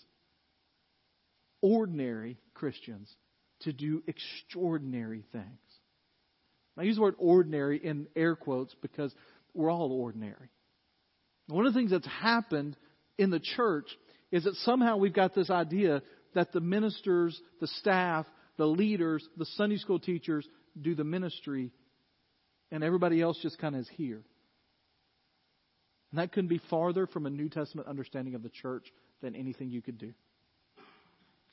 ordinary 1.61 2.39
Christians 2.55 3.13
to 3.61 3.73
do 3.73 4.03
extraordinary 4.07 5.25
things. 5.33 5.45
I 6.77 6.83
use 6.83 6.97
the 6.97 7.03
word 7.03 7.17
ordinary 7.19 7.79
in 7.85 8.07
air 8.15 8.37
quotes 8.37 8.75
because 8.81 9.13
we're 9.53 9.71
all 9.71 9.91
ordinary. 9.93 10.51
One 11.49 11.67
of 11.67 11.73
the 11.73 11.79
things 11.79 11.91
that's 11.91 12.07
happened 12.07 12.77
in 13.19 13.31
the 13.31 13.41
church 13.41 13.87
is 14.31 14.45
that 14.45 14.55
somehow 14.57 14.97
we've 14.99 15.13
got 15.13 15.35
this 15.35 15.51
idea 15.51 16.03
that 16.35 16.53
the 16.53 16.61
ministers, 16.61 17.41
the 17.61 17.67
staff, 17.67 18.27
the 18.59 18.67
leaders, 18.67 19.27
the 19.37 19.47
Sunday 19.57 19.79
school 19.79 19.99
teachers 19.99 20.47
do 20.81 20.95
the 20.95 21.05
ministry, 21.05 21.73
and 22.71 22.85
everybody 22.85 23.21
else 23.21 23.39
just 23.43 23.59
kind 23.59 23.75
of 23.75 23.81
is 23.81 23.91
here. 23.97 24.23
And 26.11 26.21
that 26.21 26.33
couldn't 26.33 26.49
be 26.49 26.61
farther 26.71 27.07
from 27.07 27.27
a 27.27 27.31
New 27.31 27.49
Testament 27.49 27.89
understanding 27.89 28.35
of 28.35 28.43
the 28.43 28.51
church 28.51 28.87
than 29.21 29.35
anything 29.35 29.71
you 29.71 29.83
could 29.83 29.99
do. 29.99 30.13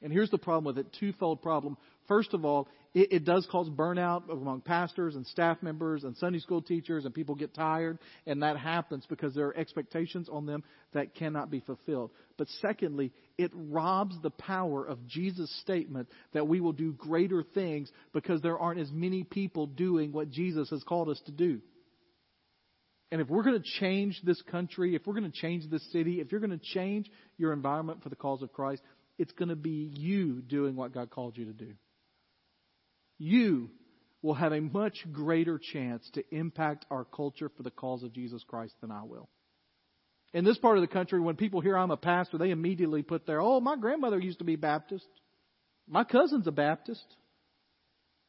And 0.02 0.12
here's 0.12 0.30
the 0.30 0.38
problem 0.38 0.66
with 0.66 0.78
it 0.78 0.88
twofold 1.00 1.42
problem. 1.42 1.78
First 2.08 2.34
of 2.34 2.46
all, 2.46 2.68
it, 2.94 3.12
it, 3.12 3.26
does 3.26 3.48
cause 3.52 3.70
burnout 3.70 4.30
among 4.30 4.62
pastors 4.62 5.16
and 5.16 5.26
staff 5.28 5.58
members 5.62 6.04
and 6.04 6.16
Sunday 6.18 6.40
school 6.40 6.62
teachers, 6.62 7.06
and 7.06 7.14
people 7.14 7.36
get 7.36 7.54
tired, 7.54 7.98
and 8.26 8.44
that 8.44 8.58
happens 8.58 9.06
because 9.10 9.34
there 9.34 9.48
are 9.48 9.58
expectations 9.58 10.30
on 10.32 10.46
them 10.46 10.64
that 10.94 11.16
cannot 11.16 11.50
be 11.50 11.60
fulfilled. 11.62 12.12
But 12.38 12.48
secondly, 12.62 13.12
it 13.38 13.52
robs 13.54 14.16
the 14.22 14.30
power 14.30 14.86
of 14.86 15.06
Jesus' 15.08 15.54
statement 15.62 16.08
that 16.34 16.48
we 16.48 16.62
will 16.62 16.74
do 16.74 16.94
greater 16.94 17.44
things 17.44 17.92
because 18.14 18.42
there 18.42 18.60
aren't 18.60 18.80
as 18.80 18.92
many 18.92 19.24
people 19.24 19.66
doing 19.66 20.12
what 20.12 20.30
Jesus 20.30 20.70
has 20.70 20.84
called 20.84 21.10
us 21.10 21.22
to 21.26 21.32
do. 21.32 21.62
And 23.12 23.22
if 23.22 23.30
we're 23.30 23.44
going 23.44 23.62
to 23.62 23.80
change 23.80 24.20
this 24.24 24.42
country, 24.42 24.96
if 24.96 25.06
we're 25.06 25.14
going 25.14 25.32
to 25.32 25.38
change 25.38 25.70
this 25.70 25.86
city, 25.92 26.20
if 26.20 26.32
you're 26.32 26.42
going 26.42 26.58
to 26.58 26.66
change 26.74 27.10
your 27.38 27.54
environment 27.54 28.02
for 28.02 28.10
the 28.10 28.16
cause 28.16 28.42
of 28.42 28.52
Christ, 28.52 28.82
it's 29.18 29.32
going 29.34 29.50
to 29.50 29.56
be 29.56 29.92
you 29.94 30.42
doing 30.42 30.76
what 30.76 30.94
God 30.94 31.10
called 31.10 31.38
you 31.38 31.46
to 31.46 31.54
do. 31.54 31.74
You 33.18 33.70
will 34.22 34.34
have 34.34 34.52
a 34.52 34.60
much 34.60 35.06
greater 35.12 35.60
chance 35.60 36.10
to 36.14 36.24
impact 36.36 36.86
our 36.90 37.06
culture 37.06 37.50
for 37.56 37.64
the 37.64 37.72
cause 37.72 38.04
of 38.04 38.14
Jesus 38.14 38.44
Christ 38.48 38.74
than 38.82 38.92
I 38.92 39.04
will. 39.04 39.30
In 40.34 40.44
this 40.44 40.58
part 40.58 40.78
of 40.78 40.82
the 40.82 40.88
country, 40.88 41.20
when 41.20 41.36
people 41.36 41.62
hear 41.62 41.78
I'm 41.78 41.92
a 41.92 41.98
pastor, 41.98 42.38
they 42.38 42.50
immediately 42.50 43.04
put 43.04 43.26
there, 43.26 43.40
oh, 43.40 43.62
my 43.62 43.78
grandmother 43.78 44.20
used 44.20 44.40
to 44.40 44.46
be 44.46 44.58
Baptist. 44.58 45.08
My 45.88 46.04
cousin's 46.04 46.48
a 46.48 46.52
Baptist. 46.52 47.06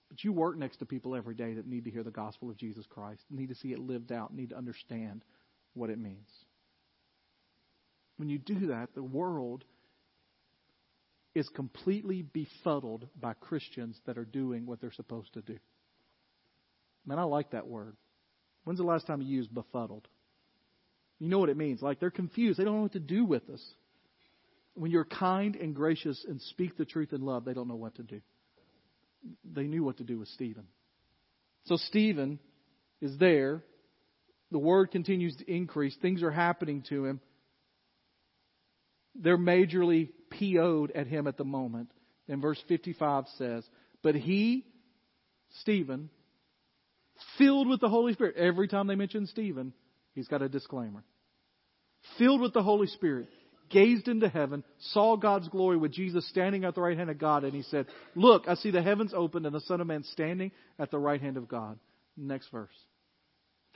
But 0.08 0.22
you 0.22 0.32
work 0.32 0.56
next 0.56 0.76
to 0.76 0.86
people 0.86 1.16
every 1.16 1.34
day 1.34 1.54
that 1.54 1.66
need 1.66 1.84
to 1.84 1.90
hear 1.90 2.04
the 2.04 2.12
gospel 2.12 2.48
of 2.48 2.56
Jesus 2.56 2.86
Christ, 2.88 3.22
need 3.28 3.48
to 3.48 3.56
see 3.56 3.72
it 3.72 3.80
lived 3.80 4.12
out, 4.12 4.32
need 4.32 4.50
to 4.50 4.56
understand 4.56 5.24
what 5.74 5.90
it 5.90 5.98
means. 5.98 6.30
When 8.16 8.28
you 8.28 8.38
do 8.38 8.68
that, 8.68 8.94
the 8.94 9.02
world 9.02 9.64
is 11.36 11.50
completely 11.50 12.22
befuddled 12.22 13.06
by 13.20 13.34
Christians 13.34 14.00
that 14.06 14.16
are 14.16 14.24
doing 14.24 14.64
what 14.64 14.80
they're 14.80 14.90
supposed 14.90 15.34
to 15.34 15.42
do. 15.42 15.58
Man, 17.04 17.18
I 17.18 17.24
like 17.24 17.50
that 17.50 17.66
word. 17.66 17.94
When's 18.64 18.78
the 18.78 18.86
last 18.86 19.06
time 19.06 19.20
you 19.20 19.36
used 19.36 19.54
befuddled? 19.54 20.08
You 21.18 21.28
know 21.28 21.38
what 21.38 21.50
it 21.50 21.58
means. 21.58 21.82
Like 21.82 22.00
they're 22.00 22.10
confused. 22.10 22.58
They 22.58 22.64
don't 22.64 22.76
know 22.76 22.82
what 22.84 22.92
to 22.94 23.00
do 23.00 23.26
with 23.26 23.50
us. 23.50 23.62
When 24.72 24.90
you're 24.90 25.04
kind 25.04 25.56
and 25.56 25.74
gracious 25.74 26.24
and 26.26 26.40
speak 26.40 26.78
the 26.78 26.86
truth 26.86 27.12
in 27.12 27.20
love, 27.20 27.44
they 27.44 27.52
don't 27.52 27.68
know 27.68 27.76
what 27.76 27.96
to 27.96 28.02
do. 28.02 28.22
They 29.44 29.64
knew 29.64 29.84
what 29.84 29.98
to 29.98 30.04
do 30.04 30.18
with 30.18 30.28
Stephen. 30.28 30.64
So 31.66 31.76
Stephen 31.76 32.38
is 33.02 33.18
there. 33.18 33.62
The 34.52 34.58
word 34.58 34.90
continues 34.90 35.36
to 35.36 35.52
increase. 35.52 35.94
Things 36.00 36.22
are 36.22 36.30
happening 36.30 36.82
to 36.88 37.04
him. 37.04 37.20
They're 39.14 39.38
majorly 39.38 40.08
PO'd 40.38 40.92
at 40.94 41.06
him 41.06 41.26
at 41.26 41.36
the 41.36 41.44
moment. 41.44 41.90
And 42.28 42.42
verse 42.42 42.62
55 42.68 43.24
says, 43.36 43.64
But 44.02 44.14
he, 44.14 44.64
Stephen, 45.60 46.10
filled 47.38 47.68
with 47.68 47.80
the 47.80 47.88
Holy 47.88 48.12
Spirit. 48.12 48.36
Every 48.36 48.68
time 48.68 48.86
they 48.86 48.94
mention 48.94 49.26
Stephen, 49.26 49.72
he's 50.14 50.28
got 50.28 50.42
a 50.42 50.48
disclaimer. 50.48 51.04
Filled 52.18 52.40
with 52.40 52.52
the 52.52 52.62
Holy 52.62 52.86
Spirit, 52.88 53.28
gazed 53.70 54.08
into 54.08 54.28
heaven, 54.28 54.64
saw 54.92 55.16
God's 55.16 55.48
glory 55.48 55.76
with 55.76 55.92
Jesus 55.92 56.28
standing 56.28 56.64
at 56.64 56.74
the 56.74 56.80
right 56.80 56.96
hand 56.96 57.10
of 57.10 57.18
God, 57.18 57.44
and 57.44 57.54
he 57.54 57.62
said, 57.62 57.86
Look, 58.14 58.44
I 58.48 58.54
see 58.54 58.70
the 58.70 58.82
heavens 58.82 59.12
opened 59.14 59.46
and 59.46 59.54
the 59.54 59.60
Son 59.60 59.80
of 59.80 59.86
Man 59.86 60.04
standing 60.12 60.52
at 60.78 60.90
the 60.90 60.98
right 60.98 61.20
hand 61.20 61.36
of 61.36 61.48
God. 61.48 61.78
Next 62.16 62.48
verse. 62.50 62.70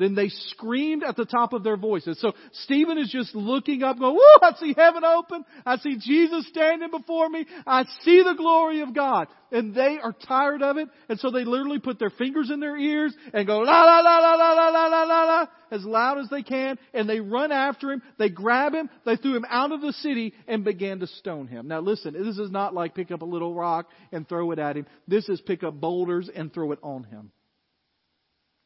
Then 0.01 0.15
they 0.15 0.31
screamed 0.31 1.05
at 1.05 1.15
the 1.15 1.27
top 1.27 1.53
of 1.53 1.63
their 1.63 1.77
voices. 1.77 2.19
So 2.23 2.33
Stephen 2.65 2.97
is 2.97 3.11
just 3.11 3.35
looking 3.35 3.83
up 3.83 3.99
going, 3.99 4.15
woo, 4.15 4.39
I 4.41 4.53
see 4.59 4.75
heaven 4.75 5.05
open. 5.05 5.45
I 5.67 5.77
see 5.77 5.99
Jesus 6.01 6.49
standing 6.49 6.91
before 6.91 7.29
me. 7.29 7.45
I 7.67 7.85
see 8.03 8.23
the 8.23 8.33
glory 8.33 8.81
of 8.81 8.95
God. 8.95 9.29
And 9.53 9.75
they 9.75 9.99
are 10.03 10.15
tired 10.27 10.63
of 10.63 10.79
it. 10.79 10.89
And 11.11 11.21
so 11.21 11.31
they 11.31 11.45
literally 11.45 11.81
put 11.81 11.99
their 11.99 12.09
fingers 12.09 12.51
in 12.51 12.61
their 12.61 12.79
ears 12.79 13.15
and 13.35 13.47
go 13.47 13.59
la 13.59 13.83
la 13.83 14.01
la 14.01 14.19
la 14.21 14.35
la 14.37 14.53
la 14.53 14.69
la 14.71 14.87
la 14.87 15.03
la 15.03 15.25
la 15.25 15.47
as 15.71 15.85
loud 15.85 16.19
as 16.19 16.31
they 16.31 16.43
can. 16.43 16.79
And 16.95 17.07
they 17.07 17.21
run 17.21 17.53
after 17.53 17.93
him. 17.93 18.01
They 18.17 18.31
grab 18.31 18.73
him. 18.73 18.89
They 19.05 19.17
threw 19.17 19.37
him 19.37 19.45
out 19.51 19.71
of 19.71 19.83
the 19.83 19.93
city 19.93 20.33
and 20.49 20.65
began 20.65 21.01
to 21.01 21.09
stone 21.09 21.47
him. 21.47 21.69
Now 21.69 21.81
listen, 21.81 22.15
this 22.15 22.39
is 22.39 22.51
not 22.51 22.73
like 22.73 22.95
pick 22.95 23.11
up 23.11 23.21
a 23.21 23.27
little 23.27 23.53
rock 23.53 23.91
and 24.13 24.27
throw 24.27 24.51
it 24.53 24.59
at 24.59 24.79
him. 24.79 24.87
This 25.07 25.29
is 25.29 25.43
pick 25.43 25.63
up 25.63 25.75
boulders 25.75 26.31
and 26.35 26.51
throw 26.51 26.73
it 26.73 26.79
on 26.83 27.05
him 27.05 27.33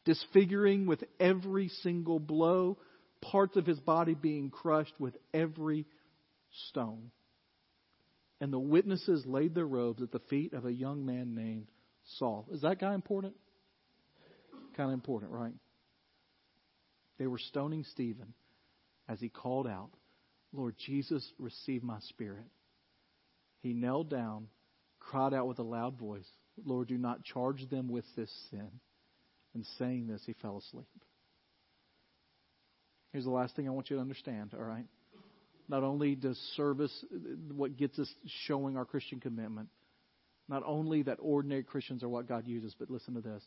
disfiguring 0.05 0.87
with 0.87 1.03
every 1.19 1.69
single 1.69 2.19
blow, 2.19 2.79
parts 3.21 3.57
of 3.57 3.67
his 3.67 3.81
body 3.81 4.15
being 4.15 4.51
crushed 4.51 4.95
with 4.99 5.17
every 5.33 5.87
stone. 6.69 7.11
And 8.41 8.53
the 8.53 8.59
witnesses 8.59 9.25
laid 9.27 9.55
their 9.55 9.67
robes 9.67 10.03
at 10.03 10.13
the 10.13 10.19
feet 10.31 10.53
of 10.53 10.67
a 10.67 10.73
young 10.73 11.07
man 11.07 11.35
named 11.35 11.69
Saul. 12.19 12.47
Is 12.53 12.63
that 12.63 12.81
guy 12.81 12.95
important? 12.95 13.35
Kind 14.77 14.91
of 14.91 14.95
important, 14.95 15.33
right? 15.33 15.55
They 17.19 17.27
were 17.27 17.39
stoning 17.39 17.85
Stephen 17.93 18.35
as 19.09 19.21
he 19.21 19.29
called 19.29 19.67
out, 19.67 19.91
Lord 20.53 20.75
Jesus, 20.85 21.27
receive 21.39 21.83
my 21.83 21.99
spirit. 22.01 22.47
He 23.61 23.73
knelt 23.73 24.11
down, 24.11 24.49
cried 24.99 25.33
out 25.33 25.47
with 25.47 25.59
a 25.59 25.63
loud 25.63 25.99
voice, 25.99 26.29
Lord, 26.65 26.89
do 26.89 26.99
not 26.99 27.25
charge 27.25 27.69
them 27.71 27.89
with 27.89 28.05
this 28.17 28.31
sin. 28.51 28.71
And 29.55 29.65
saying 29.79 30.09
this, 30.09 30.23
he 30.27 30.35
fell 30.43 30.59
asleep. 30.59 30.87
Here's 33.13 33.25
the 33.25 33.31
last 33.31 33.55
thing 33.55 33.69
I 33.69 33.71
want 33.71 33.91
you 33.91 33.97
to 33.97 34.03
understand, 34.03 34.51
all 34.55 34.65
right? 34.65 34.87
Not 35.69 35.85
only 35.85 36.17
does 36.17 36.37
service, 36.57 36.93
what 37.55 37.77
gets 37.77 37.99
us 37.99 38.13
showing 38.47 38.77
our 38.77 38.85
Christian 38.85 39.21
commitment, 39.21 39.69
not 40.49 40.63
only 40.67 41.03
that 41.05 41.19
ordinary 41.21 41.63
Christians 41.63 42.03
are 42.03 42.09
what 42.09 42.29
God 42.29 42.47
uses, 42.47 42.75
but 42.79 42.91
listen 42.91 43.15
to 43.15 43.21
this. 43.21 43.43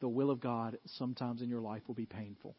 The 0.00 0.08
will 0.08 0.30
of 0.30 0.40
God 0.40 0.78
sometimes 0.96 1.42
in 1.42 1.48
your 1.48 1.60
life 1.60 1.82
will 1.86 1.94
be 1.94 2.06
painful. 2.06 2.54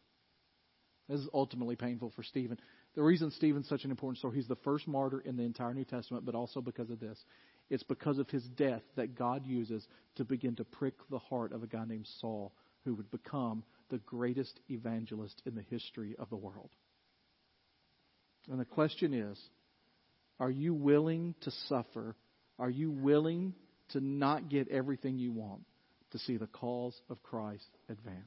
This 1.07 1.21
is 1.21 1.29
ultimately 1.33 1.75
painful 1.75 2.11
for 2.15 2.23
Stephen. 2.23 2.59
The 2.95 3.03
reason 3.03 3.31
Stephen's 3.31 3.69
such 3.69 3.85
an 3.85 3.91
important 3.91 4.17
story, 4.17 4.35
he's 4.35 4.47
the 4.47 4.55
first 4.57 4.87
martyr 4.87 5.19
in 5.21 5.37
the 5.37 5.43
entire 5.43 5.73
New 5.73 5.85
Testament, 5.85 6.25
but 6.25 6.35
also 6.35 6.61
because 6.61 6.89
of 6.89 6.99
this. 6.99 7.17
It's 7.69 7.83
because 7.83 8.17
of 8.17 8.29
his 8.29 8.43
death 8.43 8.81
that 8.95 9.15
God 9.15 9.45
uses 9.45 9.85
to 10.15 10.25
begin 10.25 10.55
to 10.57 10.63
prick 10.63 10.95
the 11.09 11.19
heart 11.19 11.53
of 11.53 11.63
a 11.63 11.67
guy 11.67 11.85
named 11.85 12.07
Saul 12.19 12.53
who 12.85 12.95
would 12.95 13.11
become 13.11 13.63
the 13.89 13.97
greatest 13.97 14.59
evangelist 14.69 15.41
in 15.45 15.55
the 15.55 15.65
history 15.69 16.15
of 16.17 16.29
the 16.29 16.35
world. 16.35 16.69
And 18.49 18.59
the 18.59 18.65
question 18.65 19.13
is 19.13 19.39
are 20.39 20.51
you 20.51 20.73
willing 20.73 21.35
to 21.41 21.51
suffer? 21.67 22.15
Are 22.57 22.69
you 22.69 22.91
willing 22.91 23.53
to 23.89 23.99
not 23.99 24.49
get 24.49 24.69
everything 24.69 25.17
you 25.17 25.31
want 25.31 25.61
to 26.11 26.19
see 26.19 26.37
the 26.37 26.47
cause 26.47 26.99
of 27.09 27.21
Christ 27.23 27.67
advanced? 27.89 28.23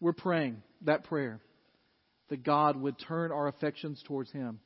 We're 0.00 0.12
praying 0.12 0.62
that 0.82 1.04
prayer 1.04 1.40
that 2.30 2.42
God 2.42 2.76
would 2.76 2.96
turn 2.98 3.32
our 3.32 3.48
affections 3.48 4.02
towards 4.06 4.30
Him, 4.30 4.60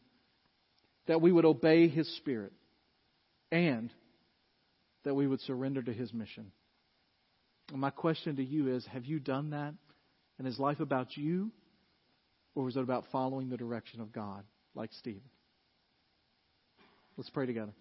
that 1.07 1.21
we 1.21 1.33
would 1.33 1.45
obey 1.45 1.89
His 1.89 2.09
Spirit, 2.17 2.53
and 3.51 3.91
that 5.05 5.15
we 5.15 5.27
would 5.27 5.41
surrender 5.41 5.83
to 5.83 5.93
His 5.93 6.13
mission. 6.13 6.53
And 7.73 7.81
my 7.81 7.91
question 7.91 8.37
to 8.37 8.45
you 8.45 8.75
is 8.75 8.87
have 8.87 9.05
you 9.05 9.19
done 9.19 9.51
that? 9.51 9.75
And 10.39 10.49
is 10.49 10.59
life 10.59 10.81
about 10.81 11.17
you? 11.17 11.51
Or 12.55 12.69
is 12.69 12.77
it 12.77 12.83
about 12.83 13.05
following 13.11 13.49
the 13.49 13.57
direction 13.57 14.01
of 14.01 14.13
God, 14.13 14.45
like 14.75 14.93
Stephen? 14.93 15.23
Let's 17.17 17.31
pray 17.31 17.47
together. 17.47 17.73